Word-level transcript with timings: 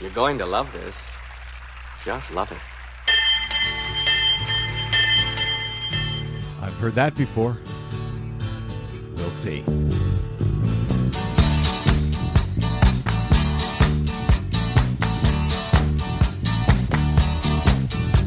You're 0.00 0.10
going 0.10 0.38
to 0.38 0.46
love 0.46 0.72
this. 0.72 0.96
Just 2.04 2.32
love 2.32 2.50
it. 2.50 2.58
I've 6.60 6.74
heard 6.74 6.94
that 6.94 7.16
before. 7.16 7.56
We'll 9.16 9.30
see. 9.30 9.62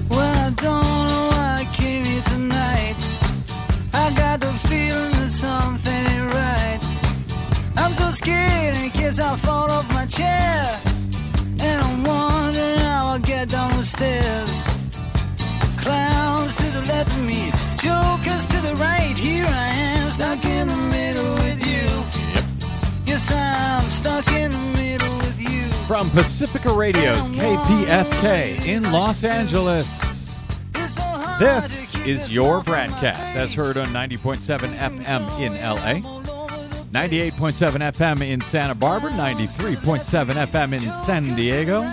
Well, 0.09 0.19
I 0.19 0.51
don't 0.55 1.07
know 1.07 1.29
why 1.31 1.57
I 1.59 1.69
came 1.73 2.05
here 2.05 2.21
tonight. 2.23 2.95
I 3.93 4.13
got 4.15 4.39
the 4.39 4.53
feeling 4.69 5.11
that 5.13 5.29
something 5.29 6.27
right. 6.27 6.79
I'm 7.75 7.93
so 7.93 8.11
scared 8.11 8.77
in 8.77 8.89
case 8.91 9.19
I 9.19 9.35
fall 9.35 9.69
off 9.69 9.87
my 9.93 10.05
chair. 10.05 10.79
And 13.45 13.53
I'm 13.53 13.75
wondering 13.75 13.75
how 13.75 13.75
I'll 13.75 13.75
get 13.75 13.77
down 13.77 13.77
the 13.77 13.85
stairs. 13.85 14.67
Clowns 15.77 16.57
to 16.57 16.65
the 16.71 16.81
left 16.87 17.11
of 17.11 17.25
me, 17.25 17.51
jokers 17.77 18.47
to 18.47 18.61
the 18.61 18.75
right. 18.77 19.15
Here 19.15 19.45
I 19.45 19.67
am, 19.67 20.09
stuck 20.09 20.43
in 20.45 20.67
the 20.67 20.75
middle 20.75 21.33
with 21.35 21.65
you. 21.65 21.85
Yes, 23.05 23.31
I'm 23.31 23.89
stuck 23.89 24.31
in 24.31 24.51
the 24.51 24.57
middle 24.57 25.15
with 25.17 25.39
you. 25.39 25.71
From 25.85 26.09
Pacifica 26.09 26.73
Radio's 26.73 27.29
KPFK 27.29 28.65
in 28.65 28.91
Los 28.91 29.23
Angeles. 29.23 30.35
It's 30.75 30.95
so 30.95 31.01
hard 31.01 31.39
This 31.41 31.95
is 32.05 32.33
your 32.33 32.61
broadcast, 32.63 33.35
as 33.35 33.53
heard 33.53 33.77
on 33.77 33.89
90.7 33.89 34.75
FM 34.75 35.39
in 35.39 35.53
LA, 35.53 36.01
98.7 36.91 37.91
FM 37.91 38.27
in 38.27 38.41
Santa 38.41 38.73
Barbara, 38.73 39.11
93.7 39.11 40.47
FM 40.47 40.73
in 40.73 40.91
San 41.03 41.35
Diego, 41.35 41.83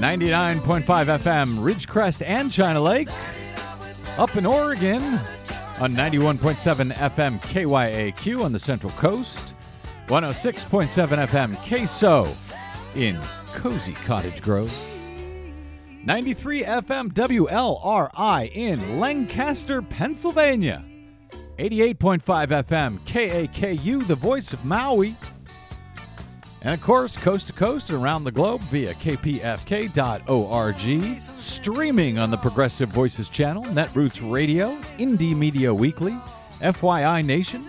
99.5 0.00 0.82
FM 1.18 1.58
Ridgecrest 1.58 2.26
and 2.26 2.50
China 2.50 2.80
Lake, 2.80 3.10
up 4.16 4.34
in 4.34 4.46
Oregon 4.46 5.02
on 5.78 5.90
91.7 5.90 6.90
FM 6.94 7.38
KYAQ 7.42 8.42
on 8.42 8.50
the 8.50 8.58
Central 8.58 8.92
Coast, 8.92 9.52
106.7 10.06 11.26
FM 11.26 11.54
KSO 11.56 12.34
in 12.96 13.20
cozy 13.52 13.92
Cottage 13.92 14.40
Grove. 14.40 14.72
93 16.02 16.64
FM 16.64 17.12
WLRI 17.12 18.50
in 18.54 18.98
Lancaster, 19.00 19.82
Pennsylvania. 19.82 20.82
88.5 21.58 22.22
FM 22.64 22.98
KAKU, 23.00 24.06
the 24.06 24.14
voice 24.14 24.54
of 24.54 24.64
Maui. 24.64 25.14
And 26.62 26.74
of 26.74 26.82
course, 26.82 27.16
coast 27.16 27.46
to 27.46 27.54
coast 27.54 27.88
and 27.88 28.02
around 28.02 28.24
the 28.24 28.32
globe 28.32 28.60
via 28.64 28.92
kpfk.org. 28.94 30.80
Streaming 31.38 32.18
on 32.18 32.30
the 32.30 32.36
Progressive 32.36 32.90
Voices 32.90 33.30
channel, 33.30 33.64
Netroots 33.64 34.30
Radio, 34.30 34.76
Indie 34.98 35.34
Media 35.34 35.72
Weekly, 35.72 36.14
FYI 36.60 37.24
Nation, 37.24 37.64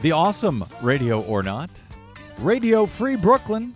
The 0.00 0.10
Awesome 0.10 0.64
Radio 0.82 1.20
or 1.22 1.44
Not, 1.44 1.70
Radio 2.38 2.84
Free 2.84 3.14
Brooklyn, 3.14 3.74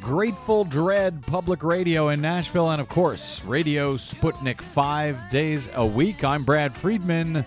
Grateful 0.00 0.64
Dread 0.64 1.20
Public 1.26 1.64
Radio 1.64 2.10
in 2.10 2.20
Nashville, 2.20 2.70
and 2.70 2.80
of 2.80 2.88
course, 2.88 3.44
Radio 3.44 3.96
Sputnik 3.96 4.62
five 4.62 5.18
days 5.28 5.68
a 5.74 5.84
week. 5.84 6.22
I'm 6.22 6.44
Brad 6.44 6.72
Friedman, 6.72 7.44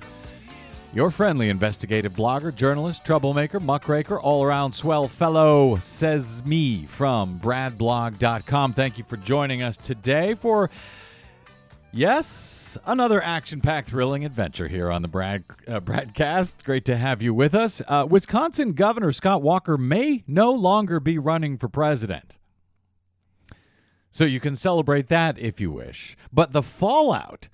your 0.93 1.09
friendly 1.09 1.47
investigative 1.49 2.13
blogger, 2.13 2.53
journalist, 2.53 3.05
troublemaker, 3.05 3.59
muckraker, 3.59 4.19
all 4.19 4.43
around 4.43 4.73
swell 4.73 5.07
fellow, 5.07 5.77
says 5.77 6.43
me 6.45 6.85
from 6.85 7.39
bradblog.com. 7.39 8.73
Thank 8.73 8.97
you 8.97 9.05
for 9.05 9.15
joining 9.15 9.63
us 9.63 9.77
today 9.77 10.35
for, 10.35 10.69
yes, 11.93 12.77
another 12.85 13.23
action 13.23 13.61
packed, 13.61 13.89
thrilling 13.89 14.25
adventure 14.25 14.67
here 14.67 14.91
on 14.91 15.01
the 15.01 15.07
Brad, 15.07 15.45
uh, 15.65 15.79
Bradcast. 15.79 16.55
Great 16.65 16.83
to 16.85 16.97
have 16.97 17.21
you 17.21 17.33
with 17.33 17.55
us. 17.55 17.81
Uh, 17.87 18.05
Wisconsin 18.09 18.73
Governor 18.73 19.13
Scott 19.13 19.41
Walker 19.41 19.77
may 19.77 20.25
no 20.27 20.51
longer 20.51 20.99
be 20.99 21.17
running 21.17 21.57
for 21.57 21.69
president. 21.69 22.37
So 24.09 24.25
you 24.25 24.41
can 24.41 24.57
celebrate 24.57 25.07
that 25.07 25.39
if 25.39 25.61
you 25.61 25.71
wish. 25.71 26.17
But 26.33 26.51
the 26.51 26.61
fallout 26.61 27.47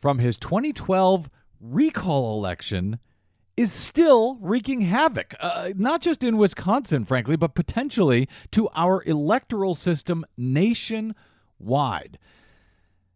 from 0.00 0.20
his 0.20 0.38
2012 0.38 1.28
recall 1.60 2.36
election 2.38 2.98
is 3.56 3.72
still 3.72 4.36
wreaking 4.40 4.82
havoc, 4.82 5.34
uh, 5.40 5.70
not 5.76 6.00
just 6.00 6.22
in 6.22 6.38
Wisconsin, 6.38 7.04
frankly, 7.04 7.36
but 7.36 7.54
potentially 7.54 8.28
to 8.52 8.68
our 8.74 9.02
electoral 9.04 9.74
system 9.74 10.24
nationwide. 10.36 12.18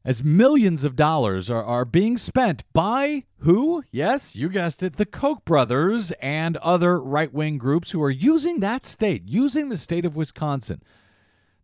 As 0.04 0.25
millions 0.25 0.82
of 0.82 0.97
dollars 0.97 1.48
are, 1.48 1.62
are 1.62 1.84
being 1.84 2.16
spent 2.16 2.64
by 2.72 3.25
who? 3.38 3.84
Yes, 3.92 4.34
you 4.34 4.48
guessed 4.48 4.82
it, 4.82 4.97
the 4.97 5.06
Koch 5.06 5.44
brothers 5.44 6.10
and 6.20 6.56
other 6.56 7.00
right 7.00 7.32
wing 7.32 7.56
groups 7.56 7.92
who 7.92 8.03
are 8.03 8.10
using 8.10 8.59
that 8.60 8.84
state, 8.84 9.22
using 9.26 9.69
the 9.69 9.76
state 9.76 10.04
of 10.04 10.16
Wisconsin 10.16 10.82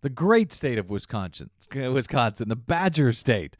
the 0.00 0.08
great 0.08 0.52
state 0.52 0.78
of 0.78 0.90
Wisconsin, 0.90 1.50
Wisconsin, 1.74 2.48
the 2.48 2.56
Badger 2.56 3.12
state. 3.12 3.56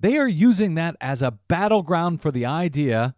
They 0.00 0.16
are 0.16 0.28
using 0.28 0.74
that 0.74 0.96
as 1.00 1.22
a 1.22 1.32
battleground 1.32 2.22
for 2.22 2.32
the 2.32 2.46
idea, 2.46 3.14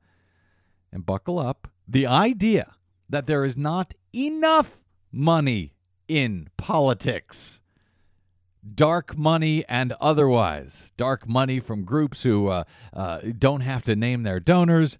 and 0.93 1.07
buckle 1.07 1.39
up, 1.39 1.69
the 1.87 2.07
idea 2.07 2.75
that 3.09 3.27
there 3.27 3.45
is 3.45 3.57
not 3.57 3.95
enough 4.15 4.83
money 5.11 5.75
in 6.09 6.49
politics. 6.57 7.61
Dark 8.75 9.17
money 9.17 9.65
and 9.69 9.93
otherwise. 10.01 10.93
Dark 10.97 11.29
money 11.29 11.61
from 11.61 11.85
groups 11.85 12.23
who 12.23 12.49
uh, 12.49 12.65
uh, 12.93 13.21
don't 13.39 13.63
have 13.63 13.83
to 13.85 13.97
name 13.97 14.23
their 14.23 14.41
donors 14.41 14.99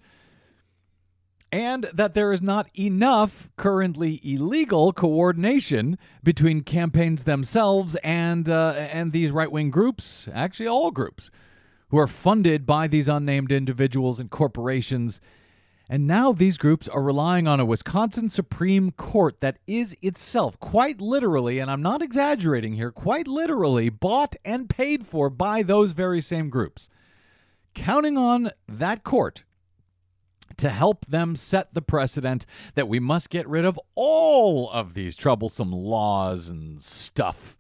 and 1.53 1.85
that 1.93 2.15
there 2.15 2.33
is 2.33 2.41
not 2.41 2.67
enough 2.79 3.51
currently 3.57 4.21
illegal 4.25 4.93
coordination 4.93 5.99
between 6.25 6.63
campaigns 6.63 7.25
themselves 7.25 7.95
and 7.97 8.49
uh, 8.49 8.71
and 8.71 9.13
these 9.13 9.31
right 9.31 9.53
wing 9.53 9.71
groups, 9.71 10.29
actually 10.33 10.67
all 10.67 10.91
groups, 10.91 11.31
who 11.93 11.99
are 11.99 12.07
funded 12.07 12.65
by 12.65 12.89
these 12.89 13.07
unnamed 13.07 13.53
individuals 13.53 14.19
and 14.19 14.31
corporations. 14.31 15.21
And 15.91 16.07
now 16.07 16.33
these 16.33 16.57
groups 16.57 16.89
are 16.89 17.03
relying 17.03 17.47
on 17.47 17.61
a 17.61 17.67
Wisconsin 17.67 18.31
Supreme 18.31 18.93
Court 18.93 19.43
that 19.43 19.59
is 19.67 19.95
itself 20.01 20.59
quite 20.59 21.03
literally, 21.03 21.59
and 21.59 21.71
I'm 21.71 21.83
not 21.83 22.01
exaggerating 22.01 22.73
here, 22.73 22.91
quite 22.91 23.29
literally 23.29 23.91
bought 23.91 24.37
and 24.43 24.71
paid 24.71 25.07
for 25.07 25.29
by 25.29 25.63
those 25.63 25.93
very 25.93 26.23
same 26.23 26.49
groups. 26.49 26.89
Counting 27.75 28.17
on 28.17 28.53
that 28.67 29.05
court 29.05 29.45
to 30.57 30.71
help 30.71 31.05
them 31.05 31.37
set 31.37 31.75
the 31.75 31.83
precedent 31.83 32.47
that 32.75 32.89
we 32.89 33.01
must 33.01 33.29
get 33.29 33.47
rid 33.47 33.67
of 33.67 33.79
all 33.95 34.71
of 34.71 34.95
these 34.95 35.15
troublesome 35.15 35.73
laws 35.73 36.49
and 36.49 36.81
stuff 36.81 37.59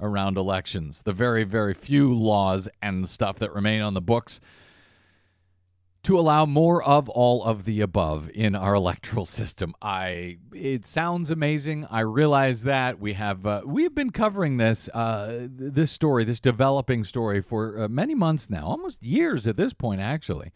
around 0.00 0.36
elections, 0.36 1.02
the 1.02 1.12
very, 1.12 1.44
very 1.44 1.74
few 1.74 2.12
laws 2.12 2.68
and 2.82 3.08
stuff 3.08 3.36
that 3.36 3.52
remain 3.52 3.80
on 3.80 3.94
the 3.94 4.00
books 4.00 4.40
to 6.06 6.16
allow 6.16 6.46
more 6.46 6.80
of 6.84 7.08
all 7.08 7.42
of 7.42 7.64
the 7.64 7.80
above 7.80 8.30
in 8.32 8.54
our 8.54 8.74
electoral 8.74 9.26
system. 9.26 9.74
I 9.82 10.38
it 10.52 10.86
sounds 10.86 11.32
amazing. 11.32 11.84
I 11.90 12.00
realize 12.00 12.62
that 12.62 13.00
we 13.00 13.14
have 13.14 13.44
uh, 13.44 13.62
we've 13.66 13.92
been 13.92 14.10
covering 14.10 14.56
this 14.56 14.88
uh, 14.90 15.48
this 15.50 15.90
story, 15.90 16.22
this 16.22 16.38
developing 16.38 17.02
story 17.02 17.40
for 17.40 17.80
uh, 17.80 17.88
many 17.88 18.14
months 18.14 18.48
now, 18.48 18.66
almost 18.66 19.02
years 19.02 19.48
at 19.48 19.56
this 19.56 19.72
point 19.72 20.00
actually. 20.00 20.52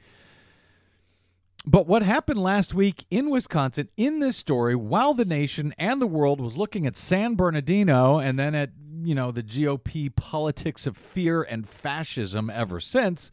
But 1.67 1.89
what 1.89 2.03
happened 2.03 2.39
last 2.39 2.73
week 2.73 3.05
in 3.11 3.29
Wisconsin 3.29 3.91
in 3.97 4.21
this 4.21 4.37
story, 4.37 4.77
while 4.77 5.15
the 5.15 5.25
nation 5.25 5.75
and 5.77 6.00
the 6.00 6.06
world 6.06 6.41
was 6.41 6.56
looking 6.56 6.87
at 6.87 6.97
San 6.97 7.34
Bernardino 7.34 8.19
and 8.19 8.38
then 8.38 8.55
at, 8.55 8.70
you 9.05 9.14
know, 9.14 9.31
the 9.31 9.43
GOP 9.43 10.14
politics 10.14 10.87
of 10.87 10.97
fear 10.97 11.43
and 11.43 11.69
fascism 11.69 12.50
ever 12.50 12.81
since, 12.81 13.32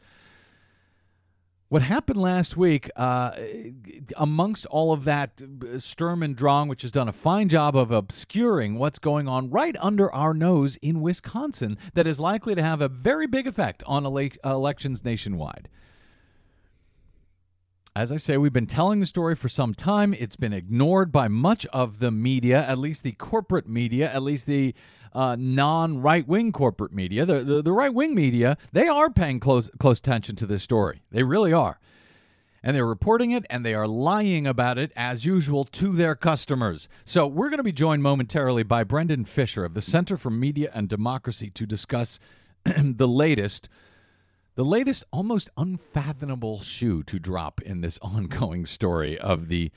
what 1.69 1.81
happened 1.81 2.21
last 2.21 2.55
week, 2.55 2.89
uh, 2.95 3.31
amongst 4.15 4.65
all 4.67 4.93
of 4.93 5.03
that, 5.03 5.41
Sturm 5.79 6.23
and 6.23 6.33
Drang, 6.33 6.69
which 6.69 6.81
has 6.83 6.91
done 6.91 7.09
a 7.09 7.13
fine 7.13 7.49
job 7.49 7.75
of 7.75 7.91
obscuring 7.91 8.79
what's 8.79 8.99
going 8.99 9.27
on 9.27 9.49
right 9.49 9.75
under 9.81 10.09
our 10.13 10.33
nose 10.33 10.77
in 10.77 11.01
Wisconsin, 11.01 11.77
that 11.93 12.07
is 12.07 12.21
likely 12.21 12.55
to 12.55 12.63
have 12.63 12.79
a 12.79 12.87
very 12.87 13.27
big 13.27 13.47
effect 13.47 13.83
on 13.85 14.05
ele- 14.05 14.29
elections 14.45 15.03
nationwide. 15.03 15.67
As 17.93 18.11
I 18.11 18.17
say, 18.17 18.37
we've 18.37 18.53
been 18.53 18.67
telling 18.67 18.99
the 18.99 19.05
story 19.05 19.35
for 19.35 19.49
some 19.49 19.73
time. 19.73 20.13
It's 20.13 20.35
been 20.35 20.53
ignored 20.53 21.11
by 21.11 21.27
much 21.27 21.65
of 21.67 21.99
the 21.99 22.11
media, 22.11 22.63
at 22.65 22.77
least 22.77 23.03
the 23.03 23.13
corporate 23.13 23.67
media, 23.67 24.09
at 24.09 24.21
least 24.21 24.45
the 24.45 24.73
uh, 25.13 25.35
non 25.37 26.01
right 26.01 26.27
wing 26.27 26.51
corporate 26.51 26.93
media. 26.93 27.25
The, 27.25 27.43
the, 27.43 27.61
the 27.61 27.71
right 27.71 27.93
wing 27.93 28.13
media, 28.15 28.57
they 28.71 28.87
are 28.87 29.09
paying 29.09 29.39
close, 29.39 29.69
close 29.79 29.99
attention 29.99 30.35
to 30.37 30.45
this 30.45 30.63
story. 30.63 31.01
They 31.11 31.23
really 31.23 31.53
are. 31.53 31.79
and 32.63 32.75
they're 32.75 32.85
reporting 32.85 33.31
it 33.31 33.45
and 33.49 33.65
they 33.65 33.73
are 33.73 33.87
lying 33.87 34.45
about 34.47 34.77
it 34.77 34.91
as 34.95 35.25
usual 35.25 35.63
to 35.63 35.93
their 35.93 36.15
customers. 36.15 36.89
So 37.05 37.25
we're 37.27 37.49
going 37.49 37.57
to 37.59 37.63
be 37.63 37.71
joined 37.71 38.03
momentarily 38.03 38.63
by 38.63 38.83
Brendan 38.83 39.25
Fischer 39.25 39.63
of 39.63 39.73
the 39.73 39.81
Center 39.81 40.17
for 40.17 40.29
Media 40.29 40.69
and 40.73 40.89
Democracy 40.89 41.49
to 41.51 41.65
discuss 41.65 42.19
the 42.65 43.07
latest 43.07 43.69
the 44.55 44.65
latest 44.65 45.03
almost 45.13 45.51
unfathomable 45.55 46.61
shoe 46.61 47.03
to 47.03 47.19
drop 47.19 47.61
in 47.61 47.81
this 47.81 47.99
ongoing 48.01 48.65
story 48.65 49.17
of 49.17 49.47
the 49.49 49.71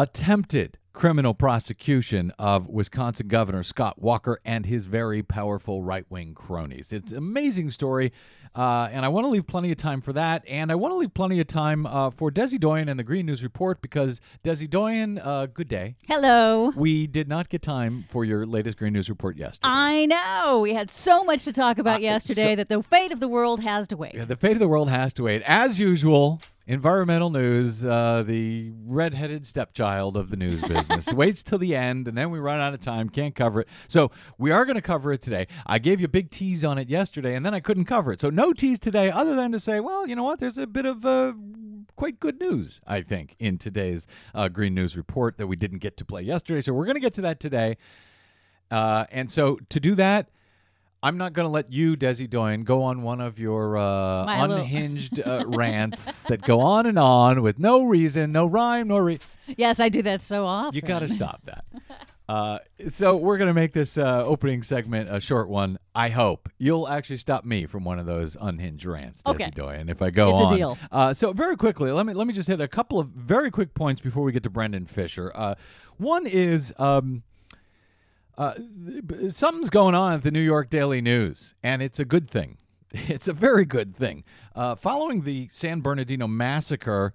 attempted 0.00 0.78
criminal 0.94 1.34
prosecution 1.34 2.32
of 2.38 2.66
Wisconsin 2.68 3.28
Governor 3.28 3.62
Scott 3.62 4.00
Walker 4.00 4.38
and 4.46 4.64
his 4.64 4.86
very 4.86 5.22
powerful 5.22 5.82
right 5.82 6.04
wing 6.08 6.34
cronies. 6.34 6.90
It's 6.90 7.12
an 7.12 7.18
amazing 7.18 7.70
story. 7.70 8.10
Uh, 8.54 8.88
and 8.90 9.04
I 9.04 9.08
want 9.08 9.26
to 9.26 9.28
leave 9.30 9.46
plenty 9.46 9.70
of 9.70 9.76
time 9.76 10.00
for 10.00 10.12
that. 10.14 10.42
And 10.48 10.72
I 10.72 10.74
want 10.74 10.92
to 10.92 10.96
leave 10.96 11.12
plenty 11.14 11.38
of 11.38 11.46
time 11.48 11.84
uh, 11.86 12.10
for 12.10 12.30
Desi 12.32 12.58
Doyen 12.58 12.88
and 12.88 12.98
the 12.98 13.04
Green 13.04 13.26
News 13.26 13.42
Report 13.42 13.80
because, 13.82 14.20
Desi 14.42 14.68
Doyen, 14.68 15.18
uh, 15.18 15.46
good 15.52 15.68
day. 15.68 15.96
Hello. 16.08 16.72
We 16.74 17.06
did 17.06 17.28
not 17.28 17.48
get 17.50 17.60
time 17.62 18.06
for 18.08 18.24
your 18.24 18.46
latest 18.46 18.78
Green 18.78 18.94
News 18.94 19.08
Report 19.10 19.36
yesterday. 19.36 19.68
I 19.70 20.06
know. 20.06 20.60
We 20.62 20.72
had 20.74 20.90
so 20.90 21.22
much 21.24 21.44
to 21.44 21.52
talk 21.52 21.78
about 21.78 21.98
Uh, 21.98 22.04
yesterday 22.04 22.52
so- 22.52 22.56
that 22.56 22.68
the 22.70 22.82
fate 22.82 23.12
of 23.12 23.20
the 23.20 23.28
world 23.28 23.60
has 23.60 23.86
to 23.88 23.96
wait. 23.98 24.14
Yeah, 24.14 24.24
the 24.24 24.34
fate 24.36 24.52
of 24.52 24.60
the 24.60 24.68
world 24.68 24.88
has 24.88 25.12
to 25.14 25.24
wait. 25.24 25.42
As 25.46 25.78
usual, 25.78 26.40
environmental 26.70 27.30
news, 27.30 27.84
uh, 27.84 28.22
the 28.24 28.70
redheaded 28.86 29.44
stepchild 29.44 30.16
of 30.16 30.30
the 30.30 30.36
news 30.36 30.62
business, 30.62 31.12
waits 31.12 31.42
till 31.42 31.58
the 31.58 31.74
end, 31.74 32.06
and 32.06 32.16
then 32.16 32.30
we 32.30 32.38
run 32.38 32.60
out 32.60 32.72
of 32.72 32.78
time, 32.78 33.08
can't 33.08 33.34
cover 33.34 33.62
it. 33.62 33.68
So 33.88 34.12
we 34.38 34.52
are 34.52 34.64
going 34.64 34.76
to 34.76 34.82
cover 34.82 35.12
it 35.12 35.20
today. 35.20 35.48
I 35.66 35.80
gave 35.80 35.98
you 36.00 36.04
a 36.04 36.08
big 36.08 36.30
tease 36.30 36.64
on 36.64 36.78
it 36.78 36.88
yesterday, 36.88 37.34
and 37.34 37.44
then 37.44 37.54
I 37.54 37.60
couldn't 37.60 37.86
cover 37.86 38.12
it. 38.12 38.20
So 38.20 38.30
no 38.30 38.52
tease 38.52 38.78
today, 38.78 39.10
other 39.10 39.34
than 39.34 39.50
to 39.50 39.58
say, 39.58 39.80
well, 39.80 40.06
you 40.06 40.14
know 40.14 40.22
what? 40.22 40.38
There's 40.38 40.58
a 40.58 40.66
bit 40.68 40.86
of 40.86 41.04
uh, 41.04 41.32
quite 41.96 42.20
good 42.20 42.38
news, 42.38 42.80
I 42.86 43.02
think, 43.02 43.34
in 43.40 43.58
today's 43.58 44.06
uh, 44.32 44.48
Green 44.48 44.72
News 44.72 44.96
report 44.96 45.38
that 45.38 45.48
we 45.48 45.56
didn't 45.56 45.78
get 45.78 45.96
to 45.96 46.04
play 46.04 46.22
yesterday. 46.22 46.60
So 46.60 46.72
we're 46.72 46.86
going 46.86 46.94
to 46.94 47.00
get 47.00 47.14
to 47.14 47.22
that 47.22 47.40
today. 47.40 47.78
Uh, 48.70 49.06
and 49.10 49.28
so 49.28 49.58
to 49.70 49.80
do 49.80 49.96
that, 49.96 50.28
I'm 51.02 51.16
not 51.16 51.32
going 51.32 51.46
to 51.46 51.50
let 51.50 51.72
you, 51.72 51.96
Desi 51.96 52.28
Doyen, 52.28 52.62
go 52.62 52.82
on 52.82 53.02
one 53.02 53.22
of 53.22 53.38
your 53.38 53.78
uh, 53.78 54.24
unhinged 54.26 55.20
uh, 55.26 55.44
rants 55.48 56.22
that 56.24 56.42
go 56.42 56.60
on 56.60 56.84
and 56.84 56.98
on 56.98 57.42
with 57.42 57.58
no 57.58 57.84
reason, 57.84 58.32
no 58.32 58.44
rhyme, 58.44 58.88
no 58.88 58.98
re. 58.98 59.18
Yes, 59.56 59.80
I 59.80 59.88
do 59.88 60.02
that 60.02 60.20
so 60.20 60.44
often. 60.44 60.74
You 60.76 60.82
got 60.82 60.98
to 61.00 61.08
stop 61.08 61.42
that. 61.44 61.64
Uh, 62.30 62.60
so 62.86 63.16
we're 63.16 63.36
going 63.38 63.48
to 63.48 63.52
make 63.54 63.72
this 63.72 63.98
uh, 63.98 64.24
opening 64.24 64.62
segment 64.62 65.12
a 65.12 65.18
short 65.18 65.48
one. 65.48 65.76
I 65.96 66.10
hope 66.10 66.48
you'll 66.58 66.86
actually 66.86 67.16
stop 67.16 67.44
me 67.44 67.66
from 67.66 67.82
one 67.82 67.98
of 67.98 68.06
those 68.06 68.36
unhinged 68.40 68.86
rants, 68.86 69.24
Desi 69.24 69.34
Okay. 69.34 69.50
Doyen, 69.50 69.88
if 69.88 70.00
I 70.00 70.10
go 70.10 70.44
It's 70.44 70.52
a 70.52 70.56
deal. 70.56 70.78
Uh, 70.92 71.12
so 71.12 71.32
very 71.32 71.56
quickly, 71.56 71.90
let 71.90 72.06
me 72.06 72.14
let 72.14 72.28
me 72.28 72.32
just 72.32 72.46
hit 72.46 72.60
a 72.60 72.68
couple 72.68 73.00
of 73.00 73.08
very 73.08 73.50
quick 73.50 73.74
points 73.74 74.00
before 74.00 74.22
we 74.22 74.30
get 74.30 74.44
to 74.44 74.50
Brendan 74.50 74.86
Fischer. 74.86 75.32
Uh, 75.34 75.56
one 75.96 76.24
is. 76.24 76.72
Um, 76.78 77.24
uh, 78.40 78.54
something's 79.28 79.68
going 79.68 79.94
on 79.94 80.14
at 80.14 80.22
the 80.22 80.30
New 80.30 80.40
York 80.40 80.70
Daily 80.70 81.02
News, 81.02 81.54
and 81.62 81.82
it's 81.82 82.00
a 82.00 82.06
good 82.06 82.28
thing. 82.28 82.56
It's 82.92 83.28
a 83.28 83.32
very 83.32 83.66
good 83.66 83.94
thing. 83.94 84.24
Uh, 84.52 84.74
following 84.74 85.22
the 85.22 85.46
San 85.48 85.80
Bernardino 85.80 86.26
massacre, 86.26 87.12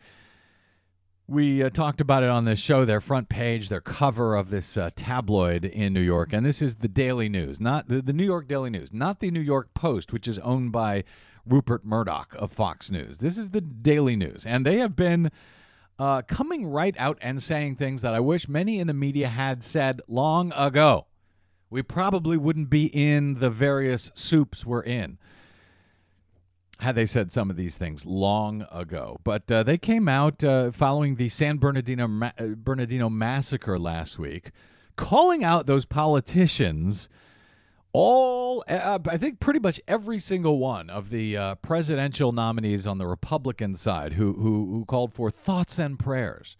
we 1.28 1.62
uh, 1.64 1.70
talked 1.70 2.00
about 2.00 2.24
it 2.24 2.30
on 2.30 2.46
this 2.46 2.60
show. 2.60 2.86
Their 2.86 3.02
front 3.02 3.28
page, 3.28 3.68
their 3.68 3.82
cover 3.82 4.36
of 4.36 4.52
this 4.52 4.78
uh, 4.78 4.92
tabloid 4.96 5.66
in 5.66 5.92
New 5.92 6.02
York, 6.02 6.32
and 6.32 6.46
this 6.46 6.62
is 6.62 6.76
the 6.76 6.88
Daily 6.88 7.28
News, 7.28 7.60
not 7.60 7.90
the, 7.90 8.02
the 8.02 8.14
New 8.14 8.24
York 8.24 8.48
Daily 8.48 8.70
News, 8.70 8.94
not 8.94 9.20
the 9.20 9.32
New 9.32 9.42
York 9.42 9.74
Post, 9.74 10.14
which 10.14 10.28
is 10.28 10.38
owned 10.40 10.72
by 10.72 11.04
Rupert 11.46 11.84
Murdoch 11.84 12.36
of 12.38 12.52
Fox 12.52 12.92
News. 12.92 13.18
This 13.18 13.38
is 13.38 13.50
the 13.50 13.62
Daily 13.62 14.16
News, 14.16 14.46
and 14.46 14.64
they 14.66 14.78
have 14.78 14.96
been 14.96 15.32
uh, 15.98 16.22
coming 16.22 16.68
right 16.68 16.96
out 16.98 17.18
and 17.20 17.42
saying 17.42 17.76
things 17.76 18.02
that 18.04 18.14
I 18.14 18.20
wish 18.20 18.48
many 18.48 18.80
in 18.80 18.88
the 18.88 18.94
media 18.94 19.28
had 19.28 19.64
said 19.64 20.02
long 20.08 20.54
ago. 20.56 21.08
We 21.70 21.82
probably 21.82 22.38
wouldn't 22.38 22.70
be 22.70 22.86
in 22.86 23.40
the 23.40 23.50
various 23.50 24.12
soups 24.14 24.66
we're 24.66 24.84
in 24.84 25.18
had 26.80 26.96
they 26.96 27.06
said 27.06 27.32
some 27.32 27.50
of 27.50 27.56
these 27.56 27.78
things 27.78 28.06
long 28.06 28.66
ago. 28.72 29.20
But 29.24 29.50
uh, 29.52 29.64
they 29.64 29.78
came 29.78 30.08
out 30.08 30.44
uh, 30.44 30.72
following 30.72 31.16
the 31.16 31.30
San 31.30 31.58
Bernardino 31.58 32.08
ma- 32.08 32.32
uh, 32.38 32.48
Bernardino 32.56 33.10
massacre 33.10 33.80
last 33.80 34.20
week, 34.20 34.52
calling 34.96 35.44
out 35.44 35.68
those 35.68 35.86
politicians. 35.86 37.10
All, 37.94 38.66
uh, 38.68 39.00
I 39.10 39.18
think, 39.18 39.40
pretty 39.40 39.60
much 39.60 39.80
every 39.88 40.20
single 40.20 40.60
one 40.60 40.90
of 40.90 41.12
the 41.12 41.38
uh, 41.38 41.56
presidential 41.56 42.34
nominees 42.34 42.86
on 42.86 42.98
the 42.98 43.08
Republican 43.08 43.76
side 43.76 44.14
who, 44.14 44.34
who 44.34 44.70
who 44.72 44.86
called 44.86 45.14
for 45.14 45.32
thoughts 45.32 45.80
and 45.80 45.98
prayers, 45.98 46.58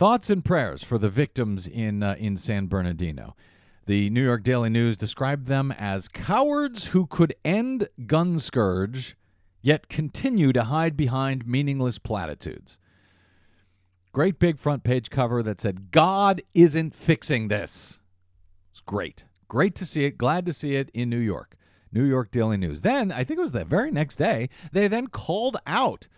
thoughts 0.00 0.30
and 0.30 0.42
prayers 0.42 0.82
for 0.82 0.96
the 0.96 1.10
victims 1.10 1.66
in 1.66 2.02
uh, 2.02 2.16
in 2.18 2.34
San 2.34 2.68
Bernardino. 2.68 3.36
The 3.84 4.08
New 4.08 4.24
York 4.24 4.42
Daily 4.42 4.70
News 4.70 4.96
described 4.96 5.46
them 5.46 5.70
as 5.72 6.08
cowards 6.08 6.86
who 6.86 7.04
could 7.04 7.34
end 7.44 7.86
gun 8.06 8.38
scourge, 8.38 9.14
yet 9.60 9.90
continue 9.90 10.54
to 10.54 10.64
hide 10.64 10.96
behind 10.96 11.46
meaningless 11.46 11.98
platitudes. 11.98 12.78
Great 14.12 14.38
big 14.38 14.58
front 14.58 14.84
page 14.84 15.10
cover 15.10 15.42
that 15.42 15.60
said, 15.60 15.90
God 15.90 16.40
isn't 16.54 16.94
fixing 16.94 17.48
this. 17.48 18.00
It's 18.70 18.80
great. 18.80 19.24
Great 19.48 19.74
to 19.74 19.84
see 19.84 20.06
it. 20.06 20.16
Glad 20.16 20.46
to 20.46 20.54
see 20.54 20.76
it 20.76 20.90
in 20.94 21.10
New 21.10 21.18
York. 21.18 21.58
New 21.92 22.04
York 22.04 22.30
Daily 22.30 22.56
News. 22.56 22.80
Then, 22.80 23.12
I 23.12 23.22
think 23.22 23.38
it 23.38 23.42
was 23.42 23.52
the 23.52 23.66
very 23.66 23.90
next 23.90 24.16
day, 24.16 24.48
they 24.72 24.88
then 24.88 25.08
called 25.08 25.58
out 25.66 26.08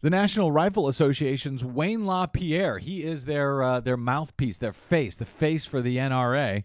the 0.00 0.10
National 0.10 0.52
Rifle 0.52 0.88
Association's 0.88 1.64
Wayne 1.64 2.04
LaPierre. 2.06 2.78
He 2.78 3.02
is 3.02 3.24
their 3.24 3.62
uh, 3.62 3.80
their 3.80 3.96
mouthpiece, 3.96 4.58
their 4.58 4.72
face, 4.72 5.16
the 5.16 5.24
face 5.24 5.64
for 5.64 5.80
the 5.80 5.96
NRA. 5.96 6.64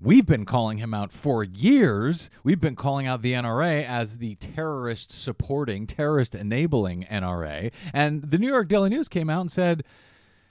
We've 0.00 0.26
been 0.26 0.44
calling 0.44 0.78
him 0.78 0.92
out 0.92 1.12
for 1.12 1.44
years. 1.44 2.28
We've 2.42 2.60
been 2.60 2.76
calling 2.76 3.06
out 3.06 3.22
the 3.22 3.32
NRA 3.32 3.86
as 3.86 4.18
the 4.18 4.34
terrorist 4.34 5.12
supporting, 5.12 5.86
terrorist 5.86 6.34
enabling 6.34 7.06
NRA. 7.10 7.72
And 7.92 8.22
the 8.22 8.38
New 8.38 8.48
York 8.48 8.68
Daily 8.68 8.90
News 8.90 9.08
came 9.08 9.30
out 9.30 9.40
and 9.40 9.50
said, 9.50 9.84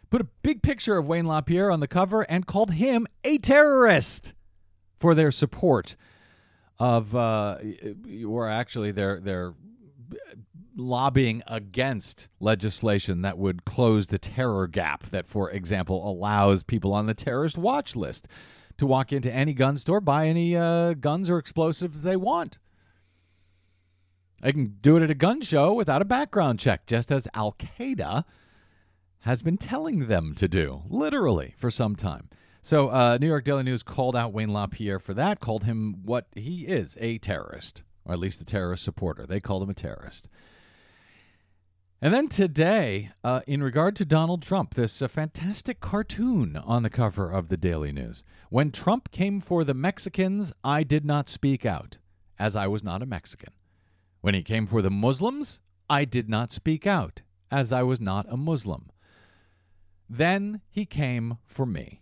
put 0.09 0.21
a 0.21 0.27
big 0.43 0.61
picture 0.61 0.97
of 0.97 1.07
Wayne 1.07 1.25
LaPierre 1.25 1.71
on 1.71 1.81
the 1.81 1.87
cover 1.87 2.21
and 2.23 2.47
called 2.47 2.71
him 2.71 3.05
a 3.23 3.37
terrorist 3.37 4.33
for 4.97 5.13
their 5.13 5.31
support 5.31 5.97
of, 6.79 7.15
uh, 7.15 7.57
or 8.25 8.47
actually 8.47 8.91
their 8.91 9.19
their 9.19 9.53
lobbying 10.75 11.43
against 11.47 12.27
legislation 12.39 13.21
that 13.21 13.37
would 13.37 13.65
close 13.65 14.07
the 14.07 14.17
terror 14.17 14.67
gap 14.67 15.03
that, 15.09 15.27
for 15.27 15.49
example, 15.51 16.07
allows 16.09 16.63
people 16.63 16.93
on 16.93 17.05
the 17.05 17.13
terrorist 17.13 17.57
watch 17.57 17.95
list 17.95 18.27
to 18.77 18.85
walk 18.85 19.11
into 19.13 19.31
any 19.31 19.53
gun 19.53 19.77
store, 19.77 20.01
buy 20.01 20.27
any 20.27 20.55
uh, 20.55 20.93
guns 20.93 21.29
or 21.29 21.37
explosives 21.37 22.01
they 22.01 22.15
want. 22.15 22.59
They 24.41 24.51
can 24.51 24.77
do 24.81 24.97
it 24.97 25.03
at 25.03 25.11
a 25.11 25.15
gun 25.15 25.41
show 25.41 25.73
without 25.73 26.01
a 26.01 26.05
background 26.05 26.59
check, 26.59 26.85
just 26.85 27.11
as 27.11 27.27
Al 27.33 27.53
Qaeda 27.53 28.25
has 29.19 29.41
been 29.41 29.57
telling 29.57 30.07
them 30.07 30.33
to 30.35 30.49
do, 30.49 30.81
literally, 30.89 31.53
for 31.57 31.71
some 31.71 31.95
time. 31.95 32.29
So, 32.61 32.89
uh, 32.89 33.17
New 33.19 33.27
York 33.27 33.45
Daily 33.45 33.63
News 33.63 33.83
called 33.83 34.15
out 34.15 34.33
Wayne 34.33 34.51
LaPierre 34.51 34.99
for 34.99 35.13
that, 35.13 35.39
called 35.39 35.63
him 35.63 36.03
what 36.03 36.27
he 36.35 36.65
is 36.65 36.97
a 36.99 37.19
terrorist, 37.19 37.83
or 38.03 38.13
at 38.13 38.19
least 38.19 38.41
a 38.41 38.45
terrorist 38.45 38.83
supporter. 38.83 39.25
They 39.25 39.39
called 39.39 39.63
him 39.63 39.69
a 39.69 39.73
terrorist. 39.73 40.27
And 42.03 42.13
then 42.13 42.27
today, 42.27 43.11
uh, 43.23 43.43
in 43.47 43.63
regard 43.63 43.95
to 43.95 44.03
Donald 44.03 44.41
Trump, 44.41 44.73
this 44.73 45.01
a 45.01 45.07
fantastic 45.07 45.79
cartoon 45.79 46.57
on 46.57 46.83
the 46.83 46.89
cover 46.89 47.31
of 47.31 47.47
the 47.47 47.55
Daily 47.55 47.93
News. 47.93 48.25
When 48.49 48.71
Trump 48.71 49.09
came 49.11 49.39
for 49.39 49.63
the 49.63 49.73
Mexicans, 49.73 50.51
I 50.65 50.83
did 50.83 51.05
not 51.05 51.29
speak 51.29 51.65
out, 51.65 51.99
as 52.37 52.57
I 52.57 52.67
was 52.67 52.83
not 52.83 53.01
a 53.01 53.05
Mexican. 53.05 53.53
When 54.19 54.33
he 54.33 54.43
came 54.43 54.67
for 54.67 54.81
the 54.81 54.91
Muslims, 54.91 55.61
I 55.89 56.03
did 56.03 56.27
not 56.27 56.51
speak 56.51 56.85
out, 56.85 57.21
as 57.49 57.71
I 57.71 57.83
was 57.83 58.01
not 58.01 58.25
a 58.27 58.35
Muslim. 58.35 58.91
Then 60.09 60.59
he 60.69 60.85
came 60.85 61.37
for 61.45 61.65
me. 61.65 62.01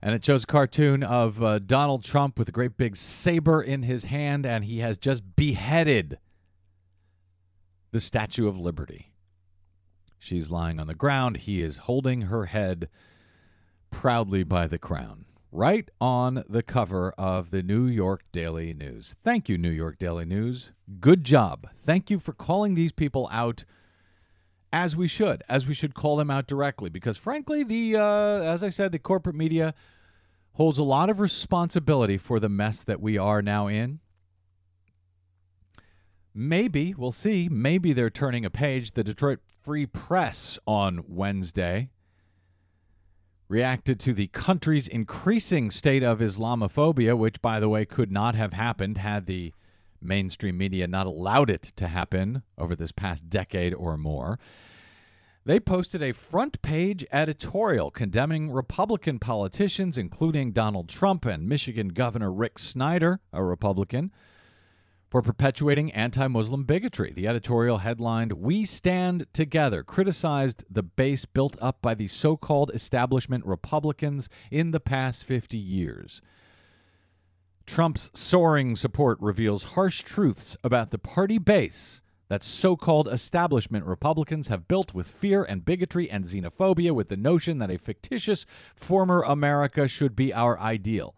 And 0.00 0.14
it 0.14 0.24
shows 0.24 0.44
a 0.44 0.46
cartoon 0.46 1.02
of 1.02 1.42
uh, 1.42 1.58
Donald 1.58 2.04
Trump 2.04 2.38
with 2.38 2.48
a 2.48 2.52
great 2.52 2.78
big 2.78 2.96
saber 2.96 3.60
in 3.60 3.82
his 3.82 4.04
hand, 4.04 4.46
and 4.46 4.64
he 4.64 4.78
has 4.78 4.96
just 4.96 5.36
beheaded 5.36 6.16
the 7.92 8.00
Statue 8.00 8.48
of 8.48 8.58
Liberty. 8.58 9.12
She's 10.18 10.50
lying 10.50 10.80
on 10.80 10.86
the 10.86 10.94
ground. 10.94 11.38
He 11.38 11.62
is 11.62 11.78
holding 11.78 12.22
her 12.22 12.46
head 12.46 12.88
proudly 13.90 14.42
by 14.42 14.66
the 14.66 14.78
crown, 14.78 15.26
right 15.52 15.88
on 16.00 16.44
the 16.48 16.62
cover 16.62 17.12
of 17.18 17.50
the 17.50 17.62
New 17.62 17.86
York 17.86 18.22
Daily 18.32 18.72
News. 18.72 19.14
Thank 19.22 19.48
you, 19.48 19.58
New 19.58 19.70
York 19.70 19.98
Daily 19.98 20.24
News. 20.24 20.72
Good 21.00 21.22
job. 21.22 21.68
Thank 21.74 22.10
you 22.10 22.18
for 22.18 22.32
calling 22.32 22.74
these 22.74 22.92
people 22.92 23.28
out 23.30 23.64
as 24.72 24.96
we 24.96 25.06
should, 25.06 25.42
as 25.48 25.66
we 25.66 25.74
should 25.74 25.94
call 25.94 26.16
them 26.16 26.30
out 26.30 26.46
directly, 26.46 26.88
because 26.88 27.18
frankly, 27.18 27.62
the 27.62 27.96
uh, 27.96 28.42
as 28.42 28.62
I 28.62 28.70
said, 28.70 28.92
the 28.92 28.98
corporate 28.98 29.36
media 29.36 29.74
holds 30.54 30.78
a 30.78 30.82
lot 30.82 31.10
of 31.10 31.20
responsibility 31.20 32.16
for 32.16 32.40
the 32.40 32.48
mess 32.48 32.82
that 32.82 33.00
we 33.00 33.18
are 33.18 33.42
now 33.42 33.66
in. 33.66 34.00
Maybe, 36.34 36.94
we'll 36.94 37.12
see, 37.12 37.48
maybe 37.50 37.92
they're 37.92 38.10
turning 38.10 38.44
a 38.44 38.50
page. 38.50 38.92
The 38.92 39.04
Detroit 39.04 39.40
Free 39.62 39.86
Press 39.86 40.58
on 40.66 41.04
Wednesday 41.06 41.90
reacted 43.48 44.00
to 44.00 44.14
the 44.14 44.28
country's 44.28 44.88
increasing 44.88 45.70
state 45.70 46.02
of 46.02 46.20
Islamophobia, 46.20 47.16
which, 47.16 47.42
by 47.42 47.60
the 47.60 47.68
way, 47.68 47.84
could 47.84 48.10
not 48.10 48.34
have 48.34 48.54
happened 48.54 48.98
had 48.98 49.26
the 49.26 49.52
mainstream 50.00 50.56
media 50.56 50.86
not 50.86 51.06
allowed 51.06 51.50
it 51.50 51.62
to 51.76 51.86
happen 51.86 52.42
over 52.58 52.74
this 52.74 52.92
past 52.92 53.28
decade 53.28 53.74
or 53.74 53.96
more. 53.96 54.38
They 55.44 55.58
posted 55.58 56.02
a 56.02 56.12
front 56.12 56.62
page 56.62 57.04
editorial 57.12 57.90
condemning 57.90 58.50
Republican 58.50 59.18
politicians, 59.18 59.98
including 59.98 60.52
Donald 60.52 60.88
Trump 60.88 61.24
and 61.26 61.48
Michigan 61.48 61.88
Governor 61.88 62.32
Rick 62.32 62.58
Snyder, 62.58 63.20
a 63.32 63.42
Republican, 63.42 64.12
for 65.12 65.20
perpetuating 65.20 65.92
anti 65.92 66.26
Muslim 66.26 66.64
bigotry. 66.64 67.12
The 67.12 67.28
editorial 67.28 67.76
headlined, 67.76 68.32
We 68.32 68.64
Stand 68.64 69.26
Together, 69.34 69.82
criticized 69.82 70.64
the 70.70 70.82
base 70.82 71.26
built 71.26 71.58
up 71.60 71.82
by 71.82 71.92
the 71.92 72.06
so 72.06 72.38
called 72.38 72.70
establishment 72.72 73.44
Republicans 73.44 74.30
in 74.50 74.70
the 74.70 74.80
past 74.80 75.24
50 75.24 75.58
years. 75.58 76.22
Trump's 77.66 78.10
soaring 78.14 78.74
support 78.74 79.18
reveals 79.20 79.74
harsh 79.74 80.00
truths 80.00 80.56
about 80.64 80.92
the 80.92 80.98
party 80.98 81.36
base 81.36 82.00
that 82.28 82.42
so 82.42 82.74
called 82.74 83.06
establishment 83.06 83.84
Republicans 83.84 84.48
have 84.48 84.66
built 84.66 84.94
with 84.94 85.06
fear 85.06 85.44
and 85.44 85.66
bigotry 85.66 86.08
and 86.08 86.24
xenophobia 86.24 86.92
with 86.92 87.10
the 87.10 87.16
notion 87.18 87.58
that 87.58 87.70
a 87.70 87.76
fictitious 87.76 88.46
former 88.74 89.20
America 89.20 89.86
should 89.86 90.16
be 90.16 90.32
our 90.32 90.58
ideal, 90.58 91.14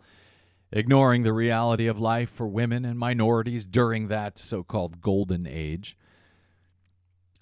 ignoring 0.74 1.22
the 1.22 1.32
reality 1.32 1.86
of 1.86 2.00
life 2.00 2.28
for 2.28 2.48
women 2.48 2.84
and 2.84 2.98
minorities 2.98 3.64
during 3.64 4.08
that 4.08 4.36
so 4.36 4.64
called 4.64 5.00
golden 5.00 5.46
age. 5.46 5.96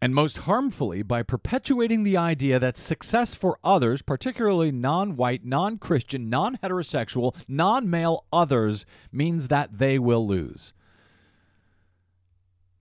And 0.03 0.15
most 0.15 0.39
harmfully, 0.39 1.03
by 1.03 1.23
perpetuating 1.23 2.03
the 2.03 2.17
idea 2.17 2.59
that 2.59 2.77
success 2.77 3.35
for 3.35 3.59
others, 3.65 4.03
particularly 4.03 4.71
non 4.73 5.17
white, 5.17 5.45
non 5.45 5.79
Christian, 5.79 6.29
non 6.29 6.59
heterosexual, 6.63 7.37
non 7.49 7.89
male 7.89 8.25
others, 8.33 8.85
means 9.13 9.49
that 9.49 9.79
they 9.79 9.99
will 9.99 10.27
lose 10.27 10.75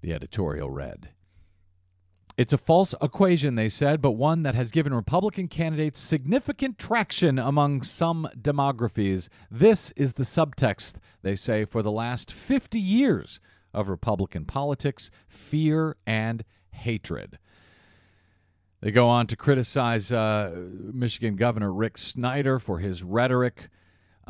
the 0.01 0.13
editorial 0.13 0.71
read. 0.71 1.09
It's 2.37 2.53
a 2.53 2.57
false 2.57 2.95
equation, 3.01 3.55
they 3.55 3.69
said, 3.69 4.01
but 4.01 4.11
one 4.11 4.43
that 4.43 4.55
has 4.55 4.71
given 4.71 4.93
Republican 4.93 5.47
candidates 5.47 5.99
significant 5.99 6.79
traction 6.79 7.37
among 7.37 7.81
some 7.81 8.29
demographies. 8.39 9.27
This 9.49 9.91
is 9.91 10.13
the 10.13 10.23
subtext, 10.23 10.95
they 11.21 11.35
say, 11.35 11.65
for 11.65 11.81
the 11.81 11.91
last 11.91 12.31
50 12.31 12.79
years 12.79 13.39
of 13.73 13.89
Republican 13.89 14.45
politics 14.45 15.11
fear 15.27 15.97
and 16.05 16.43
hatred. 16.71 17.37
They 18.81 18.91
go 18.91 19.07
on 19.07 19.27
to 19.27 19.35
criticize 19.35 20.11
uh, 20.11 20.51
Michigan 20.91 21.35
Governor 21.35 21.71
Rick 21.71 21.97
Snyder 21.97 22.59
for 22.59 22.79
his 22.79 23.03
rhetoric 23.03 23.69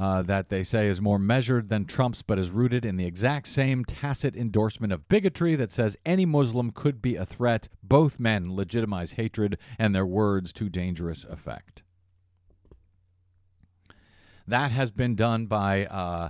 uh, 0.01 0.23
that 0.23 0.49
they 0.49 0.63
say 0.63 0.87
is 0.87 0.99
more 0.99 1.19
measured 1.19 1.69
than 1.69 1.85
Trump's, 1.85 2.23
but 2.23 2.39
is 2.39 2.49
rooted 2.49 2.85
in 2.85 2.97
the 2.97 3.05
exact 3.05 3.47
same 3.47 3.85
tacit 3.85 4.35
endorsement 4.35 4.91
of 4.91 5.07
bigotry 5.07 5.53
that 5.53 5.71
says 5.71 5.95
any 6.03 6.25
Muslim 6.25 6.71
could 6.71 7.03
be 7.03 7.15
a 7.15 7.23
threat. 7.23 7.69
Both 7.83 8.19
men 8.19 8.55
legitimize 8.55 9.11
hatred 9.11 9.59
and 9.77 9.93
their 9.93 10.05
words 10.05 10.53
to 10.53 10.69
dangerous 10.69 11.23
effect. 11.23 11.83
That 14.47 14.71
has 14.71 14.89
been 14.89 15.13
done 15.13 15.45
by 15.45 15.85
uh, 15.85 16.29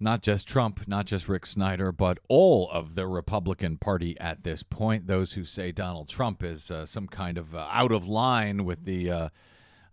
not 0.00 0.22
just 0.22 0.48
Trump, 0.48 0.88
not 0.88 1.06
just 1.06 1.28
Rick 1.28 1.46
Snyder, 1.46 1.92
but 1.92 2.18
all 2.28 2.68
of 2.72 2.96
the 2.96 3.06
Republican 3.06 3.76
Party 3.76 4.18
at 4.18 4.42
this 4.42 4.64
point. 4.64 5.06
Those 5.06 5.34
who 5.34 5.44
say 5.44 5.70
Donald 5.70 6.08
Trump 6.08 6.42
is 6.42 6.72
uh, 6.72 6.84
some 6.84 7.06
kind 7.06 7.38
of 7.38 7.54
uh, 7.54 7.68
out 7.70 7.92
of 7.92 8.08
line 8.08 8.64
with 8.64 8.86
the 8.86 9.08
uh, 9.08 9.28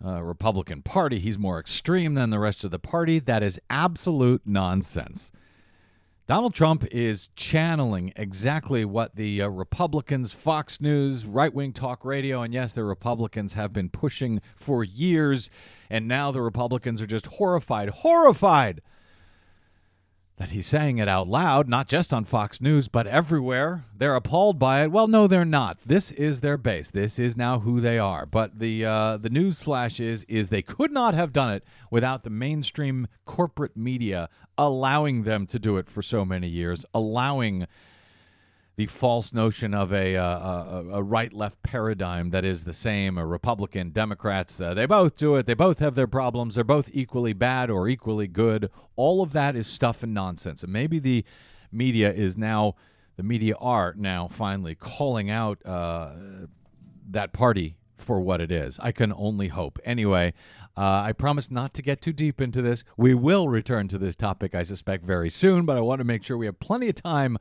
uh, 0.06 0.24
Republican 0.24 0.82
Party. 0.82 1.20
He's 1.20 1.40
more 1.40 1.60
extreme 1.60 2.14
than 2.14 2.30
the 2.30 2.40
rest 2.40 2.64
of 2.64 2.72
the 2.72 2.80
party. 2.80 3.20
That 3.20 3.44
is 3.44 3.60
absolute 3.70 4.42
nonsense. 4.46 5.32
Donald 6.26 6.54
Trump 6.54 6.86
is 6.90 7.28
channeling 7.36 8.14
exactly 8.16 8.86
what 8.86 9.18
the 9.18 9.42
uh, 9.42 9.48
Republicans, 9.50 10.32
Fox 10.32 10.80
News, 10.80 11.26
right 11.26 11.54
wing 11.54 11.74
talk 11.74 12.06
radio, 12.06 12.42
and 12.42 12.54
yes, 12.54 12.72
the 12.72 12.86
Republicans 12.86 13.54
have 13.54 13.74
been 13.74 13.90
pushing 13.90 14.42
for 14.56 14.86
years. 14.86 15.50
And 15.90 16.08
now 16.08 16.32
the 16.32 16.42
Republicans 16.42 17.02
are 17.02 17.08
just 17.08 17.26
horrified, 17.26 17.90
horrified 17.90 18.82
that 20.38 20.50
he's 20.50 20.66
saying 20.66 20.98
it 20.98 21.08
out 21.08 21.28
loud, 21.28 21.70
not 21.70 21.88
just 21.88 22.14
on 22.14 22.26
Fox 22.26 22.60
News, 22.60 22.88
but 22.88 23.06
everywhere. 23.06 23.86
They're 23.96 24.16
appalled 24.16 24.58
by 24.58 24.84
it. 24.84 24.92
Well, 24.92 25.08
no, 25.08 25.28
they're 25.28 25.46
not. 25.46 25.78
This 25.86 26.12
is 26.12 26.42
their 26.42 26.58
base. 26.58 26.90
This 26.90 27.20
is 27.20 27.38
now 27.38 27.60
who 27.60 27.80
they 27.80 28.00
are. 28.00 28.26
But 28.26 28.60
the 28.60 28.86
uh, 28.86 29.18
the 29.18 29.30
news 29.30 29.60
flash 29.60 30.00
is 30.00 30.24
is 30.26 30.50
they 30.50 30.64
could 30.64 30.92
not 30.92 31.14
have 31.14 31.34
done 31.34 31.54
it 31.54 31.64
without 31.92 32.24
the 32.24 32.30
mainstream 32.30 33.08
corporate 33.26 33.78
media 33.78 34.30
allowing 34.58 35.24
them 35.24 35.46
to 35.48 35.60
do 35.60 35.78
it 35.78 35.90
for 35.90 36.02
so 36.02 36.26
many 36.26 36.48
years, 36.48 36.86
allowing 36.94 37.68
the 38.76 38.88
false 38.88 39.32
notion 39.32 39.74
of 39.74 39.94
a, 39.94 40.18
uh, 40.18 40.26
a, 40.26 40.86
a 40.94 41.04
right 41.04 41.32
left 41.32 41.62
paradigm 41.62 42.32
that 42.32 42.44
is 42.44 42.64
the 42.64 42.74
same. 42.74 43.18
A 43.18 43.26
Republican, 43.26 43.92
Democrats, 43.92 44.60
uh, 44.60 44.74
they 44.74 44.88
both 44.88 45.16
do 45.16 45.36
it. 45.36 45.46
They 45.46 45.54
both 45.54 45.80
have 45.80 45.94
their 45.96 46.08
problems. 46.08 46.56
They're 46.56 46.64
both 46.64 46.90
equally 46.92 47.34
bad 47.34 47.70
or 47.70 47.88
equally 47.88 48.28
good. 48.28 48.72
All 48.96 49.22
of 49.22 49.32
that 49.34 49.56
is 49.56 49.68
stuff 49.68 50.02
and 50.02 50.14
nonsense. 50.14 50.64
And 50.64 50.74
maybe 50.74 50.98
the 50.98 51.24
media 51.72 52.12
is 52.12 52.36
now, 52.36 52.76
the 53.16 53.24
media 53.24 53.56
are 53.60 53.94
now 53.96 54.28
finally 54.28 54.74
calling 54.74 55.30
out 55.30 55.64
uh, 55.66 56.14
that 57.12 57.32
party 57.32 57.78
for 57.96 58.20
what 58.20 58.42
it 58.42 58.52
is. 58.52 58.80
I 58.80 58.92
can 58.92 59.14
only 59.14 59.50
hope. 59.50 59.78
Anyway, 59.86 60.34
uh, 60.76 60.82
I 60.82 61.14
promise 61.14 61.52
not 61.52 61.76
to 61.76 61.84
get 61.84 62.02
too 62.02 62.12
deep 62.12 62.42
into 62.42 62.62
this. 62.64 62.84
We 62.98 63.14
will 63.14 63.50
return 63.50 63.88
to 63.90 64.00
this 64.00 64.16
topic, 64.16 64.56
I 64.56 64.64
suspect, 64.64 65.06
very 65.06 65.30
soon, 65.30 65.66
but 65.66 65.78
I 65.78 65.82
want 65.82 66.00
to 66.00 66.06
make 66.06 66.24
sure 66.24 66.38
we 66.38 66.48
have 66.48 66.60
plenty 66.60 66.90
of 66.90 66.96
time 66.96 67.38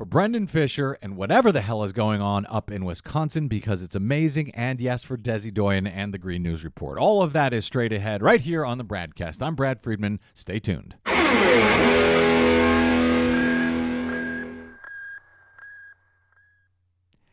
for 0.00 0.06
Brendan 0.06 0.46
Fischer 0.46 0.96
and 1.02 1.14
whatever 1.14 1.52
the 1.52 1.60
hell 1.60 1.84
is 1.84 1.92
going 1.92 2.22
on 2.22 2.46
up 2.46 2.70
in 2.70 2.86
Wisconsin 2.86 3.48
because 3.48 3.82
it's 3.82 3.94
amazing. 3.94 4.50
And 4.54 4.80
yes, 4.80 5.02
for 5.02 5.18
Desi 5.18 5.52
Doyen 5.52 5.86
and 5.86 6.14
the 6.14 6.16
Green 6.16 6.42
News 6.42 6.64
Report. 6.64 6.98
All 6.98 7.22
of 7.22 7.34
that 7.34 7.52
is 7.52 7.66
straight 7.66 7.92
ahead 7.92 8.22
right 8.22 8.40
here 8.40 8.64
on 8.64 8.78
the 8.78 8.84
BradCast. 8.84 9.42
I'm 9.42 9.54
Brad 9.54 9.82
Friedman. 9.82 10.18
Stay 10.32 10.58
tuned. 10.58 10.96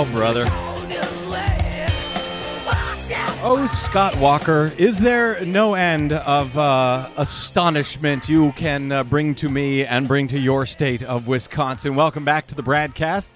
Oh, 0.00 0.04
brother. 0.12 0.42
Oh, 3.42 3.66
Scott 3.66 4.16
Walker, 4.18 4.70
is 4.78 5.00
there 5.00 5.44
no 5.44 5.74
end 5.74 6.12
of 6.12 6.56
uh, 6.56 7.08
astonishment 7.16 8.28
you 8.28 8.52
can 8.52 8.92
uh, 8.92 9.02
bring 9.02 9.34
to 9.34 9.48
me 9.48 9.84
and 9.84 10.06
bring 10.06 10.28
to 10.28 10.38
your 10.38 10.66
state 10.66 11.02
of 11.02 11.26
Wisconsin? 11.26 11.96
Welcome 11.96 12.24
back 12.24 12.46
to 12.46 12.54
the 12.54 12.62
Bradcast. 12.62 13.28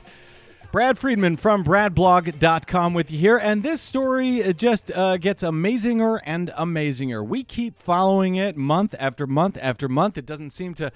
Brad 0.72 0.96
Friedman 0.96 1.36
from 1.36 1.64
BradBlog.com 1.64 2.94
with 2.94 3.10
you 3.10 3.18
here, 3.18 3.36
and 3.36 3.62
this 3.62 3.82
story 3.82 4.42
uh, 4.42 4.54
just 4.54 4.90
uh, 4.90 5.18
gets 5.18 5.42
amazinger 5.42 6.18
and 6.24 6.48
amazinger. 6.56 7.22
We 7.22 7.44
keep 7.44 7.78
following 7.78 8.36
it 8.36 8.56
month 8.56 8.94
after 8.98 9.26
month 9.26 9.58
after 9.60 9.86
month. 9.86 10.16
It 10.16 10.24
doesn't 10.24 10.48
seem 10.48 10.72
to 10.76 10.90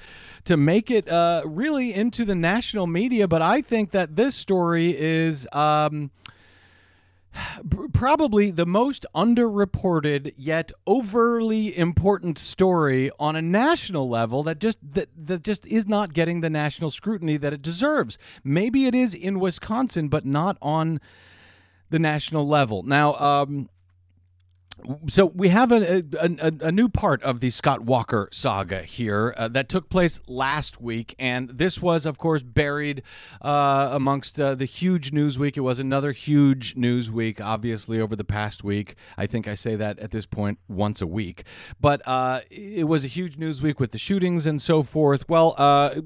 to 0.44 0.56
make 0.56 0.90
it 0.90 1.06
uh, 1.10 1.42
really 1.44 1.92
into 1.92 2.24
the 2.24 2.34
national 2.34 2.86
media, 2.86 3.28
but 3.28 3.42
I 3.42 3.60
think 3.60 3.90
that 3.90 4.16
this 4.16 4.34
story 4.34 4.98
is. 4.98 5.46
Um, 5.52 6.10
probably 7.92 8.50
the 8.50 8.66
most 8.66 9.06
underreported 9.14 10.32
yet 10.36 10.72
overly 10.86 11.76
important 11.76 12.38
story 12.38 13.10
on 13.18 13.36
a 13.36 13.42
national 13.42 14.08
level 14.08 14.42
that 14.42 14.58
just 14.58 14.78
that, 14.82 15.08
that 15.16 15.42
just 15.42 15.66
is 15.66 15.86
not 15.86 16.12
getting 16.12 16.40
the 16.40 16.50
national 16.50 16.90
scrutiny 16.90 17.36
that 17.36 17.52
it 17.52 17.62
deserves. 17.62 18.18
Maybe 18.44 18.86
it 18.86 18.94
is 18.94 19.14
in 19.14 19.40
Wisconsin, 19.40 20.08
but 20.08 20.24
not 20.24 20.56
on 20.60 21.00
the 21.90 21.98
national 21.98 22.46
level. 22.46 22.82
Now, 22.82 23.14
um, 23.14 23.68
so 25.08 25.26
we 25.26 25.48
have 25.48 25.72
a, 25.72 26.04
a, 26.20 26.52
a, 26.60 26.72
new 26.72 26.88
part 26.88 27.22
of 27.22 27.40
the 27.40 27.50
Scott 27.50 27.80
Walker 27.80 28.28
saga 28.30 28.82
here 28.82 29.34
uh, 29.36 29.48
that 29.48 29.68
took 29.68 29.88
place 29.88 30.20
last 30.26 30.80
week, 30.80 31.14
and 31.18 31.48
this 31.48 31.80
was, 31.80 32.04
of 32.04 32.18
course, 32.18 32.42
buried 32.42 33.02
uh, 33.40 33.88
amongst 33.92 34.38
uh, 34.38 34.54
the 34.54 34.66
huge 34.66 35.12
news 35.12 35.38
week. 35.38 35.56
It 35.56 35.60
was 35.60 35.78
another 35.78 36.12
huge 36.12 36.76
news 36.76 37.10
week, 37.10 37.40
obviously, 37.40 38.00
over 38.00 38.14
the 38.14 38.24
past 38.24 38.64
week. 38.64 38.96
I 39.16 39.26
think 39.26 39.48
I 39.48 39.54
say 39.54 39.76
that 39.76 39.98
at 39.98 40.10
this 40.10 40.26
point 40.26 40.58
once 40.68 41.00
a 41.00 41.06
week, 41.06 41.44
but 41.80 42.02
uh, 42.04 42.40
it 42.50 42.86
was 42.86 43.04
a 43.04 43.08
huge 43.08 43.38
news 43.38 43.62
week 43.62 43.80
with 43.80 43.92
the 43.92 43.98
shootings 43.98 44.46
and 44.46 44.60
so 44.60 44.82
forth. 44.82 45.28
Well, 45.28 45.54
uh, 45.56 46.00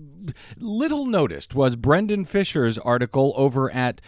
little 0.56 1.06
noticed 1.06 1.54
was 1.54 1.74
Brendan 1.74 2.24
Fischer's 2.24 2.78
article 2.78 3.32
over 3.36 3.70
at 3.72 4.00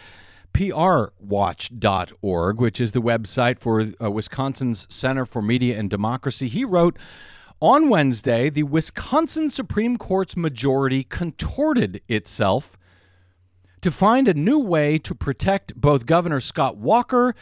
prwatch.org, 0.53 2.59
which 2.59 2.79
is 2.79 2.91
the 2.91 3.01
website 3.01 3.59
for 3.59 3.87
uh, 4.01 4.11
Wisconsin's 4.11 4.87
Center 4.89 5.25
for 5.25 5.41
Media 5.41 5.77
and 5.77 5.89
Democracy. 5.89 6.47
He 6.47 6.63
wrote, 6.63 6.97
on 7.59 7.89
Wednesday, 7.89 8.49
the 8.49 8.63
Wisconsin 8.63 9.49
Supreme 9.49 9.97
Court's 9.97 10.35
majority 10.35 11.03
contorted 11.03 12.01
itself 12.07 12.77
to 13.81 13.91
find 13.91 14.27
a 14.27 14.33
new 14.33 14.59
way 14.59 14.97
to 14.97 15.15
protect 15.15 15.75
both 15.75 16.05
Governor 16.05 16.39
Scott 16.39 16.77
Walker 16.77 17.33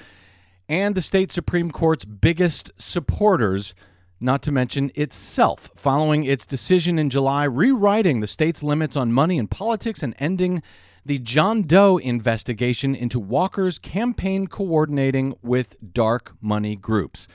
and 0.70 0.96
the 0.96 1.02
state 1.02 1.32
Supreme 1.32 1.72
Court's 1.72 2.06
biggest 2.06 2.72
supporters, 2.78 3.74
not 4.22 4.44
to 4.44 4.52
mention 4.52 4.92
itself, 4.94 5.72
following 5.76 6.24
its 6.24 6.46
decision 6.46 7.00
in 7.00 7.10
July 7.10 7.44
rewriting 7.44 8.22
the 8.22 8.28
state's 8.28 8.62
limits 8.62 8.96
on 8.96 9.12
money 9.12 9.38
in 9.38 9.48
politics 9.48 10.04
and 10.04 10.16
ending 10.20 10.62
the 11.04 11.18
John 11.18 11.64
Doe 11.64 11.98
investigation 11.98 12.94
into 12.94 13.20
Walker's 13.20 13.80
campaign 13.80 14.46
coordinating 14.48 15.34
with 15.42 15.76
dark 15.94 16.36
money 16.40 16.76
groups. 16.76 17.28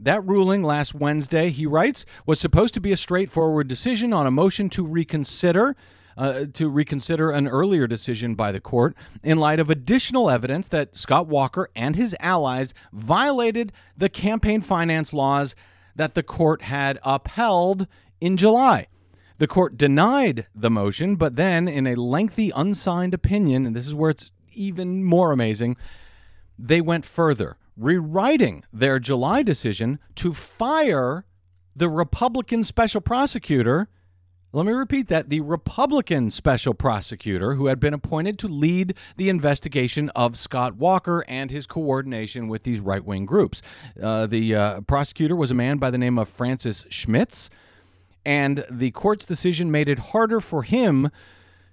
That 0.00 0.24
ruling 0.26 0.62
last 0.62 0.94
Wednesday, 0.94 1.50
he 1.50 1.66
writes, 1.66 2.06
was 2.24 2.40
supposed 2.40 2.74
to 2.74 2.80
be 2.80 2.92
a 2.92 2.96
straightforward 2.96 3.68
decision 3.68 4.12
on 4.12 4.26
a 4.26 4.30
motion 4.30 4.68
to 4.70 4.86
reconsider. 4.86 5.76
Uh, 6.18 6.46
to 6.46 6.70
reconsider 6.70 7.30
an 7.30 7.46
earlier 7.46 7.86
decision 7.86 8.34
by 8.34 8.50
the 8.50 8.58
court 8.58 8.96
in 9.22 9.36
light 9.36 9.60
of 9.60 9.68
additional 9.68 10.30
evidence 10.30 10.66
that 10.66 10.96
Scott 10.96 11.26
Walker 11.26 11.68
and 11.76 11.94
his 11.94 12.16
allies 12.20 12.72
violated 12.90 13.70
the 13.98 14.08
campaign 14.08 14.62
finance 14.62 15.12
laws 15.12 15.54
that 15.96 16.14
the 16.14 16.22
court 16.22 16.62
had 16.62 16.98
upheld 17.02 17.86
in 18.20 18.36
July. 18.36 18.86
The 19.38 19.46
court 19.46 19.76
denied 19.76 20.46
the 20.54 20.70
motion, 20.70 21.16
but 21.16 21.36
then, 21.36 21.68
in 21.68 21.86
a 21.86 21.94
lengthy 21.94 22.50
unsigned 22.54 23.12
opinion, 23.12 23.66
and 23.66 23.76
this 23.76 23.86
is 23.86 23.94
where 23.94 24.10
it's 24.10 24.30
even 24.54 25.04
more 25.04 25.32
amazing, 25.32 25.76
they 26.58 26.80
went 26.80 27.04
further, 27.04 27.58
rewriting 27.76 28.64
their 28.72 28.98
July 28.98 29.42
decision 29.42 29.98
to 30.14 30.32
fire 30.32 31.26
the 31.74 31.90
Republican 31.90 32.64
special 32.64 33.02
prosecutor. 33.02 33.88
Let 34.52 34.64
me 34.64 34.72
repeat 34.72 35.08
that 35.08 35.28
the 35.28 35.40
Republican 35.40 36.30
special 36.30 36.72
prosecutor 36.72 37.54
who 37.54 37.66
had 37.66 37.80
been 37.80 37.92
appointed 37.92 38.38
to 38.38 38.48
lead 38.48 38.94
the 39.16 39.28
investigation 39.28 40.08
of 40.10 40.38
Scott 40.38 40.76
Walker 40.76 41.24
and 41.26 41.50
his 41.50 41.66
coordination 41.66 42.46
with 42.46 42.62
these 42.62 42.78
right 42.78 43.04
wing 43.04 43.26
groups. 43.26 43.60
Uh, 44.00 44.26
the 44.26 44.54
uh, 44.54 44.80
prosecutor 44.82 45.34
was 45.34 45.50
a 45.50 45.54
man 45.54 45.78
by 45.78 45.90
the 45.90 45.98
name 45.98 46.16
of 46.16 46.28
Francis 46.28 46.86
Schmitz, 46.88 47.50
and 48.24 48.64
the 48.70 48.92
court's 48.92 49.26
decision 49.26 49.70
made 49.70 49.88
it 49.88 49.98
harder 49.98 50.40
for 50.40 50.62
him 50.62 51.10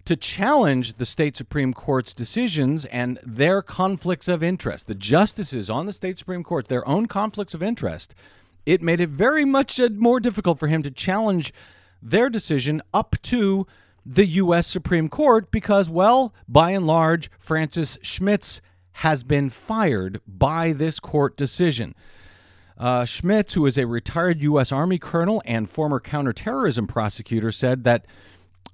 to 0.05 0.15
challenge 0.15 0.95
the 0.95 1.05
state 1.05 1.37
Supreme 1.37 1.73
Court's 1.73 2.13
decisions 2.13 2.85
and 2.85 3.19
their 3.23 3.61
conflicts 3.61 4.27
of 4.27 4.41
interest. 4.41 4.87
The 4.87 4.95
justices 4.95 5.69
on 5.69 5.85
the 5.85 5.93
state 5.93 6.17
Supreme 6.17 6.43
Court, 6.43 6.67
their 6.67 6.85
own 6.87 7.05
conflicts 7.05 7.53
of 7.53 7.63
interest, 7.63 8.15
it 8.65 8.81
made 8.81 8.99
it 8.99 9.09
very 9.09 9.45
much 9.45 9.79
uh, 9.79 9.89
more 9.93 10.19
difficult 10.19 10.59
for 10.59 10.67
him 10.67 10.83
to 10.83 10.91
challenge 10.91 11.53
their 12.03 12.29
decision 12.29 12.81
up 12.93 13.15
to 13.23 13.65
the 14.05 14.25
U.S. 14.25 14.67
Supreme 14.67 15.07
Court 15.07 15.51
because, 15.51 15.89
well, 15.89 16.33
by 16.47 16.71
and 16.71 16.85
large, 16.85 17.31
Francis 17.39 17.97
Schmitz 18.01 18.61
has 18.97 19.23
been 19.23 19.49
fired 19.49 20.21
by 20.27 20.73
this 20.73 20.99
court 20.99 21.37
decision. 21.37 21.95
Uh, 22.77 23.05
Schmitz, 23.05 23.53
who 23.53 23.65
is 23.65 23.77
a 23.77 23.87
retired 23.87 24.41
U.S. 24.41 24.71
Army 24.71 24.97
colonel 24.97 25.41
and 25.45 25.69
former 25.69 25.99
counterterrorism 25.99 26.87
prosecutor, 26.87 27.51
said 27.51 27.83
that 27.85 28.05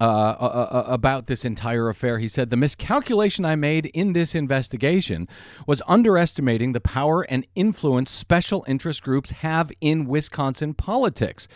uh, 0.02 0.04
uh, 0.40 0.68
uh, 0.72 0.84
about 0.88 1.28
this 1.28 1.44
entire 1.44 1.90
affair. 1.90 2.20
He 2.20 2.30
said, 2.30 2.50
The 2.50 2.56
miscalculation 2.56 3.44
I 3.44 3.58
made 3.58 3.88
in 3.88 4.14
this 4.14 4.34
investigation 4.34 5.28
was 5.68 5.82
underestimating 5.88 6.72
the 6.72 6.80
power 6.80 7.24
and 7.24 7.46
influence 7.54 8.10
special 8.10 8.64
interest 8.66 9.04
groups 9.04 9.32
have 9.32 9.74
in 9.82 10.06
Wisconsin 10.06 10.74
politics. 10.74 11.50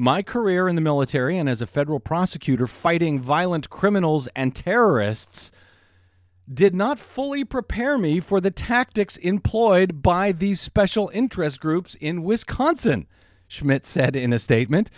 My 0.00 0.22
career 0.22 0.68
in 0.68 0.76
the 0.76 0.80
military 0.80 1.36
and 1.36 1.48
as 1.48 1.60
a 1.60 1.66
federal 1.66 1.98
prosecutor 1.98 2.68
fighting 2.68 3.18
violent 3.18 3.68
criminals 3.68 4.28
and 4.36 4.54
terrorists 4.54 5.50
did 6.48 6.72
not 6.72 7.00
fully 7.00 7.42
prepare 7.42 7.98
me 7.98 8.20
for 8.20 8.40
the 8.40 8.52
tactics 8.52 9.16
employed 9.16 10.00
by 10.00 10.30
these 10.30 10.60
special 10.60 11.10
interest 11.12 11.58
groups 11.58 11.96
in 11.96 12.22
Wisconsin, 12.22 13.08
Schmidt 13.48 13.84
said 13.84 14.14
in 14.14 14.32
a 14.32 14.38
statement. 14.38 14.88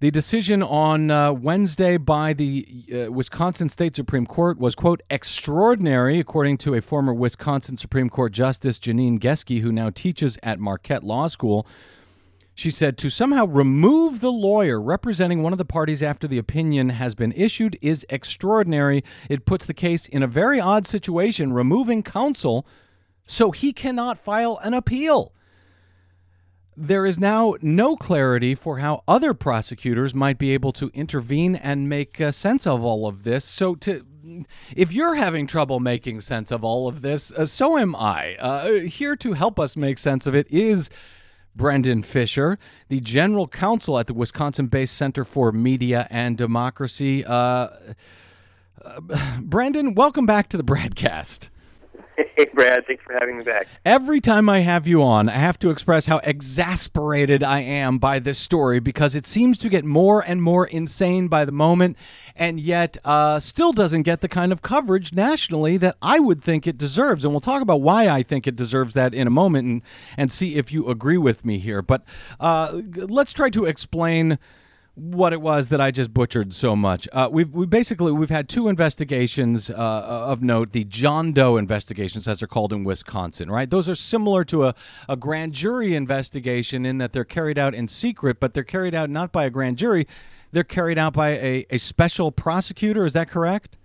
The 0.00 0.10
decision 0.10 0.62
on 0.62 1.10
uh, 1.10 1.32
Wednesday 1.32 1.96
by 1.96 2.34
the 2.34 2.84
uh, 2.92 3.10
Wisconsin 3.10 3.70
State 3.70 3.96
Supreme 3.96 4.26
Court 4.26 4.58
was, 4.58 4.74
quote, 4.74 5.00
extraordinary, 5.08 6.18
according 6.18 6.58
to 6.58 6.74
a 6.74 6.82
former 6.82 7.14
Wisconsin 7.14 7.78
Supreme 7.78 8.10
Court 8.10 8.32
Justice, 8.32 8.78
Janine 8.78 9.18
Geske, 9.18 9.62
who 9.62 9.72
now 9.72 9.88
teaches 9.88 10.36
at 10.42 10.60
Marquette 10.60 11.02
Law 11.02 11.28
School. 11.28 11.66
She 12.54 12.70
said 12.70 12.98
to 12.98 13.10
somehow 13.10 13.46
remove 13.46 14.20
the 14.20 14.32
lawyer 14.32 14.80
representing 14.80 15.42
one 15.42 15.52
of 15.52 15.58
the 15.58 15.64
parties 15.64 16.02
after 16.02 16.28
the 16.28 16.38
opinion 16.38 16.90
has 16.90 17.14
been 17.14 17.32
issued 17.32 17.78
is 17.80 18.06
extraordinary. 18.10 19.02
It 19.30 19.46
puts 19.46 19.64
the 19.64 19.74
case 19.74 20.06
in 20.06 20.22
a 20.22 20.26
very 20.26 20.60
odd 20.60 20.86
situation, 20.86 21.52
removing 21.52 22.02
counsel 22.02 22.66
so 23.26 23.50
he 23.50 23.72
cannot 23.72 24.18
file 24.18 24.58
an 24.62 24.74
appeal. 24.74 25.32
There 26.76 27.04
is 27.04 27.18
now 27.18 27.54
no 27.60 27.96
clarity 27.96 28.54
for 28.54 28.78
how 28.78 29.04
other 29.06 29.34
prosecutors 29.34 30.14
might 30.14 30.38
be 30.38 30.52
able 30.52 30.72
to 30.72 30.90
intervene 30.94 31.54
and 31.54 31.88
make 31.88 32.20
uh, 32.20 32.30
sense 32.30 32.66
of 32.66 32.82
all 32.82 33.06
of 33.06 33.24
this. 33.24 33.44
So, 33.44 33.74
to 33.76 34.06
if 34.74 34.92
you're 34.92 35.16
having 35.16 35.46
trouble 35.46 35.80
making 35.80 36.20
sense 36.20 36.50
of 36.50 36.64
all 36.64 36.88
of 36.88 37.02
this, 37.02 37.32
uh, 37.32 37.44
so 37.44 37.76
am 37.76 37.94
I. 37.94 38.36
Uh, 38.36 38.70
here 38.80 39.16
to 39.16 39.32
help 39.34 39.60
us 39.60 39.76
make 39.76 39.98
sense 39.98 40.26
of 40.26 40.34
it 40.34 40.46
is 40.50 40.88
Brendan 41.54 42.02
Fischer, 42.02 42.58
the 42.88 43.00
general 43.00 43.46
counsel 43.46 43.98
at 43.98 44.06
the 44.06 44.14
Wisconsin 44.14 44.66
based 44.66 44.96
Center 44.96 45.24
for 45.24 45.52
Media 45.52 46.06
and 46.10 46.36
Democracy. 46.36 47.24
Uh, 47.24 47.68
uh, 48.84 49.00
Brendan, 49.40 49.94
welcome 49.94 50.26
back 50.26 50.48
to 50.48 50.56
the 50.56 50.64
BradCast. 50.64 51.48
Hey, 52.36 52.46
Brad. 52.54 52.86
Thanks 52.86 53.02
for 53.04 53.12
having 53.14 53.38
me 53.38 53.44
back. 53.44 53.66
Every 53.84 54.20
time 54.20 54.48
I 54.48 54.60
have 54.60 54.86
you 54.86 55.02
on, 55.02 55.28
I 55.28 55.36
have 55.36 55.58
to 55.60 55.70
express 55.70 56.06
how 56.06 56.18
exasperated 56.18 57.42
I 57.42 57.60
am 57.60 57.98
by 57.98 58.18
this 58.18 58.38
story 58.38 58.80
because 58.80 59.14
it 59.14 59.26
seems 59.26 59.58
to 59.58 59.68
get 59.68 59.84
more 59.84 60.20
and 60.20 60.42
more 60.42 60.66
insane 60.66 61.28
by 61.28 61.44
the 61.44 61.52
moment, 61.52 61.96
and 62.34 62.60
yet 62.60 62.98
uh, 63.04 63.40
still 63.40 63.72
doesn't 63.72 64.02
get 64.02 64.20
the 64.20 64.28
kind 64.28 64.52
of 64.52 64.62
coverage 64.62 65.12
nationally 65.12 65.76
that 65.78 65.96
I 66.02 66.18
would 66.18 66.42
think 66.42 66.66
it 66.66 66.78
deserves. 66.78 67.24
And 67.24 67.32
we'll 67.32 67.40
talk 67.40 67.62
about 67.62 67.80
why 67.80 68.08
I 68.08 68.22
think 68.22 68.46
it 68.46 68.56
deserves 68.56 68.94
that 68.94 69.14
in 69.14 69.26
a 69.26 69.30
moment 69.30 69.68
and, 69.68 69.82
and 70.16 70.32
see 70.32 70.56
if 70.56 70.72
you 70.72 70.88
agree 70.88 71.18
with 71.18 71.44
me 71.44 71.58
here. 71.58 71.82
But 71.82 72.02
uh, 72.40 72.80
let's 72.96 73.32
try 73.32 73.50
to 73.50 73.64
explain 73.64 74.38
what 74.94 75.32
it 75.32 75.40
was 75.40 75.68
that 75.68 75.80
I 75.80 75.90
just 75.90 76.12
butchered 76.12 76.52
so 76.52 76.76
much. 76.76 77.08
Uh, 77.12 77.28
we've 77.32 77.50
we 77.50 77.64
basically 77.64 78.12
we've 78.12 78.30
had 78.30 78.48
two 78.48 78.68
investigations 78.68 79.70
uh, 79.70 79.74
of 79.74 80.42
note, 80.42 80.72
the 80.72 80.84
John 80.84 81.32
Doe 81.32 81.56
investigations, 81.56 82.28
as 82.28 82.40
they're 82.40 82.48
called 82.48 82.72
in 82.72 82.84
Wisconsin. 82.84 83.50
Right, 83.50 83.68
those 83.68 83.88
are 83.88 83.94
similar 83.94 84.44
to 84.46 84.66
a, 84.66 84.74
a 85.08 85.16
grand 85.16 85.54
jury 85.54 85.94
investigation 85.94 86.84
in 86.84 86.98
that 86.98 87.12
they're 87.12 87.24
carried 87.24 87.58
out 87.58 87.74
in 87.74 87.88
secret, 87.88 88.38
but 88.38 88.52
they're 88.52 88.64
carried 88.64 88.94
out 88.94 89.08
not 89.08 89.32
by 89.32 89.44
a 89.44 89.50
grand 89.50 89.78
jury, 89.78 90.06
they're 90.52 90.62
carried 90.62 90.98
out 90.98 91.14
by 91.14 91.30
a, 91.30 91.66
a 91.70 91.78
special 91.78 92.30
prosecutor. 92.30 93.06
Is 93.06 93.14
that 93.14 93.30
correct? 93.30 93.78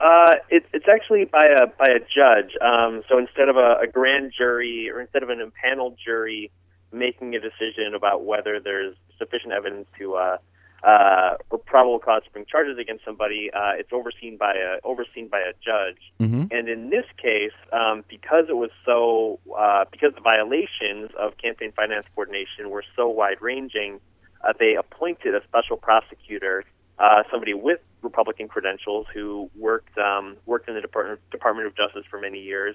Uh, 0.00 0.36
it, 0.48 0.64
it's 0.72 0.88
actually 0.90 1.26
by 1.26 1.44
a 1.44 1.66
by 1.66 1.88
a 1.88 1.98
judge. 1.98 2.56
Um, 2.62 3.02
so 3.10 3.18
instead 3.18 3.50
of 3.50 3.56
a, 3.56 3.80
a 3.82 3.86
grand 3.86 4.32
jury 4.36 4.90
or 4.90 5.02
instead 5.02 5.22
of 5.22 5.28
an 5.28 5.40
impaneled 5.40 5.98
jury 6.02 6.50
making 6.92 7.34
a 7.34 7.40
decision 7.40 7.94
about 7.94 8.24
whether 8.24 8.60
there's 8.60 8.96
sufficient 9.18 9.52
evidence 9.52 9.86
to 9.98 10.14
uh, 10.14 10.36
uh, 10.82 11.36
or 11.50 11.58
probable 11.58 11.98
cause 11.98 12.22
to 12.24 12.30
bring 12.30 12.46
charges 12.46 12.78
against 12.78 13.04
somebody, 13.04 13.50
uh, 13.52 13.72
it's 13.76 13.92
overseen 13.92 14.36
by 14.36 14.54
a 14.54 14.78
overseen 14.84 15.28
by 15.28 15.40
a 15.40 15.52
judge. 15.62 16.00
Mm-hmm. 16.20 16.44
And 16.50 16.68
in 16.68 16.90
this 16.90 17.04
case, 17.20 17.52
um, 17.72 18.04
because 18.08 18.46
it 18.48 18.56
was 18.56 18.70
so 18.84 19.38
uh, 19.56 19.84
because 19.90 20.14
the 20.14 20.22
violations 20.22 21.10
of 21.18 21.36
campaign 21.36 21.72
finance 21.72 22.06
coordination 22.14 22.70
were 22.70 22.84
so 22.96 23.08
wide 23.08 23.40
ranging, 23.40 24.00
uh, 24.42 24.52
they 24.58 24.74
appointed 24.74 25.34
a 25.34 25.42
special 25.44 25.76
prosecutor, 25.76 26.64
uh, 26.98 27.24
somebody 27.30 27.52
with 27.52 27.80
Republican 28.02 28.48
credentials 28.48 29.06
who 29.12 29.50
worked 29.56 29.96
um, 29.98 30.36
worked 30.46 30.68
in 30.68 30.74
the 30.74 30.80
Department 30.80 31.20
Department 31.30 31.66
of 31.66 31.76
Justice 31.76 32.04
for 32.08 32.18
many 32.18 32.40
years 32.40 32.74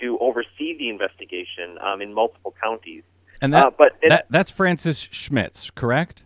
to 0.00 0.18
oversee 0.20 0.76
the 0.78 0.88
investigation 0.88 1.78
um, 1.80 2.00
in 2.00 2.14
multiple 2.14 2.54
counties. 2.62 3.02
And 3.40 3.52
that, 3.54 3.66
Uh, 3.66 3.70
but 3.76 3.96
it- 4.02 4.08
that 4.10 4.26
that's 4.30 4.50
Francis 4.50 4.98
Schmitz, 5.10 5.70
correct? 5.70 6.22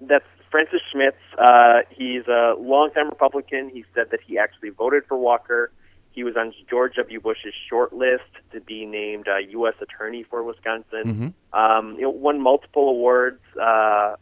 That's 0.00 0.24
Francis 0.50 0.80
Schmitz. 0.92 1.16
Uh, 1.36 1.80
he's 1.90 2.26
a 2.28 2.54
longtime 2.58 3.08
Republican. 3.08 3.68
He 3.68 3.84
said 3.94 4.10
that 4.10 4.20
he 4.20 4.38
actually 4.38 4.70
voted 4.70 5.04
for 5.06 5.16
Walker. 5.16 5.70
He 6.12 6.24
was 6.24 6.36
on 6.36 6.52
George 6.68 6.96
W. 6.96 7.20
Bush's 7.20 7.54
short 7.68 7.92
list 7.92 8.24
to 8.52 8.60
be 8.60 8.84
named 8.86 9.28
uh, 9.28 9.36
U.S. 9.50 9.74
Attorney 9.80 10.24
for 10.24 10.42
Wisconsin. 10.42 11.34
Um, 11.52 11.94
you 11.96 12.02
know, 12.02 12.10
won 12.10 12.40
multiple 12.40 12.88
awards 12.88 13.40
uh, 13.56 13.62